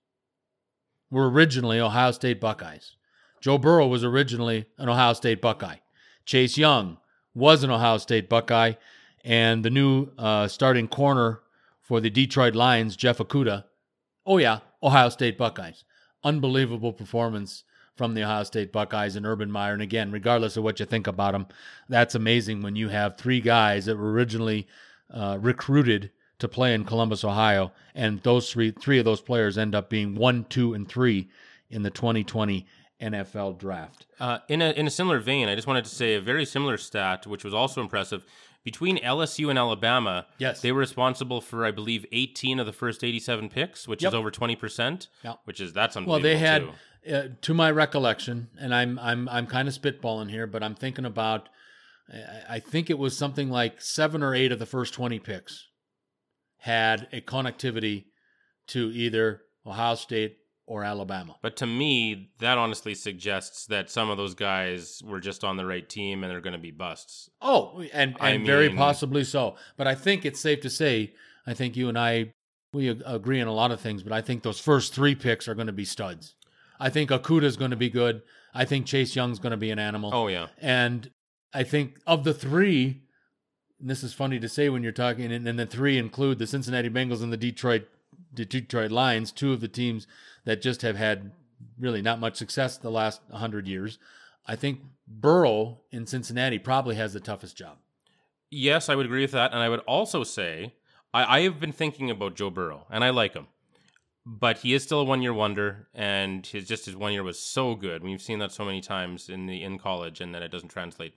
were 1.11 1.29
originally 1.29 1.79
Ohio 1.79 2.09
State 2.09 2.41
Buckeyes. 2.41 2.95
Joe 3.39 3.59
Burrow 3.59 3.85
was 3.85 4.03
originally 4.03 4.65
an 4.79 4.89
Ohio 4.89 5.13
State 5.13 5.41
Buckeye. 5.41 5.77
Chase 6.25 6.57
Young 6.57 6.97
was 7.35 7.63
an 7.63 7.69
Ohio 7.69 7.99
State 7.99 8.29
Buckeye, 8.29 8.73
and 9.23 9.63
the 9.63 9.69
new 9.69 10.07
uh, 10.17 10.47
starting 10.47 10.87
corner 10.87 11.41
for 11.81 12.01
the 12.01 12.09
Detroit 12.09 12.55
Lions, 12.55 12.95
Jeff 12.95 13.19
Okudah, 13.19 13.65
oh 14.25 14.39
yeah, 14.39 14.61
Ohio 14.81 15.09
State 15.09 15.37
Buckeyes. 15.37 15.83
Unbelievable 16.23 16.93
performance 16.93 17.63
from 17.95 18.13
the 18.13 18.23
Ohio 18.23 18.43
State 18.43 18.71
Buckeyes 18.71 19.15
and 19.15 19.25
Urban 19.25 19.51
Meyer. 19.51 19.73
And 19.73 19.81
again, 19.81 20.11
regardless 20.11 20.57
of 20.57 20.63
what 20.63 20.79
you 20.79 20.85
think 20.85 21.07
about 21.07 21.33
them, 21.33 21.47
that's 21.89 22.15
amazing 22.15 22.61
when 22.61 22.75
you 22.75 22.89
have 22.89 23.17
three 23.17 23.41
guys 23.41 23.85
that 23.85 23.97
were 23.97 24.11
originally 24.11 24.67
uh, 25.13 25.37
recruited 25.41 26.11
to 26.39 26.47
play 26.47 26.73
in 26.73 26.85
Columbus, 26.85 27.23
Ohio, 27.23 27.71
and 27.93 28.21
those 28.23 28.51
three 28.51 28.71
three 28.71 28.99
of 28.99 29.05
those 29.05 29.21
players 29.21 29.57
end 29.57 29.75
up 29.75 29.89
being 29.89 30.15
one, 30.15 30.45
two, 30.45 30.73
and 30.73 30.87
three 30.87 31.29
in 31.69 31.83
the 31.83 31.89
2020 31.89 32.65
NFL 33.01 33.57
draft. 33.57 34.05
Uh, 34.19 34.39
in 34.47 34.61
a 34.61 34.71
in 34.71 34.87
a 34.87 34.89
similar 34.89 35.19
vein, 35.19 35.47
I 35.47 35.55
just 35.55 35.67
wanted 35.67 35.85
to 35.85 35.93
say 35.93 36.15
a 36.15 36.21
very 36.21 36.45
similar 36.45 36.77
stat, 36.77 37.27
which 37.27 37.43
was 37.43 37.53
also 37.53 37.81
impressive. 37.81 38.25
Between 38.63 38.97
LSU 38.97 39.49
and 39.49 39.57
Alabama, 39.57 40.27
Yes. 40.37 40.61
they 40.61 40.71
were 40.71 40.79
responsible 40.81 41.39
for, 41.41 41.65
I 41.65 41.71
believe, 41.71 42.05
18 42.11 42.59
of 42.59 42.65
the 42.65 42.73
first 42.73 43.03
87 43.03 43.49
picks, 43.49 43.87
which 43.87 44.03
Yep. 44.03 44.09
is 44.09 44.13
over 44.13 44.29
20 44.31 44.55
percent. 44.55 45.07
Yep. 45.23 45.39
Which 45.45 45.59
is 45.61 45.73
that's 45.73 45.95
unbelievable. 45.95 46.23
Well, 46.29 46.33
they 46.33 46.37
had, 46.37 46.69
uh, 47.11 47.29
to 47.41 47.53
my 47.53 47.71
recollection, 47.71 48.49
and 48.59 48.75
I'm 48.75 48.99
I'm 48.99 49.29
I'm 49.29 49.47
kind 49.47 49.67
of 49.67 49.73
spitballing 49.73 50.29
here, 50.29 50.45
but 50.47 50.61
I'm 50.63 50.75
thinking 50.75 51.05
about. 51.05 51.47
I- 52.11 52.55
I 52.55 52.59
think 52.59 52.89
it 52.89 52.97
was 52.97 53.15
something 53.15 53.49
like 53.51 53.81
seven 53.81 54.23
or 54.23 54.33
eight 54.33 54.51
of 54.51 54.57
the 54.59 54.65
first 54.65 54.93
20 54.95 55.19
picks 55.19 55.67
had 56.57 57.07
a 57.13 57.21
connectivity 57.21 58.05
to 58.67 58.91
either 58.91 59.41
Ohio 59.65 59.93
State 59.95 60.37
or 60.69 60.83
Alabama. 60.83 61.35
But 61.41 61.57
to 61.57 61.65
me, 61.65 62.29
that 62.37 62.59
honestly 62.59 62.93
suggests 62.93 63.65
that 63.65 63.89
some 63.89 64.11
of 64.11 64.17
those 64.17 64.35
guys 64.35 65.01
were 65.03 65.19
just 65.19 65.43
on 65.43 65.57
the 65.57 65.65
right 65.65 65.89
team 65.89 66.23
and 66.23 66.31
they're 66.31 66.41
going 66.41 66.53
to 66.53 66.59
be 66.59 66.69
busts. 66.69 67.27
Oh, 67.41 67.83
and, 67.91 68.15
and 68.19 68.43
I 68.43 68.45
very 68.45 68.67
mean- 68.69 68.77
possibly 68.77 69.23
so. 69.23 69.55
But 69.77 69.87
I 69.87 69.95
think 69.95 70.25
it's 70.25 70.39
safe 70.39 70.61
to 70.61 70.69
say, 70.69 71.13
I 71.47 71.55
think 71.55 71.75
you 71.75 71.89
and 71.89 71.97
I, 71.97 72.33
we 72.71 72.87
agree 72.87 73.41
on 73.41 73.47
a 73.47 73.53
lot 73.53 73.71
of 73.71 73.81
things, 73.81 74.03
but 74.03 74.13
I 74.13 74.21
think 74.21 74.43
those 74.43 74.59
first 74.59 74.93
three 74.93 75.15
picks 75.15 75.47
are 75.47 75.55
going 75.55 75.67
to 75.67 75.73
be 75.73 75.85
studs. 75.85 76.35
I 76.79 76.91
think 76.91 77.09
Okudah 77.09 77.43
is 77.43 77.57
going 77.57 77.71
to 77.71 77.77
be 77.77 77.89
good. 77.89 78.21
I 78.53 78.63
think 78.63 78.85
Chase 78.85 79.15
Young's 79.15 79.39
going 79.39 79.51
to 79.51 79.57
be 79.57 79.71
an 79.71 79.79
animal. 79.79 80.11
Oh 80.13 80.27
yeah, 80.27 80.47
And 80.59 81.09
I 81.51 81.63
think 81.63 81.99
of 82.05 82.23
the 82.23 82.33
three, 82.33 83.01
and 83.79 83.89
this 83.89 84.03
is 84.03 84.13
funny 84.13 84.39
to 84.39 84.47
say 84.47 84.69
when 84.69 84.83
you're 84.83 84.91
talking, 84.91 85.31
and, 85.31 85.47
and 85.47 85.57
the 85.57 85.65
three 85.65 85.97
include 85.97 86.37
the 86.37 86.45
Cincinnati 86.45 86.91
Bengals 86.91 87.23
and 87.23 87.33
the 87.33 87.37
Detroit 87.37 87.87
the 88.31 88.45
Detroit 88.45 88.91
Lions, 88.91 89.31
two 89.31 89.53
of 89.53 89.61
the 89.61 89.67
teams 89.67 90.05
that 90.45 90.61
just 90.61 90.81
have 90.81 90.95
had 90.95 91.31
really 91.79 92.01
not 92.01 92.19
much 92.19 92.35
success 92.35 92.77
the 92.77 92.91
last 92.91 93.21
100 93.29 93.67
years. 93.67 93.99
I 94.45 94.55
think 94.55 94.81
Burrow 95.07 95.81
in 95.91 96.05
Cincinnati 96.05 96.59
probably 96.59 96.95
has 96.95 97.13
the 97.13 97.19
toughest 97.19 97.57
job. 97.57 97.77
yes, 98.51 98.89
I 98.89 98.95
would 98.95 99.05
agree 99.05 99.21
with 99.21 99.31
that, 99.31 99.51
and 99.53 99.61
I 99.61 99.69
would 99.69 99.81
also 99.81 100.23
say 100.23 100.73
I, 101.13 101.37
I 101.37 101.41
have 101.41 101.59
been 101.59 101.71
thinking 101.71 102.09
about 102.09 102.35
Joe 102.35 102.49
Burrow, 102.49 102.85
and 102.89 103.03
I 103.03 103.09
like 103.11 103.33
him, 103.33 103.47
but 104.25 104.59
he 104.59 104.73
is 104.73 104.83
still 104.83 105.01
a 105.01 105.03
one-year 105.03 105.33
wonder, 105.33 105.87
and 105.93 106.45
his 106.45 106.67
just 106.67 106.85
his 106.85 106.95
one 106.95 107.13
year 107.13 107.23
was 107.23 107.39
so 107.39 107.75
good. 107.75 108.03
We've 108.03 108.21
seen 108.21 108.39
that 108.39 108.51
so 108.51 108.65
many 108.65 108.81
times 108.81 109.29
in 109.29 109.45
the 109.45 109.63
in 109.63 109.77
college, 109.79 110.21
and 110.21 110.33
then 110.33 110.43
it 110.43 110.51
doesn't 110.51 110.69
translate. 110.69 111.13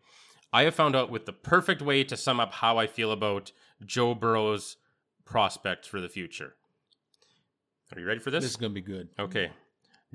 I 0.52 0.64
have 0.64 0.74
found 0.74 0.94
out 0.94 1.10
with 1.10 1.24
the 1.24 1.32
perfect 1.32 1.80
way 1.80 2.04
to 2.04 2.16
sum 2.16 2.38
up 2.38 2.52
how 2.54 2.76
I 2.76 2.86
feel 2.86 3.10
about 3.10 3.52
Joe 3.84 4.14
Burrow's 4.14 4.76
prospects 5.24 5.88
for 5.88 6.00
the 6.00 6.10
future. 6.10 6.54
Are 7.94 8.00
you 8.00 8.06
ready 8.06 8.20
for 8.20 8.30
This 8.30 8.42
This 8.44 8.50
is 8.52 8.56
going 8.56 8.70
to 8.72 8.74
be 8.74 8.80
good. 8.80 9.08
Okay. 9.18 9.50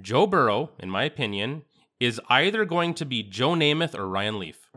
Joe 0.02 0.28
Burrow, 0.28 0.72
in 0.80 0.90
my 0.90 1.04
opinion, 1.04 1.64
is 2.00 2.20
either 2.30 2.66
going 2.66 2.94
to 2.96 3.06
be 3.06 3.24
Joe 3.24 3.52
Namath 3.52 3.96
or 3.98 4.08
Ryan 4.08 4.40
Leaf 4.40 4.70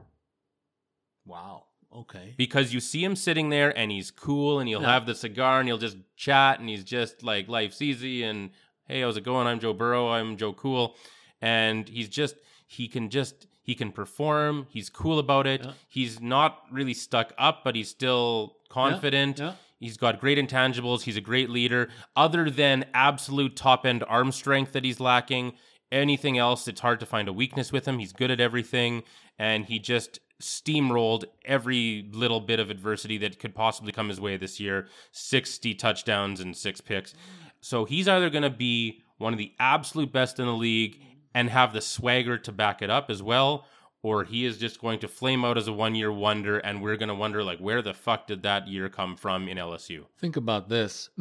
Wow. 1.27 1.65
Okay. 1.95 2.35
because 2.37 2.73
you 2.73 2.79
see 2.81 3.03
him 3.05 3.17
sitting 3.17 3.49
there 3.51 3.77
and 3.77 3.91
he's 3.91 4.11
cool 4.11 4.61
and 4.61 4.69
he'll 4.69 4.81
Yeah. 4.83 4.93
have 4.93 5.07
the 5.07 5.15
cigar 5.15 5.59
and 5.61 5.69
he'll 5.69 5.77
just 5.79 5.97
chat 6.17 6.61
and 6.61 6.69
he's 6.69 6.85
just 6.85 7.23
like 7.23 7.49
life's 7.49 7.83
easy 7.83 8.23
and 8.23 8.51
hey, 8.87 9.01
how's 9.03 9.17
it 9.17 9.25
going? 9.25 9.47
I'm 9.47 9.59
Joe 9.61 9.73
Burrow. 9.73 10.09
I'm 10.09 10.37
Joe 10.37 10.53
Cool. 10.53 10.97
And 11.41 11.89
he's 11.89 12.09
just 12.09 12.37
he 12.67 12.87
can 12.89 13.11
just 13.11 13.47
he 13.63 13.75
can 13.75 13.93
perform. 13.93 14.67
He's 14.71 14.89
cool 14.89 15.19
about 15.19 15.47
it. 15.47 15.65
Yeah. 15.65 15.73
He's 15.89 16.21
not 16.21 16.63
really 16.71 16.95
stuck 16.95 17.33
up, 17.39 17.63
but 17.65 17.75
he's 17.75 17.89
still 17.91 18.57
confident. 18.69 19.39
Yeah. 19.39 19.55
He's 19.81 19.97
got 19.97 20.21
great 20.21 20.39
intangibles. 20.39 21.03
He's 21.03 21.17
a 21.17 21.23
great 21.23 21.51
leader. 21.51 21.89
Other 22.15 22.51
than 22.51 22.85
absolute 22.95 23.57
top 23.57 23.87
end 23.87 24.05
arm 24.07 24.31
strength 24.31 24.73
that 24.73 24.85
he's 24.85 25.01
lacking, 25.01 25.55
anything 25.91 26.37
else, 26.39 26.69
it's 26.69 26.83
hard 26.83 27.01
to 27.01 27.07
find 27.07 27.29
a 27.29 27.33
weakness 27.33 27.73
with 27.73 27.89
him. 27.89 27.99
He's 27.99 28.13
good 28.13 28.31
at 28.31 28.41
everything, 28.41 29.03
and 29.39 29.65
he 29.65 29.79
just 29.79 30.21
steamrolled 30.41 31.25
every 31.45 32.09
little 32.13 32.41
bit 32.41 32.61
of 32.61 32.71
adversity 32.71 33.19
that 33.19 33.39
could 33.39 33.55
possibly 33.55 33.93
come 33.93 34.09
his 34.09 34.21
way 34.21 34.37
this 34.37 34.61
year 34.61 34.89
60 35.13 35.75
touchdowns 35.75 36.41
and 36.41 36.57
six 36.57 36.81
picks. 36.81 37.15
So 37.61 37.85
he's 37.85 38.09
either 38.09 38.31
going 38.31 38.43
to 38.43 38.51
be 38.51 39.03
one 39.19 39.33
of 39.33 39.39
the 39.39 39.53
absolute 39.59 40.13
best 40.13 40.39
in 40.39 40.47
the 40.47 40.53
league 40.53 40.99
and 41.35 41.49
have 41.51 41.73
the 41.73 41.81
swagger 41.81 42.39
to 42.39 42.53
back 42.53 42.83
it 42.83 42.91
up 42.91 43.11
as 43.11 43.23
well, 43.23 43.67
or 44.03 44.25
he 44.25 44.47
is 44.47 44.57
just 44.59 44.81
going 44.81 44.99
to 45.01 45.09
flame 45.09 45.45
out 45.45 45.59
as 45.59 45.69
a 45.69 45.73
one 45.73 45.95
year 45.95 46.11
wonder, 46.11 46.59
and 46.59 46.83
we're 46.83 46.97
going 46.97 47.09
to 47.11 47.15
wonder, 47.15 47.45
like, 47.45 47.59
where 47.59 47.83
the 47.83 47.93
fuck 47.95 48.27
did 48.27 48.43
that 48.45 48.67
year 48.67 48.89
come 48.89 49.15
from 49.17 49.47
in 49.49 49.59
LSU? 49.59 50.05
Think 50.19 50.37
about 50.37 50.69
this. 50.69 51.11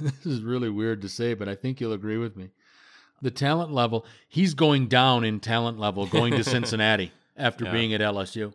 this 0.00 0.26
is 0.26 0.42
really 0.42 0.68
weird 0.70 1.00
to 1.02 1.08
say, 1.08 1.34
but 1.34 1.48
I 1.48 1.54
think 1.54 1.80
you'll 1.80 1.92
agree 1.94 2.18
with 2.18 2.36
me. 2.36 2.50
The 3.22 3.30
talent 3.30 3.72
level, 3.72 4.04
he's 4.28 4.54
going 4.54 4.86
down 4.88 5.24
in 5.24 5.40
talent 5.40 5.78
level 5.78 6.06
going 6.06 6.34
to 6.34 6.44
Cincinnati 6.44 7.12
after 7.36 7.64
Yeah. 7.64 7.72
being 7.72 7.94
at 7.94 8.00
LSU. 8.00 8.52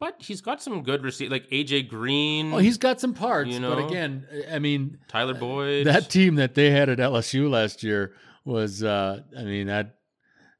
But 0.00 0.16
he's 0.18 0.40
got 0.40 0.60
some 0.60 0.82
good 0.82 1.04
receipt, 1.04 1.30
like 1.30 1.48
AJ 1.50 1.88
Green, 1.88 2.50
Well, 2.50 2.58
he's 2.60 2.76
got 2.76 3.00
some 3.00 3.14
parts, 3.14 3.50
You 3.52 3.60
know, 3.60 3.76
but 3.76 3.86
again, 3.86 4.26
I 4.52 4.58
mean, 4.58 4.98
Tyler 5.06 5.32
Boyd. 5.34 5.86
that 5.86 6.10
team 6.10 6.34
that 6.34 6.54
they 6.56 6.70
had 6.70 6.88
at 6.88 6.98
LSU 6.98 7.48
last 7.48 7.84
year 7.84 8.12
was, 8.44 8.82
uh, 8.82 9.22
I 9.38 9.44
mean, 9.44 9.68
that 9.68 9.98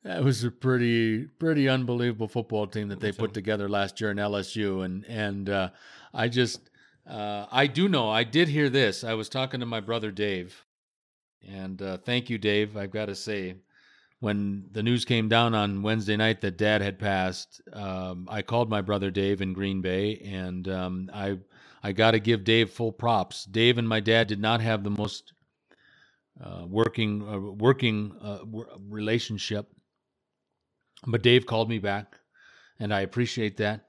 that 0.04 0.24
was 0.24 0.44
a 0.44 0.50
pretty 0.50 1.24
pretty 1.38 1.68
unbelievable 1.68 2.28
football 2.28 2.66
team 2.66 2.88
that 2.88 3.00
they 3.00 3.12
put 3.12 3.32
together 3.34 3.68
last 3.68 4.00
year 4.00 4.10
in 4.10 4.16
LSU, 4.16 4.84
and 4.84 5.04
and 5.06 5.48
uh, 5.48 5.70
I 6.12 6.28
just 6.28 6.70
uh, 7.08 7.46
I 7.50 7.66
do 7.66 7.88
know 7.88 8.10
I 8.10 8.24
did 8.24 8.48
hear 8.48 8.68
this. 8.68 9.04
I 9.04 9.14
was 9.14 9.28
talking 9.28 9.60
to 9.60 9.66
my 9.66 9.80
brother 9.80 10.10
Dave, 10.10 10.64
and 11.46 11.80
uh, 11.80 11.98
thank 11.98 12.30
you, 12.30 12.38
Dave. 12.38 12.76
I've 12.76 12.90
got 12.92 13.06
to 13.06 13.14
say. 13.14 13.56
When 14.20 14.66
the 14.70 14.84
news 14.84 15.04
came 15.04 15.28
down 15.28 15.52
on 15.52 15.82
Wednesday 15.82 16.16
night 16.16 16.42
that 16.42 16.56
Dad 16.56 16.80
had 16.80 16.96
passed, 16.96 17.60
um, 17.72 18.28
I 18.30 18.42
called 18.42 18.70
my 18.70 18.80
brother 18.80 19.10
Dave 19.10 19.42
in 19.42 19.52
Green 19.52 19.80
Bay, 19.80 20.18
and 20.24 20.68
um, 20.68 21.10
I 21.12 21.38
I 21.82 21.90
got 21.90 22.12
to 22.12 22.20
give 22.20 22.44
Dave 22.44 22.70
full 22.70 22.92
props. 22.92 23.44
Dave 23.44 23.78
and 23.78 23.88
my 23.88 23.98
dad 23.98 24.28
did 24.28 24.40
not 24.40 24.60
have 24.60 24.84
the 24.84 24.90
most 24.90 25.32
uh, 26.42 26.64
working 26.68 27.26
uh, 27.28 27.38
working 27.38 28.12
uh, 28.22 28.38
w- 28.38 28.66
relationship, 28.88 29.68
but 31.06 31.22
Dave 31.22 31.46
called 31.46 31.68
me 31.68 31.78
back, 31.78 32.18
and 32.78 32.92
I 32.92 33.00
appreciate 33.00 33.56
that. 33.58 33.86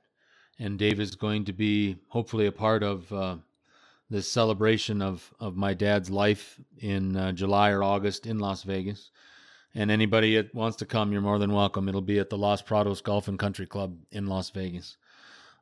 And 0.60 0.78
Dave 0.78 1.00
is 1.00 1.16
going 1.16 1.46
to 1.46 1.54
be 1.54 1.98
hopefully 2.10 2.46
a 2.46 2.52
part 2.52 2.84
of 2.84 3.12
uh, 3.12 3.38
this 4.10 4.32
celebration 4.32 5.02
of 5.02 5.34
of 5.40 5.56
my 5.56 5.74
dad's 5.74 6.10
life 6.10 6.60
in 6.78 7.16
uh, 7.16 7.32
July 7.32 7.72
or 7.72 7.84
August 7.84 8.26
in 8.26 8.40
Las 8.40 8.64
Vegas. 8.64 9.12
And 9.76 9.90
anybody 9.90 10.36
that 10.36 10.54
wants 10.54 10.78
to 10.78 10.86
come, 10.86 11.12
you're 11.12 11.22
more 11.22 11.40
than 11.40 11.52
welcome. 11.52 11.90
It'll 11.90 12.02
be 12.02 12.20
at 12.20 12.30
the 12.30 12.38
Los 12.38 12.62
Prados 12.62 13.02
Golf 13.02 13.28
and 13.28 13.40
Country 13.40 13.66
Club 13.66 13.98
in 14.12 14.28
Las 14.28 14.52
Vegas. 14.52 14.98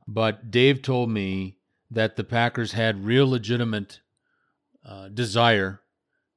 But 0.06 0.52
Dave 0.52 0.82
told 0.82 1.10
me 1.10 1.58
that 1.90 2.18
the 2.18 2.24
Packers 2.26 2.74
had 2.74 3.06
real 3.06 3.30
legitimate 3.30 4.02
uh, 4.86 5.08
desire 5.10 5.82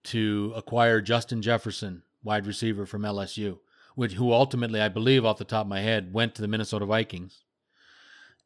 to 0.05 0.53
acquire 0.55 1.01
Justin 1.01 1.43
Jefferson, 1.43 2.03
wide 2.23 2.47
receiver 2.47 2.87
from 2.87 3.03
LSU, 3.03 3.59
which 3.95 4.15
who 4.15 4.33
ultimately, 4.33 4.81
I 4.81 4.89
believe, 4.89 5.25
off 5.25 5.39
the 5.39 5.45
top 5.45 5.67
of 5.67 5.71
my 5.71 5.81
head, 5.81 6.13
went 6.13 6.35
to 6.35 6.43
the 6.43 6.49
Minnesota 6.49 6.87
Vikings. 6.87 7.45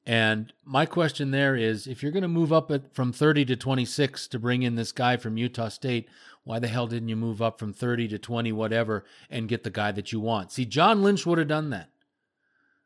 And 0.07 0.53
my 0.65 0.87
question 0.87 1.31
there 1.33 1.55
is, 1.55 1.87
if 1.87 2.03
you're 2.03 2.13
going 2.13 2.23
to 2.23 2.29
move 2.29 2.53
up 2.53 2.71
at, 2.71 2.95
from 2.95 3.13
30 3.13 3.45
to 3.47 3.57
26 3.57 4.29
to 4.29 4.39
bring 4.39 4.63
in 4.63 4.75
this 4.75 4.93
guy 4.93 5.17
from 5.19 5.37
Utah 5.37 5.69
State, 5.69 6.09
why 6.45 6.59
the 6.59 6.69
hell 6.69 6.87
didn't 6.87 7.11
you 7.11 7.17
move 7.17 7.43
up 7.43 7.59
from 7.59 7.75
30 7.75 8.09
to 8.09 8.19
20, 8.19 8.53
whatever, 8.53 9.05
and 9.29 9.49
get 9.49 9.65
the 9.65 9.71
guy 9.71 9.93
that 9.93 10.11
you 10.11 10.19
want? 10.19 10.51
See, 10.51 10.65
John 10.65 11.03
Lynch 11.03 11.27
would 11.27 11.39
have 11.39 11.49
done 11.49 11.69
that. 11.71 11.91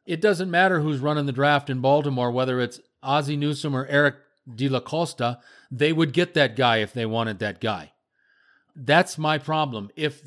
It 0.04 0.20
doesn't 0.20 0.50
matter 0.50 0.80
who's 0.80 0.98
running 0.98 1.26
the 1.26 1.32
draft 1.32 1.70
in 1.70 1.80
Baltimore, 1.80 2.32
whether 2.32 2.60
it's 2.60 2.80
Ozzie 3.04 3.36
Newsome 3.36 3.76
or 3.76 3.86
Eric 3.86 4.16
De 4.52 4.68
La 4.68 4.80
Costa, 4.80 5.38
they 5.70 5.92
would 5.92 6.12
get 6.12 6.34
that 6.34 6.56
guy 6.56 6.78
if 6.78 6.92
they 6.92 7.06
wanted 7.06 7.38
that 7.38 7.60
guy. 7.60 7.92
That's 8.74 9.16
my 9.16 9.38
problem. 9.38 9.90
If 9.94 10.22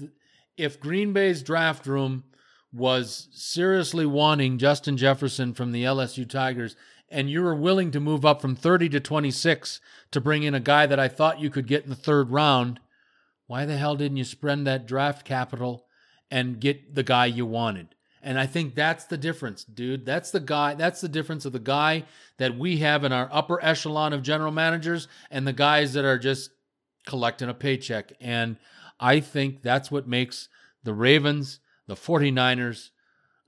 if 0.57 0.79
Green 0.79 1.13
Bay's 1.13 1.43
draft 1.43 1.85
room 1.85 2.23
was 2.71 3.29
seriously 3.31 4.05
wanting 4.05 4.57
Justin 4.57 4.97
Jefferson 4.97 5.53
from 5.53 5.71
the 5.71 5.83
LSU 5.83 6.29
Tigers 6.29 6.75
and 7.09 7.29
you 7.29 7.41
were 7.41 7.55
willing 7.55 7.91
to 7.91 7.99
move 7.99 8.25
up 8.25 8.41
from 8.41 8.55
30 8.55 8.89
to 8.89 8.99
26 8.99 9.79
to 10.11 10.21
bring 10.21 10.43
in 10.43 10.55
a 10.55 10.59
guy 10.59 10.85
that 10.85 10.99
I 10.99 11.07
thought 11.07 11.39
you 11.39 11.49
could 11.49 11.67
get 11.67 11.83
in 11.83 11.89
the 11.89 11.95
third 11.95 12.31
round, 12.31 12.79
why 13.47 13.65
the 13.65 13.77
hell 13.77 13.95
didn't 13.95 14.17
you 14.17 14.23
spend 14.23 14.65
that 14.65 14.87
draft 14.87 15.25
capital 15.25 15.85
and 16.31 16.59
get 16.59 16.95
the 16.95 17.03
guy 17.03 17.27
you 17.27 17.45
wanted? 17.45 17.95
And 18.23 18.39
I 18.39 18.47
think 18.47 18.73
that's 18.73 19.05
the 19.05 19.17
difference, 19.17 19.63
dude. 19.63 20.03
That's 20.03 20.31
the 20.31 20.39
guy, 20.39 20.73
that's 20.73 20.99
the 20.99 21.07
difference 21.07 21.45
of 21.45 21.53
the 21.53 21.59
guy 21.59 22.05
that 22.37 22.57
we 22.57 22.77
have 22.77 23.03
in 23.03 23.13
our 23.13 23.29
upper 23.31 23.63
echelon 23.63 24.13
of 24.13 24.23
general 24.23 24.51
managers 24.51 25.07
and 25.29 25.47
the 25.47 25.53
guys 25.53 25.93
that 25.93 26.05
are 26.05 26.17
just 26.17 26.49
collecting 27.05 27.49
a 27.49 27.53
paycheck. 27.53 28.13
And 28.19 28.57
I 28.99 29.19
think 29.19 29.61
that's 29.61 29.91
what 29.91 30.07
makes 30.07 30.49
the 30.83 30.93
Ravens, 30.93 31.59
the 31.87 31.95
49ers, 31.95 32.91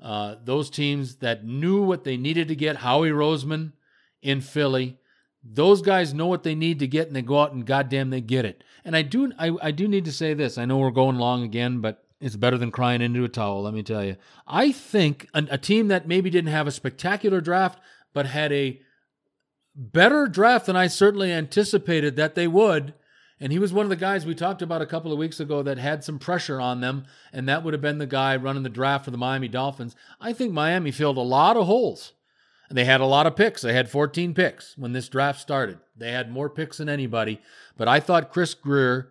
uh, 0.02 0.36
those 0.44 0.70
teams 0.70 1.18
that 1.18 1.46
knew 1.46 1.82
what 1.82 2.04
they 2.04 2.18
needed 2.18 2.48
to 2.50 2.56
get, 2.56 2.78
Howie 2.78 3.10
Roseman 3.10 3.74
in 4.22 4.42
Philly, 4.42 4.98
those 5.44 5.82
guys 5.82 6.14
know 6.14 6.28
what 6.28 6.44
they 6.44 6.56
need 6.56 6.80
to 6.80 6.88
get 6.88 7.08
and 7.08 7.16
they 7.16 7.22
go 7.22 7.40
out 7.40 7.54
and 7.54 7.66
goddamn 7.66 8.10
they 8.10 8.22
get 8.22 8.46
it. 8.46 8.64
And 8.84 8.96
I 8.96 9.02
do 9.02 9.32
I, 9.38 9.52
I 9.62 9.72
do 9.72 9.88
need 9.88 10.06
to 10.06 10.12
say 10.12 10.34
this. 10.34 10.58
I 10.58 10.66
know 10.66 10.78
we're 10.78 10.92
going 10.92 11.18
long 11.18 11.44
again, 11.44 11.80
but 11.80 12.04
it's 12.20 12.36
better 12.36 12.58
than 12.58 12.72
crying 12.72 13.02
into 13.02 13.24
a 13.24 13.30
towel, 13.30 13.62
let 13.62 13.74
me 13.74 13.84
tell 13.84 14.04
you. 14.04 14.18
I 14.48 14.72
think 14.72 15.28
a, 15.34 15.46
a 15.52 15.58
team 15.58 15.88
that 15.88 16.08
maybe 16.08 16.30
didn't 16.30 16.52
have 16.52 16.68
a 16.68 16.72
spectacular 16.72 17.42
draft, 17.42 17.80
but 18.14 18.26
had 18.26 18.52
a 18.52 18.82
better 19.76 20.28
draft 20.28 20.66
than 20.66 20.76
I 20.76 20.88
certainly 20.88 21.32
anticipated 21.32 22.16
that 22.16 22.36
they 22.36 22.48
would. 22.48 22.94
And 23.40 23.52
he 23.52 23.60
was 23.60 23.72
one 23.72 23.86
of 23.86 23.90
the 23.90 23.96
guys 23.96 24.26
we 24.26 24.34
talked 24.34 24.62
about 24.62 24.82
a 24.82 24.88
couple 24.88 25.12
of 25.12 25.20
weeks 25.20 25.40
ago 25.40 25.62
that 25.62 25.78
had 25.78 26.04
some 26.04 26.18
pressure 26.18 26.60
on 26.60 26.82
them, 26.82 27.06
and 27.32 27.48
that 27.48 27.64
would 27.64 27.74
have 27.74 27.82
been 27.82 28.00
the 28.00 28.08
guy 28.08 28.36
running 28.36 28.64
the 28.64 28.70
draft 28.70 29.06
for 29.06 29.12
the 29.12 29.18
Miami 29.18 29.48
Dolphins. 29.48 29.96
I 30.20 30.34
think 30.34 30.54
Miami 30.54 30.92
filled 30.92 31.18
a 31.18 31.22
lot 31.22 31.56
of 31.56 31.68
holes. 31.68 32.14
And 32.70 32.78
they 32.78 32.86
had 32.86 33.00
a 33.00 33.06
lot 33.06 33.28
of 33.28 33.36
picks. 33.36 33.62
They 33.62 33.74
had 33.74 33.90
14 33.90 34.34
picks 34.34 34.78
when 34.78 34.92
this 34.92 35.08
draft 35.08 35.40
started. 35.40 35.80
They 35.96 36.12
had 36.12 36.32
more 36.32 36.50
picks 36.50 36.78
than 36.78 36.90
anybody. 36.90 37.40
But 37.78 37.88
I 37.88 38.02
thought 38.02 38.32
Chris 38.34 38.54
Grier 38.54 39.10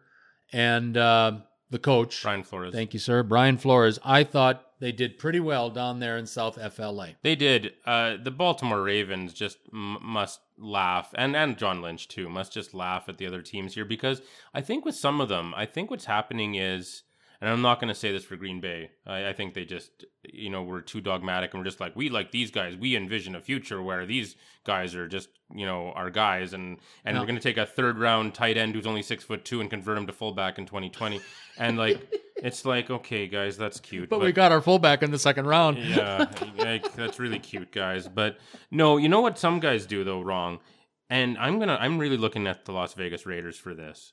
and 0.52 0.96
uh, 0.96 1.38
the 1.70 1.78
coach. 1.78 2.22
Brian 2.22 2.42
Flores. 2.42 2.72
Thank 2.72 2.94
you, 2.94 3.00
sir. 3.00 3.22
Brian 3.22 3.58
Flores. 3.58 3.98
I 4.04 4.24
thought 4.24 4.62
they 4.78 4.92
did 4.92 5.18
pretty 5.18 5.40
well 5.40 5.70
down 5.70 6.00
there 6.00 6.16
in 6.16 6.26
South 6.26 6.58
FLA. 6.74 7.10
They 7.22 7.34
did. 7.34 7.72
Uh, 7.84 8.16
the 8.22 8.30
Baltimore 8.30 8.82
Ravens 8.82 9.32
just 9.32 9.58
m- 9.72 9.98
must 10.02 10.40
laugh, 10.58 11.12
and 11.16 11.34
and 11.36 11.58
John 11.58 11.82
Lynch 11.82 12.08
too 12.08 12.28
must 12.28 12.52
just 12.52 12.74
laugh 12.74 13.08
at 13.08 13.18
the 13.18 13.26
other 13.26 13.42
teams 13.42 13.74
here 13.74 13.84
because 13.84 14.22
I 14.54 14.60
think 14.60 14.84
with 14.84 14.94
some 14.94 15.20
of 15.20 15.28
them, 15.28 15.54
I 15.56 15.66
think 15.66 15.90
what's 15.90 16.04
happening 16.06 16.54
is 16.54 17.02
and 17.40 17.50
I'm 17.50 17.62
not 17.62 17.80
going 17.80 17.88
to 17.88 17.94
say 17.94 18.12
this 18.12 18.24
for 18.24 18.36
Green 18.36 18.60
Bay. 18.60 18.90
I, 19.06 19.28
I, 19.28 19.32
think 19.32 19.54
they 19.54 19.64
just, 19.64 20.04
you 20.24 20.48
know, 20.48 20.62
we're 20.62 20.80
too 20.80 21.00
dogmatic 21.00 21.52
and 21.52 21.60
we're 21.60 21.66
just 21.66 21.80
like, 21.80 21.94
we 21.94 22.08
like 22.08 22.30
these 22.30 22.50
guys. 22.50 22.76
We 22.76 22.96
envision 22.96 23.34
a 23.34 23.40
future 23.40 23.82
where 23.82 24.06
these 24.06 24.36
guys 24.64 24.94
are 24.94 25.06
just, 25.06 25.28
you 25.54 25.66
know, 25.66 25.92
our 25.92 26.10
guys, 26.10 26.52
and 26.52 26.78
and 27.04 27.14
no. 27.14 27.20
we're 27.20 27.26
going 27.26 27.38
to 27.38 27.42
take 27.42 27.58
a 27.58 27.66
third 27.66 27.98
round 27.98 28.34
tight 28.34 28.56
end 28.56 28.74
who's 28.74 28.86
only 28.86 29.02
six 29.02 29.24
foot 29.24 29.44
two 29.44 29.60
and 29.60 29.70
convert 29.70 29.98
him 29.98 30.06
to 30.06 30.12
fullback 30.12 30.58
in 30.58 30.66
2020. 30.66 31.20
and 31.58 31.76
like, 31.76 32.00
it's 32.36 32.64
like, 32.64 32.90
okay, 32.90 33.26
guys, 33.26 33.56
that's 33.56 33.80
cute. 33.80 34.08
But, 34.08 34.18
but 34.18 34.24
we 34.24 34.32
got 34.32 34.52
our 34.52 34.60
fullback 34.60 35.02
in 35.02 35.10
the 35.10 35.18
second 35.18 35.46
round. 35.46 35.78
yeah, 35.78 36.26
like, 36.56 36.94
that's 36.94 37.18
really 37.18 37.38
cute, 37.38 37.70
guys. 37.70 38.08
But 38.08 38.38
no, 38.70 38.96
you 38.96 39.08
know 39.08 39.20
what 39.20 39.38
some 39.38 39.60
guys 39.60 39.86
do 39.86 40.04
though 40.04 40.20
wrong. 40.20 40.60
And 41.08 41.38
I'm 41.38 41.58
gonna, 41.58 41.78
I'm 41.80 41.98
really 41.98 42.16
looking 42.16 42.46
at 42.46 42.64
the 42.64 42.72
Las 42.72 42.94
Vegas 42.94 43.26
Raiders 43.26 43.58
for 43.58 43.74
this. 43.74 44.12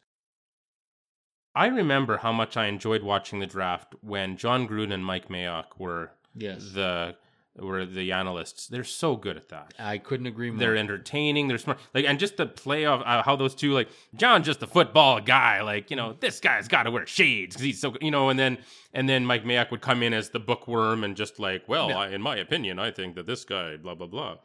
I 1.56 1.68
remember 1.68 2.18
how 2.18 2.32
much 2.32 2.58
I 2.58 2.66
enjoyed 2.66 3.04
watching 3.04 3.40
the 3.40 3.46
draft 3.46 3.96
when 4.02 4.38
Jon 4.38 4.68
Gruden 4.68 4.94
and 4.94 5.06
Mike 5.06 5.30
Mayock 5.30 5.78
were 5.78 6.12
yes. 6.36 6.72
the 6.74 7.16
were 7.58 7.86
the 7.86 8.12
analysts. 8.12 8.68
They're 8.68 8.84
so 8.84 9.16
good 9.16 9.38
at 9.38 9.50
that. 9.50 9.74
I 9.78 10.00
couldn't 10.00 10.26
agree 10.26 10.50
more. 10.50 10.60
They're 10.60 10.76
entertaining. 10.76 11.48
They're 11.48 11.60
smart. 11.60 11.80
Like 11.94 12.06
and 12.06 12.18
just 12.18 12.38
the 12.38 12.48
play 12.48 12.86
of 12.86 13.02
uh, 13.02 13.22
how 13.22 13.36
those 13.36 13.54
two 13.54 13.74
like 13.74 13.90
John's 14.16 14.46
just 14.46 14.64
a 14.64 14.68
football 14.68 15.22
guy. 15.22 15.62
Like 15.62 15.92
you 15.92 15.96
know 15.96 16.16
this 16.20 16.40
guy's 16.40 16.68
got 16.68 16.84
to 16.84 16.92
wear 16.92 17.06
shades 17.06 17.56
because 17.56 17.66
he's 17.66 17.80
so 17.80 17.96
you 18.02 18.10
know. 18.10 18.30
And 18.30 18.40
then 18.40 18.58
and 18.94 19.08
then 19.08 19.26
Mike 19.26 19.44
Mayock 19.44 19.70
would 19.70 19.82
come 19.82 20.02
in 20.02 20.14
as 20.14 20.30
the 20.32 20.40
bookworm 20.40 21.04
and 21.04 21.16
just 21.16 21.40
like, 21.40 21.68
well, 21.68 21.90
yeah. 21.90 22.00
I, 22.00 22.08
in 22.10 22.22
my 22.22 22.38
opinion, 22.38 22.80
I 22.80 22.90
think 22.90 23.16
that 23.16 23.28
this 23.28 23.46
guy, 23.46 23.78
blah 23.78 23.96
blah 23.96 24.08
blah. 24.08 24.38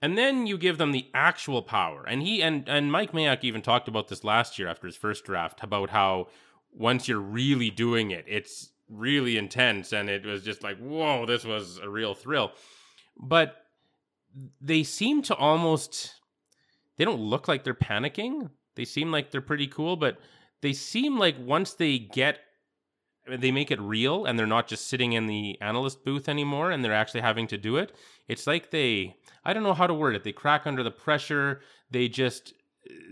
And 0.00 0.18
then 0.18 0.48
you 0.48 0.58
give 0.58 0.78
them 0.78 0.90
the 0.90 1.06
actual 1.14 1.62
power. 1.62 2.04
And 2.06 2.22
he 2.22 2.42
and 2.42 2.68
and 2.68 2.92
Mike 2.92 3.12
Mayock 3.12 3.42
even 3.42 3.62
talked 3.62 3.88
about 3.88 4.06
this 4.08 4.22
last 4.22 4.58
year 4.58 4.68
after 4.68 4.86
his 4.86 4.96
first 4.96 5.24
draft 5.24 5.62
about 5.64 5.90
how 5.90 6.28
once 6.72 7.08
you're 7.08 7.20
really 7.20 7.70
doing 7.70 8.10
it, 8.10 8.24
it's 8.26 8.70
really 8.88 9.36
intense. 9.36 9.92
And 9.92 10.08
it 10.08 10.24
was 10.24 10.42
just 10.42 10.62
like, 10.62 10.78
whoa, 10.78 11.26
this 11.26 11.44
was 11.44 11.78
a 11.78 11.88
real 11.88 12.14
thrill. 12.14 12.52
But 13.16 13.56
they 14.60 14.82
seem 14.82 15.22
to 15.22 15.34
almost, 15.34 16.14
they 16.96 17.04
don't 17.04 17.20
look 17.20 17.48
like 17.48 17.64
they're 17.64 17.74
panicking. 17.74 18.50
They 18.74 18.84
seem 18.84 19.12
like 19.12 19.30
they're 19.30 19.40
pretty 19.40 19.66
cool, 19.66 19.96
but 19.96 20.18
they 20.62 20.72
seem 20.72 21.18
like 21.18 21.36
once 21.38 21.74
they 21.74 21.98
get 21.98 22.38
they 23.28 23.52
make 23.52 23.70
it 23.70 23.80
real 23.80 24.24
and 24.24 24.36
they're 24.36 24.46
not 24.46 24.66
just 24.66 24.88
sitting 24.88 25.12
in 25.12 25.28
the 25.28 25.56
analyst 25.60 26.04
booth 26.04 26.28
anymore 26.28 26.72
and 26.72 26.84
they're 26.84 26.92
actually 26.92 27.20
having 27.20 27.46
to 27.46 27.56
do 27.56 27.76
it 27.76 27.92
it's 28.26 28.48
like 28.48 28.72
they 28.72 29.14
i 29.44 29.52
don't 29.52 29.62
know 29.62 29.74
how 29.74 29.86
to 29.86 29.94
word 29.94 30.16
it 30.16 30.24
they 30.24 30.32
crack 30.32 30.66
under 30.66 30.82
the 30.82 30.90
pressure 30.90 31.60
they 31.90 32.08
just 32.08 32.52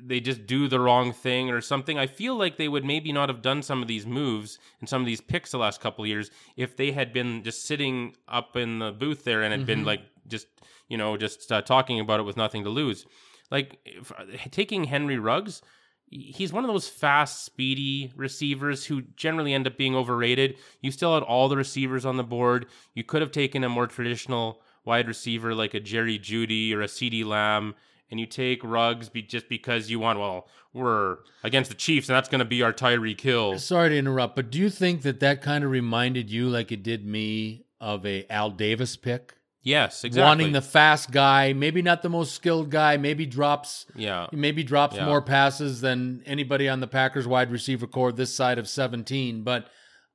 they 0.02 0.20
just 0.20 0.46
do 0.46 0.68
the 0.68 0.80
wrong 0.80 1.12
thing 1.12 1.50
or 1.50 1.60
something. 1.60 1.98
I 1.98 2.06
feel 2.06 2.34
like 2.34 2.56
they 2.56 2.68
would 2.68 2.84
maybe 2.84 3.12
not 3.12 3.28
have 3.28 3.42
done 3.42 3.62
some 3.62 3.82
of 3.82 3.88
these 3.88 4.06
moves 4.06 4.58
and 4.80 4.88
some 4.88 5.00
of 5.00 5.06
these 5.06 5.20
picks 5.20 5.52
the 5.52 5.58
last 5.58 5.80
couple 5.80 6.06
years 6.06 6.30
if 6.56 6.76
they 6.76 6.92
had 6.92 7.12
been 7.12 7.42
just 7.42 7.64
sitting 7.64 8.16
up 8.28 8.56
in 8.56 8.80
the 8.80 8.92
booth 8.92 9.24
there 9.24 9.42
and 9.42 9.52
had 9.52 9.60
mm-hmm. 9.60 9.66
been 9.66 9.84
like 9.84 10.02
just 10.26 10.46
you 10.88 10.96
know 10.96 11.16
just 11.16 11.50
uh, 11.52 11.62
talking 11.62 12.00
about 12.00 12.20
it 12.20 12.24
with 12.24 12.36
nothing 12.36 12.64
to 12.64 12.70
lose. 12.70 13.06
Like 13.50 13.78
if, 13.84 14.12
taking 14.50 14.84
Henry 14.84 15.18
Ruggs, 15.18 15.62
he's 16.08 16.52
one 16.52 16.64
of 16.64 16.70
those 16.70 16.88
fast, 16.88 17.44
speedy 17.44 18.12
receivers 18.16 18.86
who 18.86 19.02
generally 19.16 19.54
end 19.54 19.66
up 19.66 19.76
being 19.76 19.94
overrated. 19.94 20.56
You 20.80 20.90
still 20.90 21.14
had 21.14 21.22
all 21.22 21.48
the 21.48 21.56
receivers 21.56 22.04
on 22.04 22.16
the 22.16 22.24
board. 22.24 22.66
You 22.94 23.04
could 23.04 23.22
have 23.22 23.32
taken 23.32 23.64
a 23.64 23.68
more 23.68 23.86
traditional 23.86 24.62
wide 24.84 25.08
receiver 25.08 25.54
like 25.54 25.74
a 25.74 25.80
Jerry 25.80 26.18
Jeudy 26.18 26.72
or 26.72 26.82
a 26.82 26.86
CeeDee 26.86 27.24
Lamb 27.24 27.74
and 28.10 28.18
you 28.18 28.26
take 28.26 28.62
Ruggs 28.64 29.08
be, 29.08 29.22
just 29.22 29.48
because 29.48 29.90
you 29.90 29.98
want, 29.98 30.18
well, 30.18 30.48
we're 30.72 31.18
against 31.42 31.70
the 31.70 31.76
Chiefs 31.76 32.08
and 32.08 32.16
that's 32.16 32.28
going 32.28 32.40
to 32.40 32.44
be 32.44 32.62
our 32.62 32.72
Tyreek 32.72 33.20
Hill. 33.20 33.58
Sorry 33.58 33.90
to 33.90 33.96
interrupt, 33.96 34.36
but 34.36 34.50
do 34.50 34.58
you 34.58 34.70
think 34.70 35.02
that 35.02 35.20
that 35.20 35.42
kind 35.42 35.64
of 35.64 35.70
reminded 35.70 36.30
you, 36.30 36.48
like 36.48 36.72
it 36.72 36.82
did 36.82 37.06
me, 37.06 37.64
of 37.80 38.04
a 38.04 38.26
Al 38.30 38.50
Davis 38.50 38.96
pick? 38.96 39.34
Yes, 39.62 40.04
exactly. 40.04 40.26
Wanting 40.26 40.52
the 40.52 40.62
fast 40.62 41.10
guy, 41.10 41.52
maybe 41.52 41.82
not 41.82 42.00
the 42.00 42.08
most 42.08 42.34
skilled 42.34 42.70
guy, 42.70 42.96
maybe 42.96 43.26
drops, 43.26 43.84
yeah, 43.94 44.26
maybe 44.32 44.62
drops 44.62 44.96
yeah. 44.96 45.04
more 45.04 45.20
passes 45.20 45.82
than 45.82 46.22
anybody 46.24 46.66
on 46.66 46.80
the 46.80 46.86
Packers 46.86 47.26
wide 47.26 47.50
receiver 47.50 47.86
corps 47.86 48.12
this 48.12 48.34
side 48.34 48.58
of 48.58 48.66
17. 48.66 49.42
But 49.42 49.68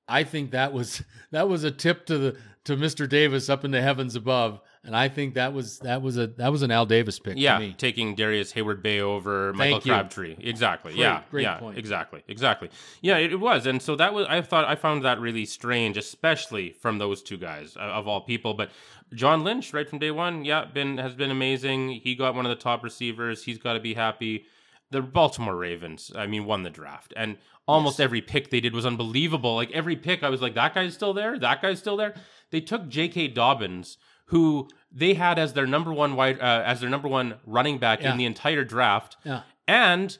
I 0.08 0.24
think 0.24 0.52
that 0.52 0.74
was 0.74 1.04
that 1.32 1.48
was 1.48 1.64
a 1.64 1.72
tip 1.72 2.08
to 2.08 2.18
the 2.18 2.38
to 2.66 2.76
Mr. 2.76 3.08
Davis 3.08 3.50
up 3.50 3.64
in 3.64 3.72
the 3.72 3.82
heavens 3.82 4.16
above 4.16 4.62
and 4.86 4.96
I 4.96 5.10
think 5.10 5.34
that 5.34 5.52
was 5.52 5.80
that 5.80 6.02
was 6.02 6.18
a 6.18 6.28
that 6.28 6.52
was 6.52 6.62
an 6.62 6.70
Al 6.70 6.86
Davis 6.86 7.18
pick. 7.18 7.38
Yeah, 7.38 7.72
taking 7.78 8.14
Darrius 8.14 8.54
Heyward-Bey 8.54 9.02
over 9.02 9.52
Michael 9.54 9.82
Crabtree. 9.82 10.36
Exactly. 10.40 10.94
Great, 10.94 11.02
yeah. 11.02 11.22
Great 11.32 11.44
yeah. 11.44 11.58
Point. 11.58 11.78
Exactly. 11.78 12.24
Exactly. 12.28 12.70
Yeah, 13.02 13.18
it, 13.18 13.34
it, 13.34 13.40
was, 13.40 13.66
and 13.66 13.82
so 13.82 13.96
that 13.96 14.14
was. 14.14 14.28
I 14.30 14.42
thought 14.42 14.66
I 14.66 14.76
found 14.76 15.04
that 15.04 15.20
really 15.20 15.46
strange, 15.46 15.98
especially 15.98 16.70
from 16.70 17.00
those 17.00 17.24
two 17.24 17.38
guys 17.38 17.76
uh, 17.76 17.80
of 17.80 18.08
all 18.08 18.22
people. 18.22 18.54
But 18.54 18.70
John 19.14 19.44
Lynch, 19.44 19.74
right 19.74 19.90
from 19.90 19.98
day 19.98 20.12
one, 20.12 20.46
yeah, 20.46 20.66
been 20.66 21.00
has 21.00 21.16
been 21.16 21.32
amazing. 21.32 21.90
He 21.90 22.14
got 22.14 22.36
one 22.36 22.46
of 22.46 22.52
the 22.52 22.62
top 22.64 22.84
receivers. 22.84 23.44
He's 23.44 23.58
got 23.58 23.74
to 23.74 23.80
be 23.80 23.96
happy. 23.96 24.46
The 24.92 25.02
Baltimore 25.02 25.56
Ravens, 25.56 26.12
I 26.16 26.28
mean, 26.28 26.46
won 26.46 26.62
the 26.62 26.70
draft, 26.70 27.12
and 27.18 27.38
almost 27.68 27.98
yes. 27.98 28.04
every 28.04 28.22
pick 28.22 28.52
they 28.52 28.60
did 28.60 28.74
was 28.74 28.86
unbelievable. 28.86 29.56
Like 29.56 29.72
every 29.72 29.96
pick, 29.96 30.22
I 30.22 30.30
was 30.30 30.44
like, 30.44 30.54
that 30.54 30.76
guy's 30.76 30.94
still 30.94 31.14
there. 31.14 31.40
That 31.40 31.60
guy's 31.62 31.80
still 31.80 31.98
there. 31.98 32.14
They 32.56 32.62
took 32.62 32.88
J.K. 32.88 33.28
Dobbins 33.28 33.98
who 34.28 34.70
they 34.90 35.14
had 35.14 35.38
as 35.38 35.52
their 35.52 35.68
number 35.68 35.92
one 35.92 36.16
wide 36.16 36.40
uh, 36.40 36.64
as 36.66 36.80
their 36.80 36.90
number 36.90 37.10
one 37.10 37.36
running 37.46 37.80
back 37.80 38.02
yeah. 38.02 38.14
in 38.14 38.18
the 38.18 38.24
entire 38.24 38.64
draft. 38.64 39.18
Yeah. 39.26 39.42
And 39.68 40.18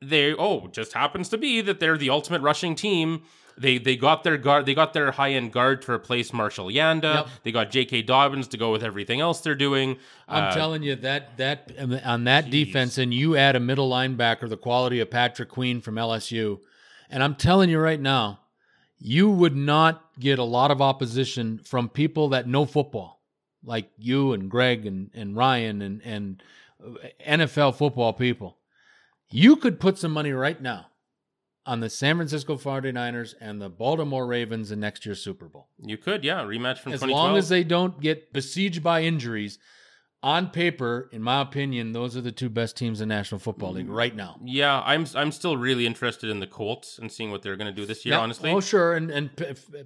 they 0.00 0.32
oh, 0.32 0.68
just 0.68 0.94
happens 0.94 1.28
to 1.28 1.36
be 1.36 1.60
that 1.60 1.80
they're 1.80 1.98
the 1.98 2.08
ultimate 2.08 2.40
rushing 2.40 2.74
team. 2.74 3.24
They 3.58 3.76
they 3.76 3.96
got 3.96 4.24
their 4.24 4.38
guard 4.38 4.64
they 4.64 4.74
got 4.74 4.94
their 4.94 5.10
high 5.10 5.32
end 5.32 5.52
guard 5.52 5.82
to 5.82 5.92
replace 5.92 6.32
Marshall 6.32 6.68
Yanda. 6.68 7.14
Yep. 7.14 7.28
They 7.42 7.52
got 7.52 7.70
J.K. 7.70 8.00
Dobbins 8.00 8.48
to 8.48 8.56
go 8.56 8.72
with 8.72 8.82
everything 8.82 9.20
else 9.20 9.42
they're 9.42 9.54
doing. 9.54 9.98
I'm 10.26 10.44
uh, 10.44 10.54
telling 10.54 10.82
you 10.82 10.96
that 10.96 11.36
that 11.36 11.70
on 12.02 12.24
that 12.24 12.46
geez. 12.46 12.66
defense, 12.66 12.96
and 12.96 13.12
you 13.12 13.36
add 13.36 13.56
a 13.56 13.60
middle 13.60 13.90
linebacker 13.90 14.48
the 14.48 14.56
quality 14.56 15.00
of 15.00 15.10
Patrick 15.10 15.50
Queen 15.50 15.82
from 15.82 15.96
LSU, 15.96 16.60
and 17.10 17.22
I'm 17.22 17.34
telling 17.34 17.68
you 17.68 17.78
right 17.78 18.00
now, 18.00 18.40
you 18.98 19.30
would 19.30 19.56
not 19.56 20.04
get 20.18 20.38
a 20.38 20.44
lot 20.44 20.70
of 20.70 20.80
opposition 20.80 21.58
from 21.58 21.88
people 21.88 22.28
that 22.30 22.48
know 22.48 22.64
football 22.64 23.14
like 23.64 23.90
you 23.96 24.32
and 24.32 24.50
Greg 24.50 24.86
and, 24.86 25.10
and 25.14 25.36
Ryan 25.36 25.82
and 25.82 26.02
and 26.04 26.42
uh, 26.84 27.08
NFL 27.26 27.76
football 27.76 28.12
people, 28.12 28.58
you 29.30 29.56
could 29.56 29.80
put 29.80 29.98
some 29.98 30.12
money 30.12 30.32
right 30.32 30.60
now 30.60 30.86
on 31.66 31.80
the 31.80 31.88
San 31.88 32.16
Francisco 32.16 32.56
49ers 32.56 33.34
and 33.40 33.60
the 33.60 33.70
Baltimore 33.70 34.26
Ravens 34.26 34.70
in 34.70 34.80
next 34.80 35.06
year's 35.06 35.22
Super 35.22 35.46
Bowl. 35.46 35.68
You 35.78 35.96
could, 35.96 36.22
yeah, 36.22 36.42
rematch 36.42 36.78
from 36.78 36.92
As 36.92 37.00
2012. 37.00 37.10
long 37.10 37.36
as 37.38 37.48
they 37.48 37.64
don't 37.64 38.00
get 38.00 38.34
besieged 38.34 38.82
by 38.82 39.02
injuries, 39.02 39.58
on 40.24 40.48
paper, 40.48 41.08
in 41.12 41.22
my 41.22 41.42
opinion, 41.42 41.92
those 41.92 42.16
are 42.16 42.22
the 42.22 42.32
two 42.32 42.48
best 42.48 42.78
teams 42.78 43.02
in 43.02 43.08
National 43.10 43.38
Football 43.38 43.72
League 43.74 43.90
right 43.90 44.16
now. 44.16 44.38
yeah, 44.42 44.80
I'm 44.84 45.06
I'm 45.14 45.30
still 45.30 45.58
really 45.58 45.84
interested 45.86 46.30
in 46.30 46.40
the 46.40 46.46
Colts 46.46 46.98
and 46.98 47.12
seeing 47.12 47.30
what 47.30 47.42
they're 47.42 47.56
going 47.56 47.72
to 47.72 47.78
do 47.78 47.84
this 47.84 48.06
year. 48.06 48.16
Honestly, 48.16 48.50
Oh, 48.50 48.60
sure. 48.60 48.94
And 48.94 49.10
and 49.10 49.30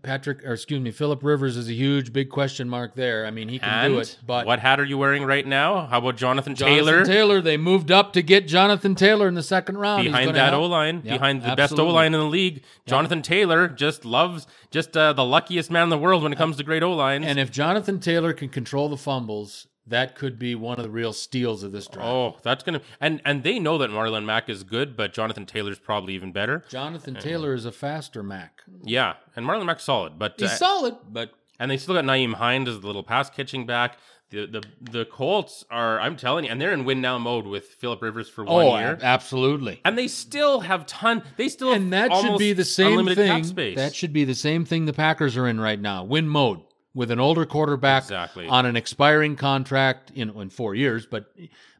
Patrick, 0.03 0.45
or 0.45 0.53
excuse 0.53 0.81
me, 0.81 0.93
Philip 0.93 1.25
Rivers 1.25 1.57
is 1.57 1.69
a 1.69 1.73
huge, 1.75 2.13
big 2.13 2.31
question 2.31 2.69
mark 2.69 2.95
there. 2.95 3.27
I 3.27 3.31
mean, 3.33 3.49
he 3.49 3.59
can 3.59 3.69
and 3.69 3.95
do 3.95 3.99
it. 4.01 4.17
But 4.25 4.47
what 4.47 4.61
hat 4.61 4.79
are 4.79 4.85
you 4.85 4.97
wearing 4.97 5.25
right 5.25 5.47
now? 5.47 5.87
How 5.87 5.99
about 5.99 6.17
Jonathan, 6.17 6.55
Jonathan 6.55 6.85
Taylor? 6.85 7.05
Taylor, 7.05 7.41
they 7.41 7.57
moved 7.57 7.91
up 7.91 8.13
to 8.13 8.23
get 8.23 8.47
Jonathan 8.47 8.95
Taylor 8.95 9.27
in 9.27 9.35
the 9.35 9.43
second 9.43 9.79
round. 9.79 10.05
Behind 10.05 10.37
that. 10.37 10.55
O 10.55 10.65
line, 10.67 11.03
Yep, 11.05 11.15
behind 11.19 11.43
the 11.43 11.57
best. 11.57 11.79
O 11.79 11.89
line 11.89 12.15
in 12.15 12.21
the 12.21 12.27
league. 12.27 12.63
Jonathan 12.87 13.23
Taylor 13.23 13.67
just 13.67 14.05
loves, 14.05 14.47
just 14.71 14.97
uh, 14.97 15.13
the 15.13 15.25
luckiest 15.25 15.69
man 15.71 15.83
in 15.85 15.89
the 15.89 15.99
world 15.99 16.23
when 16.23 16.33
it 16.33 16.37
comes 16.37 16.57
to 16.59 16.63
great 16.63 16.83
O 16.85 16.93
lines. 16.93 17.27
And 17.27 17.39
if 17.41 17.51
Jonathan 17.51 17.99
Taylor 17.99 18.33
can 18.33 18.49
control 18.49 18.89
the 18.89 18.97
fumbles, 18.97 19.67
that 19.89 20.15
could 20.15 20.39
be 20.39 20.55
one 20.55 20.79
of 20.79 20.85
the 20.85 20.91
real 20.91 21.13
steals 21.13 21.63
of 21.63 21.73
this 21.73 21.87
draft. 21.87 22.07
oh, 22.07 22.37
that's 22.43 22.63
gonna 22.63 22.81
and 23.01 23.21
and 23.25 23.43
they 23.43 23.59
know 23.59 23.79
that 23.79 23.91
Marlon 23.91 24.25
Mack 24.25 24.49
is 24.49 24.63
good, 24.63 24.97
but 24.97 25.13
Jonathan 25.13 25.47
Taylor's 25.47 25.79
probably 25.79 26.15
even 26.15 26.33
better. 26.33 26.65
Jonathan 26.69 27.15
Taylor 27.15 27.55
is 27.55 27.65
a 27.65 27.73
faster 27.73 28.23
Mack. 28.23 28.63
Yeah, 28.83 29.15
and 29.37 29.47
Marlon 29.47 29.67
Mack's 29.67 29.85
solid, 29.85 30.19
but 30.19 30.35
He's 30.39 30.51
uh, 30.51 30.57
solid, 30.57 30.97
but 31.11 31.33
and 31.59 31.71
they 31.71 31.77
still 31.77 31.95
got 31.95 32.05
Nyheim 32.05 32.35
Hines 32.35 32.69
as 32.69 32.81
the 32.81 32.87
little 32.87 33.03
pass 33.03 33.31
catching 33.31 33.67
back. 33.67 33.97
The 34.31 34.45
the 34.47 34.63
the 34.81 35.05
Colts 35.07 35.65
are, 35.71 35.99
I'm 36.01 36.17
telling 36.17 36.45
you, 36.45 36.51
and 36.51 36.61
they're 36.61 36.73
in 36.73 36.85
win 36.85 37.01
now 37.01 37.17
mode 37.17 37.47
with 37.47 37.65
Philip 37.65 38.03
Rivers 38.03 38.29
for 38.29 38.45
one 38.45 38.67
oh, 38.67 38.79
year. 38.79 38.99
absolutely. 39.01 39.81
and 39.87 39.97
they 39.97 40.07
still 40.07 40.61
have 40.61 40.85
ton. 40.85 41.23
They 41.39 41.49
still 41.49 41.73
have 41.73 41.81
And 41.81 41.93
that 41.95 42.15
should 42.15 42.39
be 42.39 42.53
the 42.53 42.65
same 42.65 43.07
thing. 43.07 43.45
space. 43.45 43.77
That 43.77 43.95
should 43.95 44.13
be 44.13 44.25
the 44.25 44.35
same 44.35 44.67
thing 44.67 44.85
the 44.85 44.93
Packers 44.93 45.37
are 45.39 45.47
in 45.49 45.59
right 45.59 45.81
now. 45.81 46.05
Win 46.05 46.29
mode 46.29 46.61
with 46.95 47.11
an 47.11 47.21
older 47.21 47.47
quarterback 47.47 48.05
Exactly. 48.05 48.47
on 48.47 48.67
an 48.67 48.77
expiring 48.77 49.37
contract 49.37 50.11
in 50.15 50.31
in 50.31 50.51
four 50.51 50.75
years. 50.75 51.07
But 51.07 51.33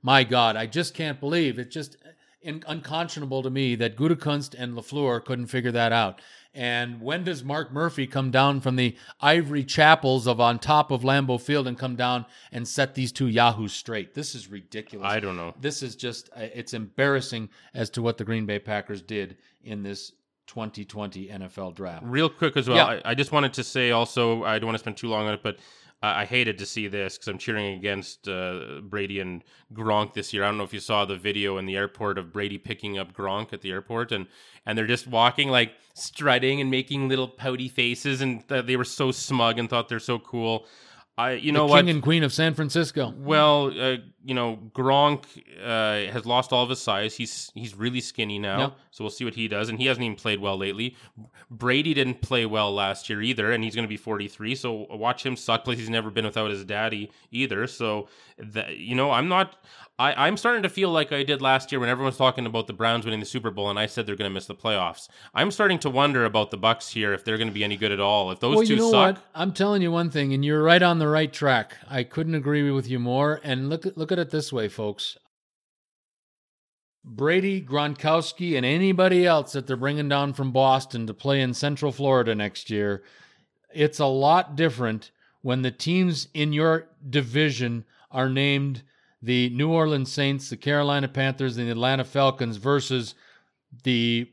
my 0.03 0.25
God, 0.25 0.57
I 0.57 0.67
just 0.67 0.95
can't 0.95 1.19
believe 1.21 1.59
it's 1.59 1.75
just 1.75 1.97
in, 2.43 2.63
unconscionable 2.67 3.43
to 3.43 3.51
me 3.51 3.75
that 3.77 3.97
Gutekunst 3.97 4.55
and 4.57 4.75
LaFleur 4.75 5.25
couldn't 5.25 5.47
figure 5.47 5.73
that 5.73 5.93
out. 5.93 6.21
And 6.55 7.01
when 7.01 7.25
does 7.25 7.45
Mark 7.45 7.73
Murphy 7.73 8.07
come 8.07 8.31
down 8.31 8.61
from 8.61 8.77
the 8.77 8.97
ivory 9.21 9.65
chapels 9.65 10.27
of 10.27 10.41
on 10.41 10.59
top 10.59 10.91
of 10.91 11.03
Lambeau 11.03 11.41
Field 11.41 11.69
and 11.69 11.79
come 11.79 11.95
down 11.95 12.27
and 12.51 12.67
set 12.67 12.95
these 12.95 13.13
two 13.13 13.29
yahoos 13.29 13.73
straight? 13.73 14.15
This 14.15 14.35
is 14.35 14.49
ridiculous. 14.49 15.07
I 15.07 15.21
don't 15.21 15.37
know. 15.37 15.55
This 15.61 15.83
is 15.83 15.95
just 15.95 16.31
uh, 16.31 16.49
it's 16.55 16.75
embarrassing 16.75 17.49
as 17.75 17.91
to 17.91 18.03
what 18.03 18.19
the 18.19 18.25
Green 18.25 18.47
Bay 18.47 18.59
Packers 18.59 19.03
did 19.03 19.37
in 19.63 19.83
this 19.83 20.13
2020 20.49 21.29
NFL 21.29 21.75
draft. 21.77 22.03
Real 22.05 22.29
quick 22.29 22.57
as 22.57 22.69
well, 22.69 22.77
Yeah. 22.77 23.01
I, 23.05 23.13
I 23.13 23.15
just 23.15 23.31
wanted 23.31 23.53
to 23.55 23.63
say 23.65 23.93
also, 23.93 24.43
I 24.45 24.59
don't 24.59 24.67
want 24.67 24.75
to 24.75 24.81
spend 24.81 24.97
too 24.97 25.09
long 25.09 25.27
on 25.29 25.35
it, 25.35 25.43
but 25.43 25.57
uh, 26.03 26.13
I 26.17 26.25
hated 26.25 26.59
to 26.59 26.67
see 26.67 26.87
this 26.89 27.17
because 27.17 27.29
I'm 27.29 27.39
cheering 27.39 27.77
against 27.77 28.29
uh, 28.29 28.81
Brady 28.83 29.19
and 29.21 29.43
Gronk 29.73 30.15
this 30.15 30.33
year. 30.33 30.45
I 30.45 30.47
don't 30.49 30.57
know 30.59 30.65
if 30.65 30.73
you 30.73 30.81
saw 30.81 31.05
the 31.05 31.17
video 31.17 31.59
in 31.59 31.67
the 31.67 31.77
airport 31.77 32.19
of 32.19 32.33
Brady 32.33 32.57
picking 32.57 32.99
up 32.99 33.13
Gronk 33.13 33.53
at 33.53 33.63
the 33.63 33.71
airport, 33.73 34.13
and 34.13 34.27
and 34.65 34.79
they're 34.79 34.87
just 34.87 35.07
walking 35.09 35.49
like 35.49 35.73
strutting 35.95 36.61
and 36.61 36.71
making 36.71 37.09
little 37.09 37.27
pouty 37.27 37.69
faces, 37.69 38.21
and 38.21 38.49
th- 38.49 38.67
they 38.67 38.77
were 38.77 38.85
so 38.85 39.11
smug 39.11 39.59
and 39.59 39.69
thought 39.69 39.89
they're 39.89 39.99
so 39.99 40.19
cool. 40.21 40.67
I, 41.17 41.33
you 41.33 41.51
know 41.51 41.67
the 41.67 41.73
what? 41.73 41.81
King 41.81 41.91
and 41.91 42.03
Queen 42.03 42.23
of 42.23 42.33
San 42.33 42.55
Francisco. 42.55 43.13
Well, 43.19 43.73
uh, 43.77 43.97
you 44.29 44.35
know, 44.35 44.59
Gronk 44.75 45.25
uh, 45.59 46.13
has 46.13 46.27
lost 46.27 46.53
all 46.53 46.63
of 46.63 46.69
his 46.69 46.83
size. 46.83 47.17
He's 47.17 47.51
he's 47.55 47.75
really 47.75 48.03
skinny 48.03 48.39
now. 48.39 48.59
Yep. 48.59 48.73
So 48.91 49.03
we'll 49.05 49.11
see 49.11 49.25
what 49.25 49.33
he 49.33 49.49
does. 49.49 49.71
And 49.71 49.79
he 49.79 49.87
hasn't 49.87 50.05
even 50.05 50.17
played 50.17 50.39
well 50.39 50.59
lately. 50.59 50.97
Brady 51.51 51.95
didn't 51.95 52.21
play 52.21 52.45
well 52.45 52.71
last 52.75 53.09
year 53.09 53.23
either, 53.23 53.51
and 53.51 53.65
he's 53.65 53.75
going 53.75 53.87
to 53.87 53.89
be 53.89 53.97
43. 53.97 54.55
So 54.55 54.87
watch 54.91 55.25
him 55.25 55.35
suck. 55.35 55.65
Plus, 55.65 55.79
he's 55.79 55.89
never 55.89 56.11
been 56.11 56.27
without 56.27 56.51
his 56.51 56.63
daddy 56.63 57.11
either. 57.31 57.67
So, 57.67 58.09
that, 58.37 58.77
you 58.77 58.95
know, 58.95 59.11
I'm 59.11 59.29
not. 59.29 59.57
I, 60.01 60.27
I'm 60.29 60.37
starting 60.37 60.63
to 60.63 60.69
feel 60.69 60.91
like 60.91 61.11
I 61.11 61.25
did 61.25 61.43
last 61.43 61.73
year 61.73 61.81
when 61.81 61.89
everyone 61.89 62.11
was 62.11 62.17
talking 62.17 62.47
about 62.47 62.69
the 62.69 62.73
Browns 62.73 63.05
winning 63.05 63.19
the 63.19 63.27
Super 63.27 63.51
Bowl, 63.51 63.69
and 63.69 63.79
I 63.81 63.87
said 63.87 64.07
they're 64.07 64.15
going 64.15 64.31
to 64.31 64.35
miss 64.35 64.47
the 64.47 64.55
playoffs. 64.55 65.09
I'm 65.35 65.51
starting 65.51 65.81
to 65.81 65.91
wonder 65.91 66.25
about 66.25 66.53
the 66.53 66.59
Bucs 66.59 66.93
here 66.93 67.13
if 67.13 67.25
they're 67.25 67.37
going 67.37 67.49
to 67.49 67.55
be 67.55 67.65
any 67.65 67.77
good 67.77 67.91
at 67.91 67.99
all. 67.99 68.31
If 68.31 68.39
those 68.39 68.57
well, 68.57 68.65
two 68.65 68.75
you 68.75 68.79
know 68.79 68.91
suck, 68.93 69.17
what? 69.17 69.25
I'm 69.35 69.53
telling 69.53 69.83
you 69.83 69.91
one 69.91 70.11
thing, 70.11 70.33
and 70.35 70.45
you're 70.45 70.63
right 70.63 70.83
on 70.83 71.01
the 71.01 71.09
right 71.09 71.33
track. 71.33 71.77
I 71.89 72.05
couldn't 72.05 72.37
agree 72.37 72.71
with 72.71 72.89
you 72.89 73.01
more. 73.01 73.41
And 73.43 73.69
look 73.69 73.87
look 73.97 74.13
at 74.13 74.18
it 74.19 74.31
this 74.31 74.53
way, 74.53 74.69
folks. 74.69 75.17
Brady, 77.05 77.63
Gronkowski, 77.63 78.57
and 78.57 78.67
anybody 78.67 79.25
else 79.25 79.53
that 79.53 79.67
they're 79.67 79.77
bringing 79.77 80.09
down 80.09 80.35
from 80.35 80.53
Boston 80.53 81.07
to 81.07 81.15
play 81.15 81.41
in 81.41 81.55
Central 81.55 81.91
Florida 81.91 82.35
next 82.35 82.71
year, 82.71 83.03
it's 83.73 83.99
a 83.99 84.07
lot 84.07 84.57
different 84.57 85.11
when 85.41 85.63
the 85.63 85.71
teams 85.71 86.29
in 86.35 86.53
your 86.53 86.89
division 87.09 87.85
are 88.11 88.29
named 88.29 88.83
the 89.23 89.51
New 89.51 89.71
Orleans 89.71 90.13
Saints, 90.13 90.51
the 90.51 90.57
Carolina 90.57 91.09
Panthers, 91.09 91.57
and 91.57 91.67
the 91.67 91.73
Atlanta 91.73 92.05
Falcons 92.05 92.57
versus 92.57 93.15
the 93.85 94.31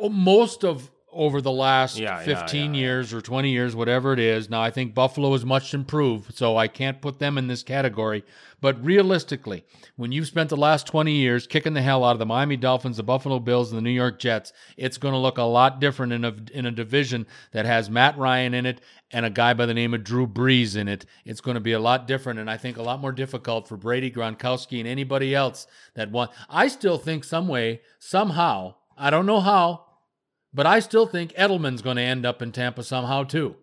most 0.00 0.64
of 0.64 0.90
over 1.14 1.40
the 1.40 1.52
last 1.52 1.98
Yeah, 1.98 2.18
yeah, 2.18 2.24
15 2.24 2.74
yeah, 2.74 2.80
yeah. 2.80 2.86
years 2.86 3.14
or 3.14 3.20
20 3.20 3.50
years, 3.50 3.76
whatever 3.76 4.12
it 4.12 4.18
is. 4.18 4.50
Now, 4.50 4.62
I 4.62 4.70
think 4.70 4.94
Buffalo 4.94 5.32
is 5.34 5.44
much 5.44 5.72
improved, 5.72 6.34
so 6.34 6.56
I 6.56 6.68
can't 6.68 7.00
put 7.00 7.18
them 7.18 7.38
in 7.38 7.46
this 7.46 7.62
category. 7.62 8.24
But 8.60 8.82
realistically, 8.82 9.64
when 9.96 10.10
you've 10.10 10.26
spent 10.26 10.48
the 10.48 10.56
last 10.56 10.86
20 10.86 11.12
years 11.12 11.46
kicking 11.46 11.74
the 11.74 11.82
hell 11.82 12.02
out 12.02 12.12
of 12.12 12.18
the 12.18 12.26
Miami 12.26 12.56
Dolphins, 12.56 12.96
the 12.96 13.02
Buffalo 13.02 13.38
Bills, 13.38 13.70
and 13.70 13.76
the 13.76 13.82
New 13.82 13.90
York 13.90 14.18
Jets, 14.18 14.52
it's 14.76 14.96
going 14.96 15.12
to 15.12 15.18
look 15.18 15.38
a 15.38 15.42
lot 15.42 15.80
different 15.80 16.12
in 16.12 16.24
a, 16.24 16.34
in 16.52 16.64
a 16.66 16.70
division 16.70 17.26
that 17.52 17.66
has 17.66 17.90
Matt 17.90 18.16
Ryan 18.16 18.54
in 18.54 18.64
it 18.64 18.80
and 19.10 19.26
a 19.26 19.30
guy 19.30 19.54
by 19.54 19.66
the 19.66 19.74
name 19.74 19.94
of 19.94 20.02
Drew 20.02 20.26
Brees 20.26 20.76
in 20.76 20.88
it. 20.88 21.04
It's 21.24 21.40
going 21.40 21.56
to 21.56 21.60
be 21.60 21.72
a 21.72 21.78
lot 21.78 22.08
different, 22.08 22.38
and 22.40 22.50
I 22.50 22.56
think 22.56 22.76
a 22.76 22.82
lot 22.82 23.00
more 23.00 23.12
difficult 23.12 23.68
for 23.68 23.76
Brady, 23.76 24.10
Gronkowski, 24.10 24.78
and 24.78 24.88
anybody 24.88 25.34
else 25.34 25.66
that 25.94 26.10
want. 26.10 26.30
I 26.48 26.68
still 26.68 26.98
think 26.98 27.22
some 27.22 27.46
way, 27.46 27.82
somehow, 27.98 28.74
I 28.96 29.10
don't 29.10 29.26
know 29.26 29.40
how, 29.40 29.83
but 30.54 30.66
I 30.66 30.78
still 30.80 31.06
think 31.06 31.32
Edelman's 31.34 31.82
going 31.82 31.96
to 31.96 32.02
end 32.02 32.24
up 32.24 32.40
in 32.40 32.52
Tampa 32.52 32.82
somehow 32.82 33.24
too. 33.24 33.56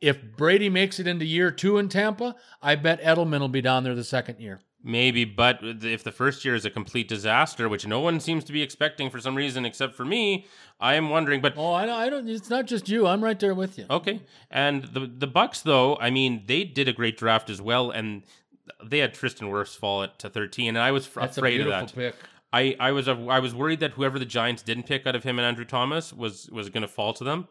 If 0.00 0.18
Brady 0.36 0.68
makes 0.68 1.00
it 1.00 1.06
into 1.06 1.24
year 1.24 1.50
two 1.50 1.78
in 1.78 1.88
Tampa, 1.88 2.34
I 2.60 2.74
bet 2.74 3.00
Edelman 3.02 3.40
will 3.40 3.48
be 3.48 3.62
down 3.62 3.84
there 3.84 3.94
the 3.94 4.04
second 4.04 4.40
year. 4.40 4.60
Maybe, 4.84 5.24
but 5.24 5.58
if 5.62 6.04
the 6.04 6.12
first 6.12 6.44
year 6.44 6.54
is 6.54 6.64
a 6.64 6.70
complete 6.70 7.08
disaster, 7.08 7.68
which 7.68 7.86
no 7.88 7.98
one 8.00 8.20
seems 8.20 8.44
to 8.44 8.52
be 8.52 8.62
expecting 8.62 9.10
for 9.10 9.18
some 9.20 9.34
reason 9.34 9.64
except 9.64 9.94
for 9.96 10.04
me, 10.04 10.46
I 10.78 10.94
am 10.94 11.08
wondering. 11.10 11.40
But 11.40 11.54
Oh, 11.56 11.72
I 11.72 11.86
don't. 11.86 11.98
I 11.98 12.08
don't 12.08 12.28
it's 12.28 12.50
not 12.50 12.66
just 12.66 12.88
you. 12.88 13.04
I'm 13.06 13.24
right 13.24 13.40
there 13.40 13.54
with 13.54 13.78
you. 13.78 13.86
okay, 13.90 14.20
and 14.50 14.84
the 14.84 15.00
the 15.12 15.26
Bucs 15.26 15.62
though, 15.64 15.96
I 15.96 16.10
mean, 16.10 16.44
they 16.46 16.62
did 16.62 16.86
a 16.88 16.92
great 16.92 17.16
draft 17.16 17.50
as 17.50 17.60
well, 17.60 17.90
and 17.90 18.22
they 18.84 18.98
had 18.98 19.12
Tristan 19.14 19.48
Wirfs 19.48 19.74
fall 19.76 20.04
at 20.04 20.20
to 20.20 20.28
13, 20.28 20.68
and 20.68 20.78
I 20.78 20.92
was 20.92 21.06
f- 21.06 21.14
That's 21.14 21.36
a 21.38 21.40
afraid 21.40 21.60
of 21.62 21.66
beautiful 21.66 21.86
that. 21.86 21.94
pick. 21.94 22.14
I, 22.56 22.74
I 22.80 22.92
was 22.92 23.06
I 23.06 23.38
was 23.38 23.54
worried 23.54 23.80
that 23.80 23.92
whoever 23.92 24.18
the 24.18 24.24
Giants 24.24 24.62
didn't 24.62 24.84
pick 24.84 25.06
out 25.06 25.14
of 25.14 25.24
him 25.24 25.38
and 25.38 25.44
Andrew 25.44 25.66
Thomas 25.66 26.12
was 26.12 26.48
was 26.50 26.70
going 26.70 26.82
to 26.82 26.88
fall 26.88 27.12
to 27.12 27.24
them, 27.24 27.48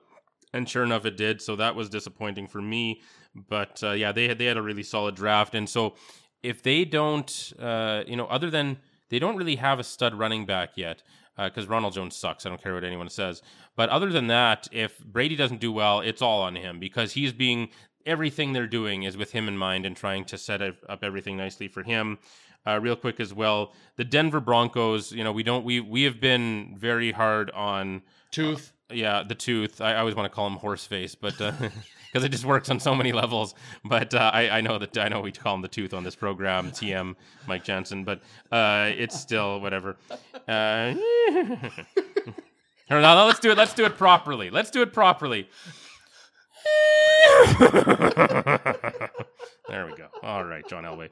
and 0.51 0.67
sure 0.67 0.83
enough, 0.83 1.05
it 1.05 1.15
did. 1.15 1.41
So 1.41 1.55
that 1.57 1.75
was 1.75 1.89
disappointing 1.89 2.47
for 2.47 2.61
me. 2.61 3.01
But 3.35 3.83
uh, 3.83 3.91
yeah, 3.91 4.11
they 4.11 4.27
had 4.27 4.39
they 4.39 4.45
had 4.45 4.57
a 4.57 4.63
really 4.63 4.81
solid 4.83 5.15
draft, 5.15 5.53
and 5.53 5.69
so 5.69 5.93
if 6.41 6.63
they 6.63 6.85
don't, 6.85 7.53
uh, 7.59 8.03
you 8.07 8.15
know, 8.15 8.25
other 8.25 8.49
than 8.49 8.77
they 9.09 9.19
don't 9.19 9.37
really 9.37 9.57
have 9.57 9.79
a 9.79 9.83
stud 9.83 10.15
running 10.15 10.45
back 10.45 10.71
yet. 10.75 11.03
Because 11.37 11.67
Ronald 11.67 11.93
Jones 11.93 12.15
sucks. 12.15 12.45
I 12.45 12.49
don't 12.49 12.63
care 12.63 12.73
what 12.73 12.85
anyone 12.85 13.09
says. 13.09 13.41
But 13.75 13.89
other 13.89 14.09
than 14.09 14.27
that, 14.27 14.69
if 14.71 14.99
Brady 14.99 15.35
doesn't 15.35 15.59
do 15.59 15.69
well, 15.69 15.99
it's 15.99 16.21
all 16.21 16.41
on 16.43 16.55
him 16.55 16.79
because 16.79 17.11
he's 17.11 17.33
being 17.33 17.67
everything 18.05 18.53
they're 18.53 18.67
doing 18.67 19.03
is 19.03 19.17
with 19.17 19.31
him 19.33 19.49
in 19.49 19.57
mind 19.57 19.85
and 19.85 19.97
trying 19.97 20.23
to 20.25 20.37
set 20.37 20.61
up 20.61 21.03
everything 21.03 21.35
nicely 21.35 21.67
for 21.67 21.83
him. 21.83 22.19
Uh, 22.67 22.79
real 22.81 22.95
quick 22.95 23.19
as 23.19 23.33
well, 23.33 23.73
the 23.95 24.03
Denver 24.03 24.39
Broncos. 24.39 25.11
You 25.11 25.23
know, 25.23 25.31
we 25.31 25.43
don't 25.43 25.65
we 25.65 25.79
we 25.79 26.03
have 26.03 26.19
been 26.19 26.75
very 26.77 27.11
hard 27.11 27.51
on 27.51 28.01
Tooth. 28.31 28.73
yeah 28.91 29.23
the 29.23 29.35
tooth. 29.35 29.81
I, 29.81 29.93
I 29.93 29.97
always 29.97 30.15
want 30.15 30.31
to 30.31 30.35
call 30.35 30.47
him 30.47 30.57
horse 30.57 30.85
face, 30.85 31.15
but 31.15 31.37
because 31.37 32.23
it 32.23 32.29
just 32.29 32.45
works 32.45 32.69
on 32.69 32.79
so 32.79 32.95
many 32.95 33.11
levels. 33.11 33.53
But 33.83 34.13
uh, 34.13 34.31
I 34.33 34.49
I 34.49 34.61
know 34.61 34.77
that 34.79 34.97
I 34.97 35.09
know 35.09 35.21
we 35.21 35.31
call 35.31 35.55
him 35.55 35.61
the 35.61 35.67
tooth 35.67 35.93
on 35.93 36.03
this 36.03 36.15
program, 36.15 36.71
TM 36.71 37.15
Mike 37.47 37.63
Jensen, 37.63 38.03
but 38.03 38.21
uh, 38.51 38.91
it's 38.97 39.19
still 39.19 39.59
whatever. 39.59 39.97
Uh, 40.47 40.93
no, 42.89 43.01
no, 43.01 43.25
let's 43.25 43.39
do 43.39 43.51
it. 43.51 43.57
Let's 43.57 43.73
do 43.73 43.85
it 43.85 43.97
properly. 43.97 44.49
Let's 44.49 44.71
do 44.71 44.81
it 44.81 44.93
properly. 44.93 45.49
there 47.59 49.85
we 49.85 49.95
go. 49.95 50.07
All 50.23 50.43
right, 50.43 50.67
John 50.67 50.83
Elway. 50.83 51.09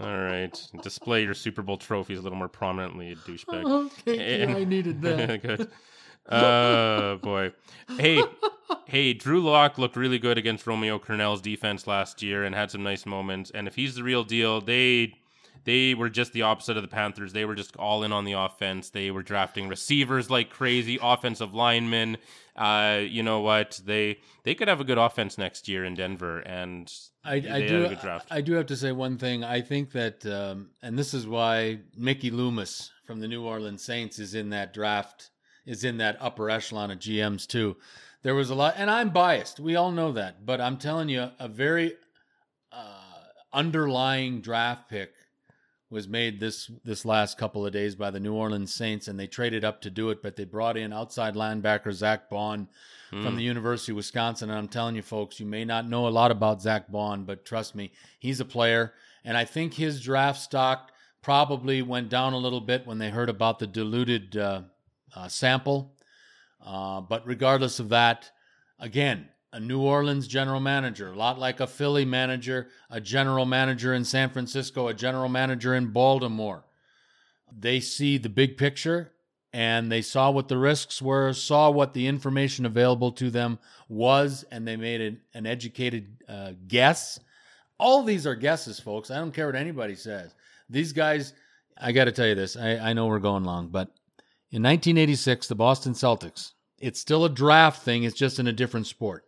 All 0.00 0.18
right, 0.18 0.68
display 0.82 1.22
your 1.22 1.34
Super 1.34 1.60
Bowl 1.60 1.76
trophies 1.76 2.18
a 2.18 2.22
little 2.22 2.38
more 2.38 2.48
prominently, 2.48 3.14
douchebag. 3.26 3.90
Okay, 4.06 4.40
yeah, 4.46 4.54
I 4.56 4.64
needed 4.64 5.02
that. 5.02 5.42
Good. 5.42 5.70
Oh 6.30 7.18
boy. 7.20 7.52
Hey, 7.98 8.22
hey, 8.86 9.12
Drew 9.12 9.42
Lock 9.42 9.76
looked 9.76 9.96
really 9.96 10.18
good 10.20 10.38
against 10.38 10.66
Romeo 10.66 10.98
Crennel's 10.98 11.40
defense 11.40 11.86
last 11.86 12.22
year 12.22 12.44
and 12.44 12.54
had 12.54 12.70
some 12.70 12.84
nice 12.84 13.04
moments. 13.04 13.50
And 13.52 13.66
if 13.66 13.74
he's 13.74 13.96
the 13.96 14.04
real 14.04 14.22
deal, 14.22 14.60
they 14.60 15.14
they 15.64 15.94
were 15.94 16.08
just 16.08 16.32
the 16.32 16.42
opposite 16.42 16.76
of 16.76 16.82
the 16.82 16.88
Panthers. 16.88 17.32
They 17.32 17.44
were 17.44 17.54
just 17.56 17.76
all 17.76 18.04
in 18.04 18.12
on 18.12 18.24
the 18.24 18.32
offense. 18.32 18.90
They 18.90 19.10
were 19.10 19.22
drafting 19.22 19.68
receivers 19.68 20.30
like 20.30 20.48
crazy, 20.48 20.98
offensive 21.02 21.54
linemen. 21.54 22.18
Uh, 22.56 23.00
you 23.02 23.22
know 23.22 23.40
what? 23.40 23.80
They 23.84 24.18
they 24.44 24.54
could 24.54 24.68
have 24.68 24.80
a 24.80 24.84
good 24.84 24.98
offense 24.98 25.36
next 25.38 25.68
year 25.68 25.84
in 25.84 25.94
Denver, 25.94 26.38
and 26.40 26.92
I, 27.24 27.34
I 27.34 27.66
do. 27.66 27.84
a 27.84 27.88
good 27.90 28.00
draft. 28.00 28.28
I 28.30 28.40
do 28.40 28.54
have 28.54 28.66
to 28.66 28.76
say 28.76 28.92
one 28.92 29.16
thing. 29.16 29.44
I 29.44 29.60
think 29.60 29.92
that, 29.92 30.26
um, 30.26 30.70
and 30.82 30.98
this 30.98 31.14
is 31.14 31.26
why 31.26 31.80
Mickey 31.96 32.30
Loomis 32.30 32.90
from 33.04 33.20
the 33.20 33.28
New 33.28 33.44
Orleans 33.44 33.82
Saints 33.82 34.18
is 34.18 34.34
in 34.34 34.50
that 34.50 34.74
draft, 34.74 35.30
is 35.64 35.84
in 35.84 35.98
that 35.98 36.16
upper 36.20 36.50
echelon 36.50 36.90
of 36.90 36.98
GMs 36.98 37.46
too. 37.46 37.76
There 38.22 38.34
was 38.34 38.50
a 38.50 38.54
lot, 38.54 38.74
and 38.76 38.90
I'm 38.90 39.10
biased. 39.10 39.60
We 39.60 39.76
all 39.76 39.92
know 39.92 40.12
that, 40.12 40.44
but 40.44 40.60
I'm 40.60 40.78
telling 40.78 41.08
you, 41.08 41.30
a 41.38 41.48
very 41.48 41.94
uh, 42.72 43.00
underlying 43.52 44.40
draft 44.40 44.88
pick 44.88 45.12
was 45.92 46.08
made 46.08 46.40
this 46.40 46.70
this 46.84 47.04
last 47.04 47.36
couple 47.38 47.66
of 47.66 47.72
days 47.72 47.94
by 47.94 48.10
the 48.10 48.18
New 48.18 48.34
Orleans 48.34 48.74
Saints, 48.74 49.06
and 49.06 49.20
they 49.20 49.26
traded 49.26 49.64
up 49.64 49.82
to 49.82 49.90
do 49.90 50.10
it, 50.10 50.22
but 50.22 50.34
they 50.34 50.44
brought 50.44 50.76
in 50.76 50.92
outside 50.92 51.34
linebacker 51.34 51.92
Zack 51.92 52.30
Baun 52.30 52.68
from 53.10 53.36
the 53.36 53.42
University 53.42 53.92
of 53.92 53.96
Wisconsin. 53.96 54.48
And 54.48 54.58
I'm 54.58 54.68
telling 54.68 54.96
you, 54.96 55.02
folks, 55.02 55.38
you 55.38 55.44
may 55.44 55.66
not 55.66 55.86
know 55.86 56.08
a 56.08 56.08
lot 56.08 56.30
about 56.30 56.62
Zack 56.62 56.90
Baun, 56.90 57.24
but 57.24 57.44
trust 57.44 57.74
me, 57.74 57.92
he's 58.18 58.40
a 58.40 58.44
player. 58.46 58.94
And 59.22 59.36
I 59.36 59.44
think 59.44 59.74
his 59.74 60.00
draft 60.00 60.40
stock 60.40 60.92
probably 61.20 61.82
went 61.82 62.08
down 62.08 62.32
a 62.32 62.38
little 62.38 62.60
bit 62.60 62.86
when 62.86 62.96
they 62.96 63.10
heard 63.10 63.28
about 63.28 63.58
the 63.58 63.66
diluted 63.66 64.36
uh, 64.36 64.62
uh, 65.14 65.28
sample. 65.28 65.94
Uh, 66.64 67.02
but 67.02 67.26
regardless 67.26 67.78
of 67.80 67.90
that, 67.90 68.30
again, 68.78 69.28
a 69.52 69.60
New 69.60 69.80
Orleans 69.80 70.26
general 70.26 70.60
manager, 70.60 71.12
a 71.12 71.16
lot 71.16 71.38
like 71.38 71.60
a 71.60 71.66
Philly 71.66 72.04
manager, 72.04 72.68
a 72.88 73.00
general 73.00 73.44
manager 73.44 73.92
in 73.92 74.04
San 74.04 74.30
Francisco, 74.30 74.88
a 74.88 74.94
general 74.94 75.28
manager 75.28 75.74
in 75.74 75.88
Baltimore. 75.88 76.64
They 77.54 77.80
see 77.80 78.16
the 78.16 78.30
big 78.30 78.56
picture 78.56 79.12
and 79.52 79.92
they 79.92 80.00
saw 80.00 80.30
what 80.30 80.48
the 80.48 80.56
risks 80.56 81.02
were, 81.02 81.34
saw 81.34 81.70
what 81.70 81.92
the 81.92 82.06
information 82.06 82.64
available 82.64 83.12
to 83.12 83.30
them 83.30 83.58
was, 83.88 84.44
and 84.50 84.66
they 84.66 84.76
made 84.76 85.02
an, 85.02 85.20
an 85.34 85.46
educated 85.46 86.16
uh, 86.26 86.52
guess. 86.66 87.20
All 87.78 88.02
these 88.02 88.26
are 88.26 88.34
guesses, 88.34 88.80
folks. 88.80 89.10
I 89.10 89.16
don't 89.16 89.34
care 89.34 89.46
what 89.46 89.56
anybody 89.56 89.94
says. 89.94 90.34
These 90.70 90.94
guys, 90.94 91.34
I 91.76 91.92
got 91.92 92.04
to 92.04 92.12
tell 92.12 92.26
you 92.26 92.34
this. 92.34 92.56
I, 92.56 92.78
I 92.78 92.92
know 92.94 93.06
we're 93.06 93.18
going 93.18 93.44
long, 93.44 93.68
but 93.68 93.88
in 94.50 94.62
1986, 94.62 95.48
the 95.48 95.54
Boston 95.54 95.92
Celtics, 95.92 96.52
it's 96.78 97.00
still 97.00 97.26
a 97.26 97.30
draft 97.30 97.82
thing, 97.82 98.04
it's 98.04 98.16
just 98.16 98.38
in 98.38 98.46
a 98.46 98.52
different 98.52 98.86
sport. 98.86 99.26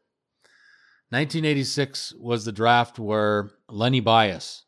1986 1.14 2.14
was 2.18 2.44
the 2.44 2.50
draft 2.50 2.98
where 2.98 3.50
Lenny 3.68 4.00
Bias 4.00 4.64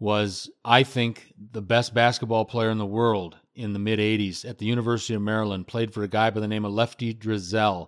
was, 0.00 0.50
I 0.64 0.82
think, 0.82 1.32
the 1.38 1.62
best 1.62 1.94
basketball 1.94 2.44
player 2.44 2.70
in 2.70 2.78
the 2.78 2.84
world 2.84 3.36
in 3.54 3.72
the 3.72 3.78
mid 3.78 4.00
80s 4.00 4.48
at 4.48 4.58
the 4.58 4.66
University 4.66 5.14
of 5.14 5.22
Maryland, 5.22 5.68
played 5.68 5.94
for 5.94 6.02
a 6.02 6.08
guy 6.08 6.30
by 6.30 6.40
the 6.40 6.48
name 6.48 6.64
of 6.64 6.72
Lefty 6.72 7.14
Driesell. 7.14 7.86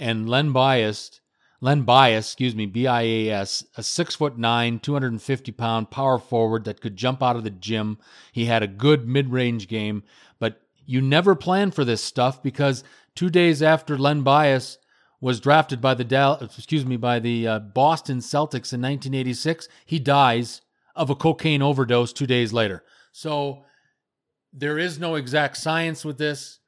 And 0.00 0.28
Len 0.28 0.50
Bias, 0.50 1.20
Len 1.60 1.82
Bias, 1.82 2.26
excuse 2.26 2.56
me, 2.56 2.66
B 2.66 2.88
I 2.88 3.02
A 3.02 3.30
S, 3.30 3.64
a 3.76 3.84
six 3.84 4.16
foot 4.16 4.36
nine, 4.36 4.80
250 4.80 5.52
pound 5.52 5.92
power 5.92 6.18
forward 6.18 6.64
that 6.64 6.80
could 6.80 6.96
jump 6.96 7.22
out 7.22 7.36
of 7.36 7.44
the 7.44 7.50
gym. 7.50 7.98
He 8.32 8.46
had 8.46 8.64
a 8.64 8.66
good 8.66 9.06
mid 9.06 9.30
range 9.30 9.68
game, 9.68 10.02
but 10.40 10.60
you 10.86 11.00
never 11.00 11.36
plan 11.36 11.70
for 11.70 11.84
this 11.84 12.02
stuff 12.02 12.42
because 12.42 12.82
two 13.14 13.30
days 13.30 13.62
after 13.62 13.96
Len 13.96 14.22
Bias 14.22 14.78
was 15.22 15.38
drafted 15.38 15.80
by 15.80 15.94
the 15.94 16.04
Dal- 16.04 16.40
excuse 16.42 16.84
me 16.84 16.96
by 16.96 17.20
the 17.20 17.46
uh, 17.46 17.58
Boston 17.60 18.18
Celtics 18.18 18.74
in 18.74 18.82
1986, 18.82 19.68
he 19.86 20.00
dies 20.00 20.62
of 20.96 21.10
a 21.10 21.14
cocaine 21.14 21.62
overdose 21.62 22.12
two 22.12 22.26
days 22.26 22.52
later. 22.52 22.82
So 23.12 23.62
there 24.52 24.78
is 24.78 24.98
no 24.98 25.14
exact 25.14 25.56
science 25.58 26.04
with 26.04 26.18
this. 26.18 26.58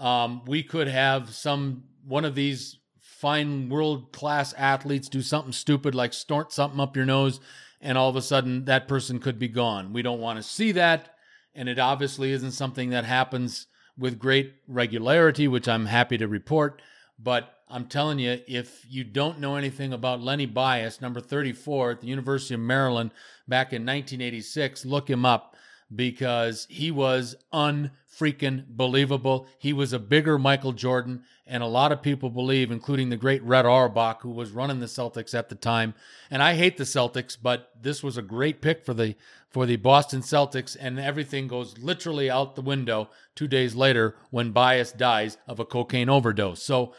Um, 0.00 0.44
we 0.46 0.64
could 0.64 0.88
have 0.88 1.30
some 1.30 1.84
one 2.04 2.24
of 2.24 2.34
these 2.34 2.76
fine 2.98 3.68
world 3.68 4.10
class 4.10 4.52
athletes 4.54 5.08
do 5.08 5.22
something 5.22 5.52
stupid 5.52 5.94
like 5.94 6.12
snort 6.12 6.52
something 6.52 6.80
up 6.80 6.96
your 6.96 7.06
nose, 7.06 7.38
and 7.80 7.96
all 7.96 8.10
of 8.10 8.16
a 8.16 8.22
sudden 8.22 8.64
that 8.64 8.88
person 8.88 9.20
could 9.20 9.38
be 9.38 9.46
gone. 9.46 9.92
We 9.92 10.02
don't 10.02 10.20
want 10.20 10.38
to 10.38 10.42
see 10.42 10.72
that, 10.72 11.14
and 11.54 11.68
it 11.68 11.78
obviously 11.78 12.32
isn't 12.32 12.50
something 12.50 12.90
that 12.90 13.04
happens 13.04 13.68
with 13.96 14.18
great 14.18 14.54
regularity, 14.66 15.46
which 15.46 15.68
I'm 15.68 15.86
happy 15.86 16.18
to 16.18 16.26
report. 16.26 16.82
But 17.16 17.61
I'm 17.72 17.86
telling 17.86 18.18
you, 18.18 18.38
if 18.46 18.84
you 18.86 19.02
don't 19.02 19.40
know 19.40 19.56
anything 19.56 19.94
about 19.94 20.20
Lenny 20.20 20.44
Bias, 20.44 21.00
number 21.00 21.20
34 21.20 21.92
at 21.92 22.00
the 22.02 22.06
University 22.06 22.52
of 22.52 22.60
Maryland 22.60 23.12
back 23.48 23.72
in 23.72 23.80
1986, 23.80 24.84
look 24.84 25.08
him 25.08 25.24
up 25.24 25.56
because 25.94 26.66
he 26.68 26.90
was 26.90 27.34
unfreaking 27.50 28.64
believable. 28.68 29.46
He 29.58 29.72
was 29.72 29.94
a 29.94 29.98
bigger 29.98 30.38
Michael 30.38 30.72
Jordan, 30.72 31.22
and 31.46 31.62
a 31.62 31.66
lot 31.66 31.92
of 31.92 32.02
people 32.02 32.28
believe, 32.28 32.70
including 32.70 33.08
the 33.08 33.16
great 33.16 33.42
Red 33.42 33.64
Auerbach, 33.64 34.20
who 34.20 34.30
was 34.30 34.50
running 34.50 34.80
the 34.80 34.86
Celtics 34.86 35.34
at 35.34 35.48
the 35.48 35.54
time. 35.54 35.94
And 36.30 36.42
I 36.42 36.54
hate 36.54 36.76
the 36.76 36.84
Celtics, 36.84 37.38
but 37.42 37.70
this 37.80 38.02
was 38.02 38.18
a 38.18 38.22
great 38.22 38.60
pick 38.60 38.84
for 38.84 38.92
the 38.92 39.16
for 39.48 39.66
the 39.66 39.76
Boston 39.76 40.20
Celtics, 40.20 40.76
and 40.78 40.98
everything 40.98 41.46
goes 41.46 41.76
literally 41.76 42.30
out 42.30 42.54
the 42.54 42.62
window 42.62 43.10
two 43.34 43.46
days 43.46 43.74
later 43.74 44.14
when 44.30 44.50
Bias 44.50 44.92
dies 44.92 45.36
of 45.46 45.60
a 45.60 45.66
cocaine 45.66 46.08
overdose. 46.08 46.62
So 46.62 46.94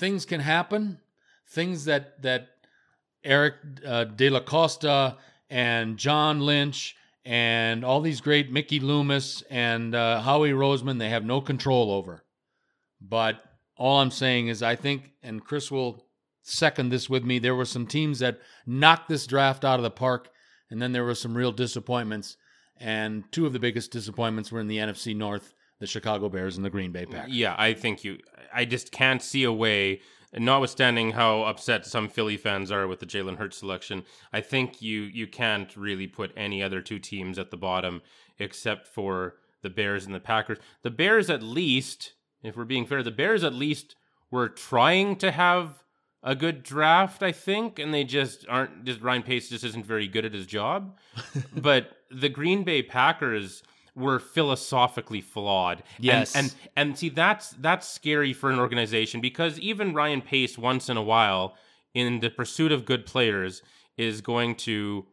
things 0.00 0.24
can 0.24 0.40
happen. 0.40 0.98
Things 1.46 1.84
that 1.84 2.20
that 2.22 2.48
Eric 3.22 3.54
uh, 3.86 4.04
De 4.04 4.30
La 4.30 4.40
Costa 4.40 5.18
and 5.50 5.98
John 5.98 6.40
Lynch 6.40 6.96
and 7.24 7.84
all 7.84 8.00
these 8.00 8.22
great 8.22 8.50
Mickey 8.50 8.80
Loomis 8.80 9.42
and 9.50 9.94
uh, 9.94 10.22
Howie 10.22 10.52
Roseman, 10.52 10.98
they 10.98 11.10
have 11.10 11.24
no 11.24 11.40
control 11.40 11.92
over. 11.92 12.24
But 13.00 13.42
all 13.76 14.00
I'm 14.00 14.10
saying 14.10 14.48
is, 14.48 14.62
I 14.62 14.74
think, 14.74 15.10
and 15.22 15.44
Chris 15.44 15.70
will 15.70 16.06
second 16.42 16.88
this 16.88 17.10
with 17.10 17.24
me, 17.24 17.38
there 17.38 17.54
were 17.54 17.66
some 17.66 17.86
teams 17.86 18.20
that 18.20 18.40
knocked 18.66 19.08
this 19.08 19.26
draft 19.26 19.64
out 19.64 19.78
of 19.78 19.82
the 19.82 19.90
park, 19.90 20.30
and 20.70 20.80
then 20.80 20.92
there 20.92 21.04
were 21.04 21.14
some 21.14 21.36
real 21.36 21.52
disappointments. 21.52 22.36
And 22.78 23.24
two 23.32 23.44
of 23.44 23.52
the 23.52 23.58
biggest 23.58 23.92
disappointments 23.92 24.50
were 24.50 24.60
in 24.60 24.68
the 24.68 24.78
NFC 24.78 25.14
North 25.14 25.52
the 25.80 25.86
Chicago 25.86 26.28
Bears 26.28 26.56
and 26.56 26.64
the 26.64 26.70
Green 26.70 26.92
Bay 26.92 27.06
Packers. 27.06 27.34
Yeah, 27.34 27.56
I 27.58 27.74
think 27.74 28.04
you. 28.04 28.18
I 28.54 28.64
just 28.64 28.92
can't 28.92 29.22
see 29.22 29.42
a 29.44 29.52
way. 29.52 30.00
Notwithstanding 30.32 31.10
how 31.10 31.42
upset 31.42 31.84
some 31.84 32.08
Philly 32.08 32.36
fans 32.36 32.70
are 32.70 32.86
with 32.86 33.00
the 33.00 33.06
Jalen 33.06 33.36
Hurts 33.36 33.56
selection, 33.56 34.04
I 34.32 34.40
think 34.42 34.80
you 34.80 35.00
you 35.00 35.26
can't 35.26 35.74
really 35.76 36.06
put 36.06 36.32
any 36.36 36.62
other 36.62 36.80
two 36.80 37.00
teams 37.00 37.36
at 37.36 37.50
the 37.50 37.56
bottom 37.56 38.02
except 38.38 38.86
for 38.86 39.34
the 39.62 39.70
Bears 39.70 40.06
and 40.06 40.14
the 40.14 40.20
Packers. 40.20 40.58
The 40.82 40.90
Bears, 40.90 41.30
at 41.30 41.42
least, 41.42 42.12
if 42.44 42.56
we're 42.56 42.64
being 42.64 42.86
fair, 42.86 43.02
the 43.02 43.10
Bears 43.10 43.42
at 43.42 43.54
least 43.54 43.96
were 44.30 44.48
trying 44.48 45.16
to 45.16 45.32
have 45.32 45.82
a 46.22 46.34
good 46.34 46.62
draft, 46.62 47.22
I 47.22 47.32
think, 47.32 47.78
and 47.78 47.92
they 47.92 48.04
just 48.04 48.46
aren't. 48.48 48.84
Just 48.84 49.00
Ryan 49.00 49.22
Pace 49.22 49.48
just 49.48 49.64
isn't 49.64 49.86
very 49.86 50.06
good 50.06 50.24
at 50.24 50.34
his 50.34 50.46
job. 50.46 50.96
but 51.56 51.96
the 52.10 52.28
Green 52.28 52.62
Bay 52.62 52.82
Packers 52.82 53.62
were 53.94 54.18
philosophically 54.18 55.20
flawed. 55.20 55.82
Yes. 55.98 56.34
And, 56.34 56.54
and 56.76 56.90
and 56.90 56.98
see 56.98 57.08
that's 57.08 57.50
that's 57.50 57.88
scary 57.88 58.32
for 58.32 58.50
an 58.50 58.58
organization 58.58 59.20
because 59.20 59.58
even 59.58 59.94
Ryan 59.94 60.22
Pace 60.22 60.56
once 60.56 60.88
in 60.88 60.96
a 60.96 61.02
while 61.02 61.54
in 61.94 62.20
the 62.20 62.30
pursuit 62.30 62.72
of 62.72 62.84
good 62.84 63.06
players 63.06 63.62
is 63.96 64.20
going 64.20 64.54
to 64.54 65.06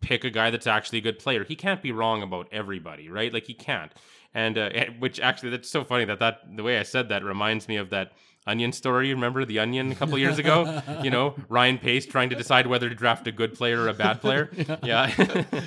pick 0.00 0.24
a 0.24 0.30
guy 0.30 0.50
that's 0.50 0.66
actually 0.66 0.98
a 0.98 1.02
good 1.02 1.18
player. 1.18 1.44
He 1.44 1.56
can't 1.56 1.82
be 1.82 1.92
wrong 1.92 2.22
about 2.22 2.48
everybody, 2.52 3.08
right? 3.08 3.32
Like 3.32 3.44
he 3.46 3.54
can't. 3.54 3.92
And 4.34 4.58
uh, 4.58 4.70
which 4.98 5.20
actually 5.20 5.50
that's 5.50 5.68
so 5.68 5.84
funny 5.84 6.04
that 6.04 6.18
that 6.20 6.40
the 6.56 6.62
way 6.62 6.78
I 6.78 6.82
said 6.82 7.08
that 7.08 7.24
reminds 7.24 7.68
me 7.68 7.76
of 7.76 7.90
that 7.90 8.12
Onion 8.46 8.72
story. 8.72 9.12
Remember 9.12 9.44
the 9.44 9.58
Onion 9.58 9.92
a 9.92 9.94
couple 9.94 10.18
years 10.18 10.38
ago? 10.38 10.82
you 11.02 11.10
know, 11.10 11.34
Ryan 11.48 11.78
Pace 11.78 12.06
trying 12.06 12.30
to 12.30 12.36
decide 12.36 12.66
whether 12.66 12.88
to 12.88 12.94
draft 12.94 13.26
a 13.26 13.32
good 13.32 13.54
player 13.54 13.80
or 13.80 13.88
a 13.88 13.94
bad 13.94 14.20
player. 14.20 14.50
yeah. 14.82 15.12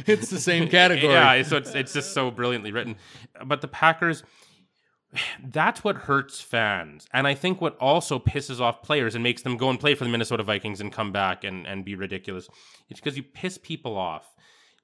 it's 0.07 0.29
the 0.29 0.39
same 0.39 0.67
category. 0.67 1.13
Yeah, 1.13 1.43
so 1.43 1.57
it's 1.57 1.73
it's 1.75 1.93
just 1.93 2.13
so 2.13 2.31
brilliantly 2.31 2.71
written. 2.71 2.95
But 3.45 3.61
the 3.61 3.67
Packers 3.67 4.23
that's 5.43 5.83
what 5.83 5.95
hurts 5.95 6.41
fans. 6.41 7.07
And 7.13 7.27
I 7.27 7.35
think 7.35 7.61
what 7.61 7.77
also 7.77 8.19
pisses 8.19 8.59
off 8.59 8.81
players 8.81 9.15
and 9.15 9.23
makes 9.23 9.41
them 9.41 9.57
go 9.57 9.69
and 9.69 9.79
play 9.79 9.95
for 9.95 10.03
the 10.03 10.09
Minnesota 10.09 10.43
Vikings 10.43 10.81
and 10.81 10.91
come 10.91 11.11
back 11.11 11.43
and, 11.43 11.67
and 11.67 11.85
be 11.85 11.95
ridiculous. 11.95 12.47
It's 12.89 12.99
because 12.99 13.15
you 13.15 13.23
piss 13.23 13.57
people 13.57 13.95
off. 13.95 14.32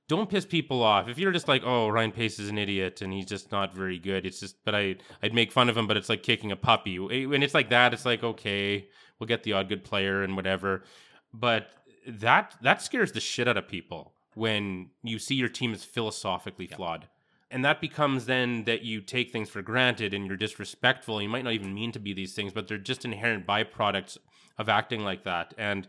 Don't 0.09 0.29
piss 0.29 0.45
people 0.45 0.83
off. 0.83 1.07
If 1.07 1.17
you're 1.17 1.31
just 1.31 1.47
like, 1.47 1.61
oh, 1.63 1.87
Ryan 1.87 2.11
Pace 2.11 2.39
is 2.39 2.49
an 2.49 2.57
idiot 2.57 3.01
and 3.01 3.13
he's 3.13 3.27
just 3.27 3.51
not 3.51 3.73
very 3.73 3.99
good, 3.99 4.25
it's 4.25 4.39
just, 4.39 4.57
but 4.65 4.75
I, 4.75 4.95
I'd 5.23 5.33
make 5.33 5.51
fun 5.51 5.69
of 5.69 5.77
him, 5.77 5.87
but 5.87 5.97
it's 5.97 6.09
like 6.09 6.23
kicking 6.23 6.51
a 6.51 6.55
puppy. 6.55 6.99
When 6.99 7.43
it's 7.43 7.53
like 7.53 7.69
that, 7.69 7.93
it's 7.93 8.05
like, 8.05 8.23
okay, 8.23 8.89
we'll 9.19 9.27
get 9.27 9.43
the 9.43 9.53
odd 9.53 9.69
good 9.69 9.83
player 9.83 10.23
and 10.23 10.35
whatever. 10.35 10.83
But 11.31 11.69
that, 12.07 12.57
that 12.61 12.81
scares 12.81 13.11
the 13.11 13.19
shit 13.19 13.47
out 13.47 13.55
of 13.55 13.67
people 13.67 14.13
when 14.33 14.89
you 15.03 15.19
see 15.19 15.35
your 15.35 15.47
team 15.47 15.73
is 15.73 15.85
philosophically 15.85 16.67
flawed 16.67 17.07
and 17.51 17.65
that 17.65 17.81
becomes 17.81 18.25
then 18.25 18.63
that 18.65 18.83
you 18.83 19.01
take 19.01 19.31
things 19.31 19.49
for 19.49 19.61
granted 19.61 20.13
and 20.13 20.27
you're 20.27 20.37
disrespectful. 20.37 21.21
You 21.21 21.29
might 21.29 21.43
not 21.43 21.53
even 21.53 21.73
mean 21.73 21.91
to 21.93 21.99
be 21.99 22.13
these 22.13 22.33
things, 22.33 22.53
but 22.53 22.67
they're 22.67 22.77
just 22.77 23.05
inherent 23.05 23.47
byproducts 23.47 24.17
of 24.57 24.69
acting 24.69 25.03
like 25.03 25.23
that. 25.23 25.53
And 25.57 25.87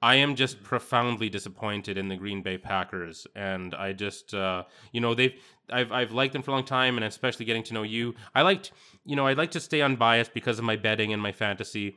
I 0.00 0.16
am 0.16 0.36
just 0.36 0.62
profoundly 0.62 1.28
disappointed 1.28 1.98
in 1.98 2.08
the 2.08 2.16
Green 2.16 2.40
Bay 2.42 2.56
Packers, 2.56 3.26
and 3.34 3.74
I 3.74 3.92
just, 3.92 4.32
uh, 4.32 4.62
you 4.92 5.00
know, 5.00 5.14
they've, 5.14 5.34
I've, 5.70 5.90
I've 5.90 6.12
liked 6.12 6.32
them 6.34 6.42
for 6.42 6.52
a 6.52 6.54
long 6.54 6.64
time, 6.64 6.96
and 6.96 7.04
especially 7.04 7.44
getting 7.46 7.64
to 7.64 7.74
know 7.74 7.82
you. 7.82 8.14
I 8.34 8.42
liked, 8.42 8.70
you 9.04 9.16
know, 9.16 9.26
I 9.26 9.32
like 9.32 9.50
to 9.52 9.60
stay 9.60 9.82
unbiased 9.82 10.32
because 10.34 10.58
of 10.58 10.64
my 10.64 10.76
betting 10.76 11.12
and 11.12 11.20
my 11.20 11.32
fantasy, 11.32 11.96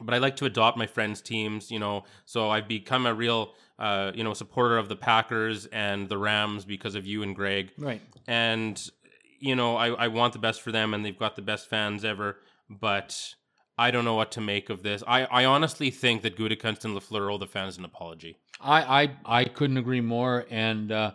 but 0.00 0.12
I 0.12 0.18
like 0.18 0.34
to 0.36 0.44
adopt 0.44 0.76
my 0.76 0.88
friends' 0.88 1.20
teams, 1.22 1.70
you 1.70 1.78
know. 1.78 2.02
So 2.24 2.50
I've 2.50 2.66
become 2.66 3.06
a 3.06 3.14
real, 3.14 3.52
uh, 3.78 4.10
you 4.12 4.24
know, 4.24 4.34
supporter 4.34 4.76
of 4.76 4.88
the 4.88 4.96
Packers 4.96 5.66
and 5.66 6.08
the 6.08 6.18
Rams 6.18 6.64
because 6.64 6.96
of 6.96 7.06
you 7.06 7.22
and 7.22 7.34
Greg, 7.36 7.70
Right. 7.78 8.02
and 8.26 8.90
you 9.38 9.54
know, 9.54 9.76
I, 9.76 9.90
I 9.90 10.08
want 10.08 10.32
the 10.32 10.38
best 10.40 10.62
for 10.62 10.72
them, 10.72 10.94
and 10.94 11.04
they've 11.04 11.18
got 11.18 11.36
the 11.36 11.42
best 11.42 11.68
fans 11.68 12.04
ever, 12.04 12.38
but. 12.68 13.34
I 13.76 13.90
don't 13.90 14.04
know 14.04 14.14
what 14.14 14.32
to 14.32 14.40
make 14.40 14.70
of 14.70 14.82
this. 14.82 15.02
I, 15.06 15.24
I 15.24 15.44
honestly 15.46 15.90
think 15.90 16.22
that 16.22 16.36
Gutekunst 16.36 16.84
and 16.84 16.96
LaFleur 16.96 17.32
owe 17.32 17.38
the 17.38 17.46
fans 17.46 17.76
an 17.76 17.84
apology. 17.84 18.36
I, 18.60 19.02
I 19.02 19.40
I 19.40 19.44
couldn't 19.44 19.78
agree 19.78 20.00
more, 20.00 20.46
and 20.48 20.92
uh, 20.92 21.12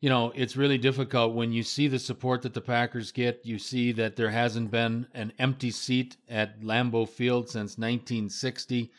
you 0.00 0.10
know 0.10 0.32
it's 0.34 0.56
really 0.56 0.76
difficult 0.76 1.34
when 1.34 1.52
you 1.52 1.62
see 1.62 1.88
the 1.88 1.98
support 1.98 2.42
that 2.42 2.52
the 2.52 2.60
Packers 2.60 3.12
get. 3.12 3.40
You 3.44 3.58
see 3.58 3.92
that 3.92 4.16
there 4.16 4.30
hasn't 4.30 4.70
been 4.70 5.06
an 5.14 5.32
empty 5.38 5.70
seat 5.70 6.16
at 6.28 6.60
Lambeau 6.60 7.08
Field 7.08 7.48
since 7.48 7.78
1960. 7.78 8.92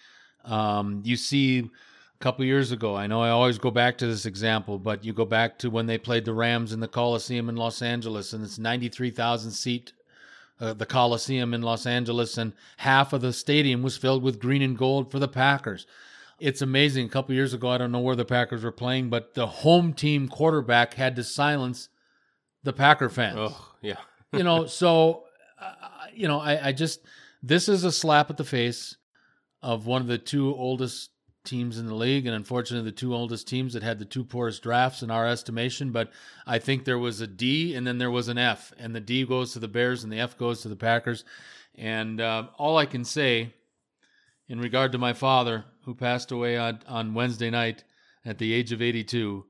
Um, 0.44 1.02
you 1.06 1.16
see 1.18 1.60
a 1.60 1.70
couple 2.20 2.44
years 2.46 2.72
ago. 2.72 2.96
I 2.96 3.06
know 3.06 3.22
I 3.22 3.30
always 3.30 3.60
go 3.60 3.70
back 3.70 3.96
to 4.00 4.08
this 4.08 4.26
example, 4.26 4.80
but 4.80 5.06
you 5.06 5.14
go 5.14 5.26
back 5.26 5.60
to 5.60 5.70
when 5.70 5.86
they 5.86 6.00
played 6.00 6.26
the 6.26 6.34
Rams 6.34 6.74
in 6.74 6.80
the 6.80 6.88
Coliseum 6.88 7.48
in 7.48 7.56
Los 7.56 7.84
Angeles, 7.84 8.34
and 8.34 8.44
it's 8.44 8.58
93,000 8.58 9.52
seat 9.52 9.94
uh, 10.62 10.74
the 10.74 10.86
Coliseum 10.86 11.54
in 11.54 11.62
Los 11.62 11.86
Angeles, 11.86 12.38
and 12.38 12.54
half 12.78 13.12
of 13.12 13.22
the 13.22 13.34
stadium 13.34 13.82
was 13.82 13.98
filled 13.98 14.24
with 14.24 14.40
green 14.40 14.62
and 14.62 14.78
gold 14.78 15.12
for 15.12 15.20
the 15.20 15.28
Packers. 15.28 15.88
It's 16.40 16.62
amazing. 16.62 17.08
A 17.08 17.10
couple 17.10 17.36
years 17.36 17.54
ago, 17.54 17.70
I 17.70 17.78
don't 17.78 17.92
know 17.92 18.00
where 18.00 18.16
the 18.16 18.26
Packers 18.26 18.64
were 18.64 18.72
playing, 18.72 19.10
but 19.10 19.34
the 19.34 19.48
home 19.48 19.94
team 19.94 20.28
quarterback 20.28 20.94
had 20.94 21.16
to 21.18 21.24
silence 21.24 21.90
the 22.64 22.74
Packer 22.74 23.10
fans. 23.10 23.38
Oh, 23.40 23.74
yeah. 23.82 23.96
You 24.34 24.44
know, 24.44 24.66
so 24.66 25.26
uh, 25.60 25.74
you 26.14 26.26
know, 26.26 26.40
I, 26.40 26.70
I 26.70 26.72
just 26.72 27.02
this 27.44 27.68
is 27.68 27.84
a 27.84 27.92
slap 27.92 28.30
at 28.30 28.38
the 28.38 28.46
face 28.46 28.96
of 29.62 29.86
one 29.86 30.02
of 30.02 30.08
the 30.08 30.18
two 30.18 30.56
oldest 30.56 31.11
teams 31.44 31.78
in 31.78 31.88
the 31.88 31.96
league, 31.96 32.26
and 32.26 32.36
unfortunately, 32.36 32.90
the 32.90 32.96
two 32.96 33.16
oldest 33.16 33.48
teams 33.48 33.74
that 33.74 33.84
had 33.84 34.00
the 34.00 34.06
two 34.06 34.24
poorest 34.24 34.64
drafts 34.64 35.02
in 35.02 35.12
our 35.12 35.28
estimation. 35.28 35.92
But 35.92 36.12
I 36.46 36.60
think 36.60 36.86
there 36.86 37.00
was 37.00 37.22
a 37.22 37.28
D 37.28 37.76
and 37.76 37.86
then 37.86 37.98
there 37.98 38.12
was 38.12 38.28
an 38.28 38.38
F, 38.38 38.74
and 38.78 38.96
the 38.96 39.00
D 39.00 39.26
goes 39.26 39.54
to 39.54 39.60
the 39.60 39.68
Bears 39.68 40.04
and 40.04 40.12
the 40.12 40.20
F 40.20 40.38
goes 40.38 40.62
to 40.62 40.70
the 40.70 40.76
Packers. 40.76 41.24
And 41.76 42.20
uh, 42.20 42.48
all 42.58 42.78
I 42.78 42.86
can 42.86 43.04
say 43.04 43.54
in 44.48 44.60
regard 44.60 44.92
to 44.92 44.98
my 44.98 45.14
father, 45.14 45.66
who 45.86 45.96
passed 45.96 46.32
away 46.32 46.58
on, 46.58 46.80
on 46.88 47.14
Wednesday 47.14 47.50
night 47.50 47.84
at 48.26 48.38
the 48.38 48.54
age 48.54 48.72
of 48.72 48.82
82, 48.82 49.46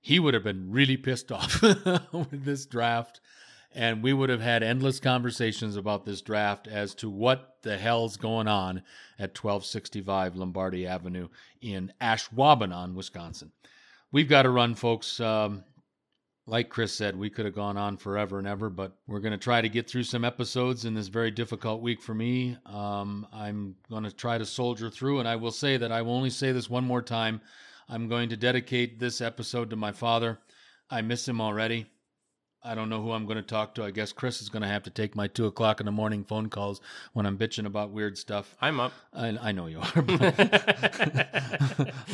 he 0.00 0.20
would 0.20 0.34
have 0.34 0.44
been 0.44 0.70
really 0.70 0.96
pissed 0.96 1.32
off 1.32 1.60
with 2.12 2.44
this 2.44 2.64
draft. 2.66 3.20
And 3.74 4.02
we 4.02 4.12
would 4.12 4.30
have 4.30 4.40
had 4.40 4.62
endless 4.62 5.00
conversations 5.00 5.76
about 5.76 6.04
this 6.04 6.22
draft 6.22 6.68
as 6.68 6.94
to 6.96 7.10
what 7.10 7.56
the 7.62 7.76
hell's 7.76 8.16
going 8.16 8.46
on 8.46 8.78
at 9.18 9.36
1265 9.36 10.36
Lombardi 10.36 10.86
Avenue 10.86 11.28
in 11.60 11.92
Ashwaubenon, 12.00 12.94
Wisconsin. 12.94 13.50
We've 14.12 14.28
got 14.28 14.42
to 14.42 14.50
run, 14.50 14.76
folks. 14.76 15.18
Um, 15.18 15.64
like 16.46 16.68
Chris 16.68 16.92
said, 16.92 17.16
we 17.16 17.30
could 17.30 17.46
have 17.46 17.54
gone 17.54 17.76
on 17.76 17.96
forever 17.96 18.38
and 18.38 18.46
ever, 18.46 18.68
but 18.68 18.92
we're 19.06 19.20
going 19.20 19.32
to 19.32 19.38
try 19.38 19.60
to 19.60 19.68
get 19.68 19.88
through 19.88 20.02
some 20.04 20.24
episodes 20.24 20.84
in 20.84 20.94
this 20.94 21.08
very 21.08 21.30
difficult 21.30 21.80
week 21.80 22.02
for 22.02 22.14
me. 22.14 22.56
Um, 22.66 23.26
I'm 23.32 23.74
going 23.88 24.04
to 24.04 24.12
try 24.12 24.36
to 24.36 24.44
soldier 24.44 24.90
through, 24.90 25.20
and 25.20 25.28
I 25.28 25.36
will 25.36 25.50
say 25.50 25.78
that 25.78 25.90
I 25.90 26.02
will 26.02 26.12
only 26.12 26.30
say 26.30 26.52
this 26.52 26.68
one 26.68 26.84
more 26.84 27.02
time. 27.02 27.40
I'm 27.88 28.08
going 28.08 28.28
to 28.28 28.36
dedicate 28.36 29.00
this 29.00 29.20
episode 29.20 29.70
to 29.70 29.76
my 29.76 29.92
father. 29.92 30.38
I 30.90 31.00
miss 31.00 31.26
him 31.26 31.40
already. 31.40 31.86
I 32.66 32.74
don't 32.74 32.88
know 32.88 33.02
who 33.02 33.12
I'm 33.12 33.26
going 33.26 33.36
to 33.36 33.42
talk 33.42 33.74
to. 33.74 33.84
I 33.84 33.90
guess 33.90 34.10
Chris 34.12 34.40
is 34.40 34.48
going 34.48 34.62
to 34.62 34.68
have 34.68 34.82
to 34.84 34.90
take 34.90 35.14
my 35.14 35.26
two 35.26 35.44
o'clock 35.44 35.80
in 35.80 35.86
the 35.86 35.92
morning 35.92 36.24
phone 36.24 36.48
calls 36.48 36.80
when 37.12 37.26
I'm 37.26 37.36
bitching 37.36 37.66
about 37.66 37.90
weird 37.90 38.16
stuff. 38.16 38.56
I'm 38.58 38.80
up. 38.80 38.92
I, 39.12 39.36
I 39.40 39.52
know 39.52 39.66
you 39.66 39.80
are. 39.80 39.92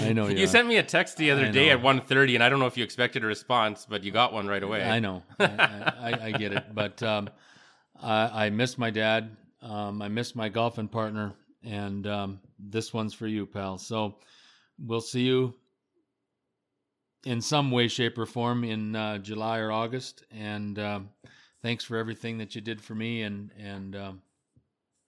I 0.01 0.13
know 0.13 0.27
you. 0.27 0.39
You 0.39 0.45
are. 0.45 0.49
sent 0.49 0.67
me 0.67 0.79
a 0.79 0.83
text 0.83 1.17
the 1.19 1.31
other 1.31 1.47
I 1.47 1.51
day 1.51 1.69
know. 1.69 1.75
at 1.75 1.83
1.30, 1.83 2.35
and 2.35 2.43
I 2.43 2.49
don't 2.49 2.59
know 2.59 2.67
if 2.67 2.77
you 2.77 2.83
expected 2.83 3.23
a 3.23 3.27
response, 3.27 3.87
but 3.89 4.03
you 4.03 4.11
got 4.11 4.33
one 4.33 4.49
right 4.49 4.63
away. 4.63 4.83
I 4.83 4.99
know. 4.99 5.23
I, 5.39 5.45
I, 6.01 6.25
I 6.25 6.33
get 6.33 6.53
it. 6.53 6.75
But 6.75 7.01
um, 7.05 7.31
I, 8.03 8.47
I 8.47 8.51
miss 8.51 8.77
my 8.77 8.91
dad. 8.91 9.37
Um, 9.63 10.03
I 10.03 10.09
miss 10.09 10.35
my 10.35 10.49
golfing 10.49 10.89
partner. 10.89 11.33
And 11.63 12.07
um, 12.09 12.41
this 12.59 12.93
one's 12.93 13.15
for 13.15 13.29
you, 13.29 13.47
pal. 13.47 13.79
So 13.79 14.17
we'll 14.79 15.01
see 15.01 15.23
you 15.23 15.55
in 17.25 17.41
some 17.41 17.71
way, 17.71 17.89
shape, 17.89 18.19
or 18.19 18.27
form 18.27 18.65
in 18.65 18.97
uh, 18.97 19.19
July 19.19 19.59
or 19.59 19.71
August. 19.71 20.25
And 20.31 20.79
um, 20.79 21.11
thanks 21.63 21.85
for 21.85 21.97
everything 21.97 22.39
that 22.39 22.55
you 22.55 22.61
did 22.61 22.81
for 22.81 22.95
me. 22.95 23.23
And, 23.23 23.51
and 23.59 23.97
um, 23.97 24.23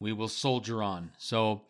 we 0.01 0.13
will 0.13 0.29
soldier 0.29 0.83
on. 0.83 1.11
So 1.19 1.63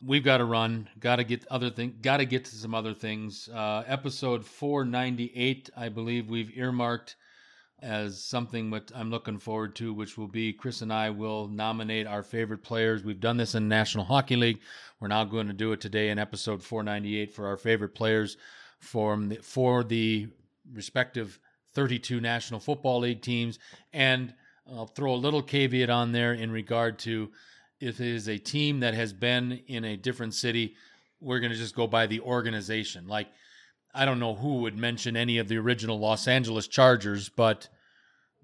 we've 0.00 0.24
got 0.24 0.38
to 0.38 0.44
run. 0.44 0.88
Got 0.98 1.16
to 1.16 1.24
get 1.24 1.46
other 1.50 1.70
thing. 1.70 1.96
Got 2.00 2.18
to 2.18 2.24
get 2.24 2.44
to 2.46 2.56
some 2.56 2.74
other 2.74 2.94
things. 2.94 3.48
Uh, 3.52 3.82
episode 3.86 4.44
498, 4.44 5.70
I 5.76 5.88
believe 5.88 6.30
we've 6.30 6.56
earmarked 6.56 7.16
as 7.82 8.22
something 8.24 8.70
that 8.70 8.92
I'm 8.94 9.10
looking 9.10 9.40
forward 9.40 9.74
to, 9.76 9.92
which 9.92 10.16
will 10.16 10.28
be 10.28 10.52
Chris 10.52 10.82
and 10.82 10.92
I 10.92 11.10
will 11.10 11.48
nominate 11.48 12.06
our 12.06 12.22
favorite 12.22 12.62
players. 12.62 13.02
We've 13.02 13.18
done 13.18 13.36
this 13.36 13.56
in 13.56 13.68
National 13.68 14.04
Hockey 14.04 14.36
League. 14.36 14.60
We're 15.00 15.08
now 15.08 15.24
going 15.24 15.48
to 15.48 15.52
do 15.52 15.72
it 15.72 15.80
today 15.80 16.10
in 16.10 16.18
episode 16.18 16.62
498 16.62 17.32
for 17.34 17.46
our 17.48 17.56
favorite 17.56 17.94
players 17.94 18.36
from 18.82 19.28
the, 19.28 19.36
for 19.36 19.84
the 19.84 20.28
respective 20.74 21.38
32 21.74 22.20
National 22.20 22.60
Football 22.60 23.00
League 23.00 23.22
teams. 23.22 23.58
And 23.92 24.34
I'll 24.68 24.86
throw 24.86 25.14
a 25.14 25.16
little 25.16 25.42
caveat 25.42 25.88
on 25.88 26.12
there 26.12 26.34
in 26.34 26.50
regard 26.50 26.98
to 27.00 27.30
if 27.80 28.00
it 28.00 28.06
is 28.06 28.28
a 28.28 28.38
team 28.38 28.80
that 28.80 28.94
has 28.94 29.12
been 29.12 29.60
in 29.66 29.84
a 29.84 29.96
different 29.96 30.34
city, 30.34 30.76
we're 31.20 31.40
going 31.40 31.52
to 31.52 31.58
just 31.58 31.74
go 31.74 31.86
by 31.86 32.06
the 32.06 32.20
organization. 32.20 33.08
Like, 33.08 33.28
I 33.94 34.04
don't 34.04 34.20
know 34.20 34.34
who 34.34 34.58
would 34.58 34.76
mention 34.76 35.16
any 35.16 35.38
of 35.38 35.48
the 35.48 35.58
original 35.58 35.98
Los 35.98 36.28
Angeles 36.28 36.68
Chargers, 36.68 37.28
but 37.28 37.68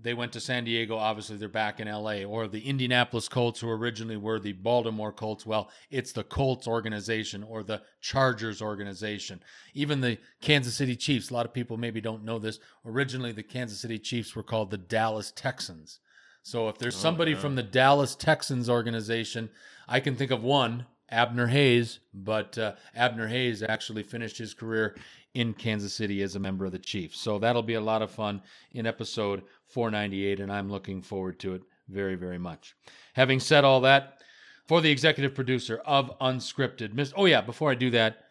they 0.01 0.14
went 0.14 0.32
to 0.32 0.40
San 0.40 0.64
Diego. 0.64 0.96
Obviously, 0.96 1.36
they're 1.36 1.49
back 1.49 1.80
in 1.80 1.88
LA. 1.88 2.22
Or 2.22 2.46
the 2.46 2.66
Indianapolis 2.68 3.28
Colts, 3.28 3.61
who 3.61 3.68
originally 3.68 4.16
were 4.16 4.38
the 4.38 4.53
Baltimore 4.53 5.12
Colts. 5.12 5.44
Well, 5.44 5.70
it's 5.90 6.12
the 6.12 6.22
Colts 6.22 6.68
organization 6.68 7.42
or 7.42 7.62
the 7.62 7.82
Chargers 8.01 8.62
organization. 8.62 9.42
Even 9.74 10.01
the 10.01 10.18
Kansas 10.40 10.76
City 10.76 10.94
Chiefs, 10.94 11.30
a 11.30 11.34
lot 11.34 11.46
of 11.46 11.53
people 11.53 11.76
maybe 11.76 12.01
don't 12.01 12.24
know 12.24 12.38
this. 12.38 12.61
Originally, 12.84 13.32
the 13.32 13.42
Kansas 13.42 13.80
City 13.80 13.99
Chiefs 13.99 14.36
were 14.36 14.42
called 14.44 14.70
the 14.70 14.78
Dallas 14.78 15.32
Texans. 15.34 15.99
So 16.42 16.68
if 16.68 16.78
there's 16.78 16.96
somebody 16.96 17.32
yeah. 17.32 17.38
from 17.38 17.57
the 17.57 17.62
Dallas 17.62 18.14
Texans 18.14 18.70
organization, 18.70 19.51
I 19.88 20.01
can 20.01 20.16
think 20.16 20.30
of 20.30 20.42
one, 20.42 20.86
Abner 21.11 21.46
Haynes, 21.46 22.01
but 22.14 22.57
uh, 22.57 22.74
Abner 22.94 23.28
Haynes 23.28 23.62
actually 23.62 24.03
finished 24.03 24.38
his 24.38 24.55
career 24.55 24.94
in 25.39 25.55
Kansas 25.55 25.95
City 25.95 26.20
as 26.22 26.34
a 26.34 26.41
member 26.41 26.66
of 26.66 26.72
the 26.72 26.80
Chiefs. 26.80 27.20
So 27.20 27.39
that'll 27.39 27.62
be 27.62 27.74
a 27.74 27.80
lot 27.80 28.03
of 28.03 28.11
fun 28.11 28.43
in 28.72 28.89
episode 28.89 29.45
498, 29.68 30.41
and 30.41 30.51
I'm 30.51 30.68
looking 30.68 31.01
forward 31.01 31.39
to 31.39 31.55
it 31.55 31.62
very, 31.89 32.16
very 32.16 32.39
much. 32.39 32.74
Having 33.12 33.39
said 33.39 33.62
all 33.62 33.80
that, 33.82 34.20
for 34.66 34.80
the 34.80 34.91
executive 34.91 35.36
producer 35.36 35.80
of 35.86 36.11
Unscripted, 36.18 36.93
Miss. 36.93 37.12
Oh 37.16 37.26
yeah, 37.26 37.41
before 37.41 37.70
I 37.70 37.76
do 37.76 37.89
that, 37.91 38.24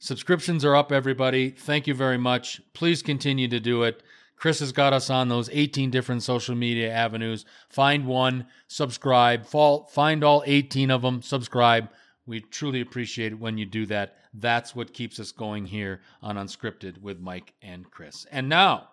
subscriptions 0.00 0.62
are 0.62 0.76
up, 0.76 0.92
everybody. 0.92 1.48
Thank 1.48 1.86
you 1.86 1.94
very 1.94 2.18
much. 2.18 2.60
Please 2.74 3.02
continue 3.02 3.48
to 3.48 3.58
do 3.58 3.82
it. 3.84 4.02
Chris 4.36 4.60
has 4.60 4.70
got 4.70 4.92
us 4.92 5.08
on 5.08 5.30
those 5.30 5.48
18 5.50 5.90
different 5.90 6.22
social 6.22 6.54
media 6.54 6.92
avenues. 6.92 7.46
Find 7.70 8.06
one, 8.06 8.46
subscribe. 8.68 9.46
Fall, 9.46 9.84
find 9.86 10.22
all 10.22 10.42
18 10.44 10.90
of 10.90 11.00
them, 11.00 11.22
subscribe. 11.22 11.88
We 12.26 12.40
truly 12.40 12.82
appreciate 12.82 13.32
it 13.32 13.40
when 13.40 13.56
you 13.56 13.64
do 13.64 13.86
that. 13.86 14.16
That's 14.32 14.74
what 14.74 14.94
keeps 14.94 15.18
us 15.18 15.32
going 15.32 15.66
here 15.66 16.02
on 16.22 16.36
Unscripted 16.36 17.00
with 17.00 17.20
Mike 17.20 17.54
and 17.62 17.90
Chris. 17.90 18.26
And 18.30 18.48
now, 18.48 18.88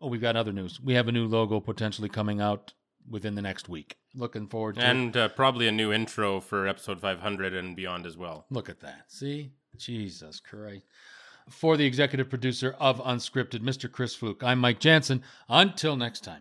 oh, 0.00 0.08
we've 0.08 0.20
got 0.20 0.36
other 0.36 0.52
news. 0.52 0.80
We 0.80 0.94
have 0.94 1.08
a 1.08 1.12
new 1.12 1.26
logo 1.26 1.60
potentially 1.60 2.08
coming 2.08 2.40
out 2.40 2.72
within 3.08 3.34
the 3.34 3.42
next 3.42 3.68
week. 3.68 3.96
Looking 4.14 4.46
forward 4.46 4.76
to 4.76 4.80
it. 4.80 4.84
And 4.84 5.16
uh, 5.16 5.28
probably 5.28 5.66
a 5.68 5.72
new 5.72 5.92
intro 5.92 6.40
for 6.40 6.66
episode 6.66 7.00
500 7.00 7.54
and 7.54 7.76
beyond 7.76 8.06
as 8.06 8.16
well. 8.16 8.46
Look 8.50 8.68
at 8.68 8.80
that. 8.80 9.04
See? 9.08 9.52
Jesus 9.76 10.40
Christ. 10.40 10.84
For 11.50 11.76
the 11.76 11.84
executive 11.84 12.28
producer 12.28 12.74
of 12.80 12.98
Unscripted, 12.98 13.60
Mr. 13.60 13.90
Chris 13.90 14.14
Fluke, 14.14 14.42
I'm 14.42 14.58
Mike 14.58 14.80
Jansen. 14.80 15.22
Until 15.48 15.96
next 15.96 16.24
time. 16.24 16.34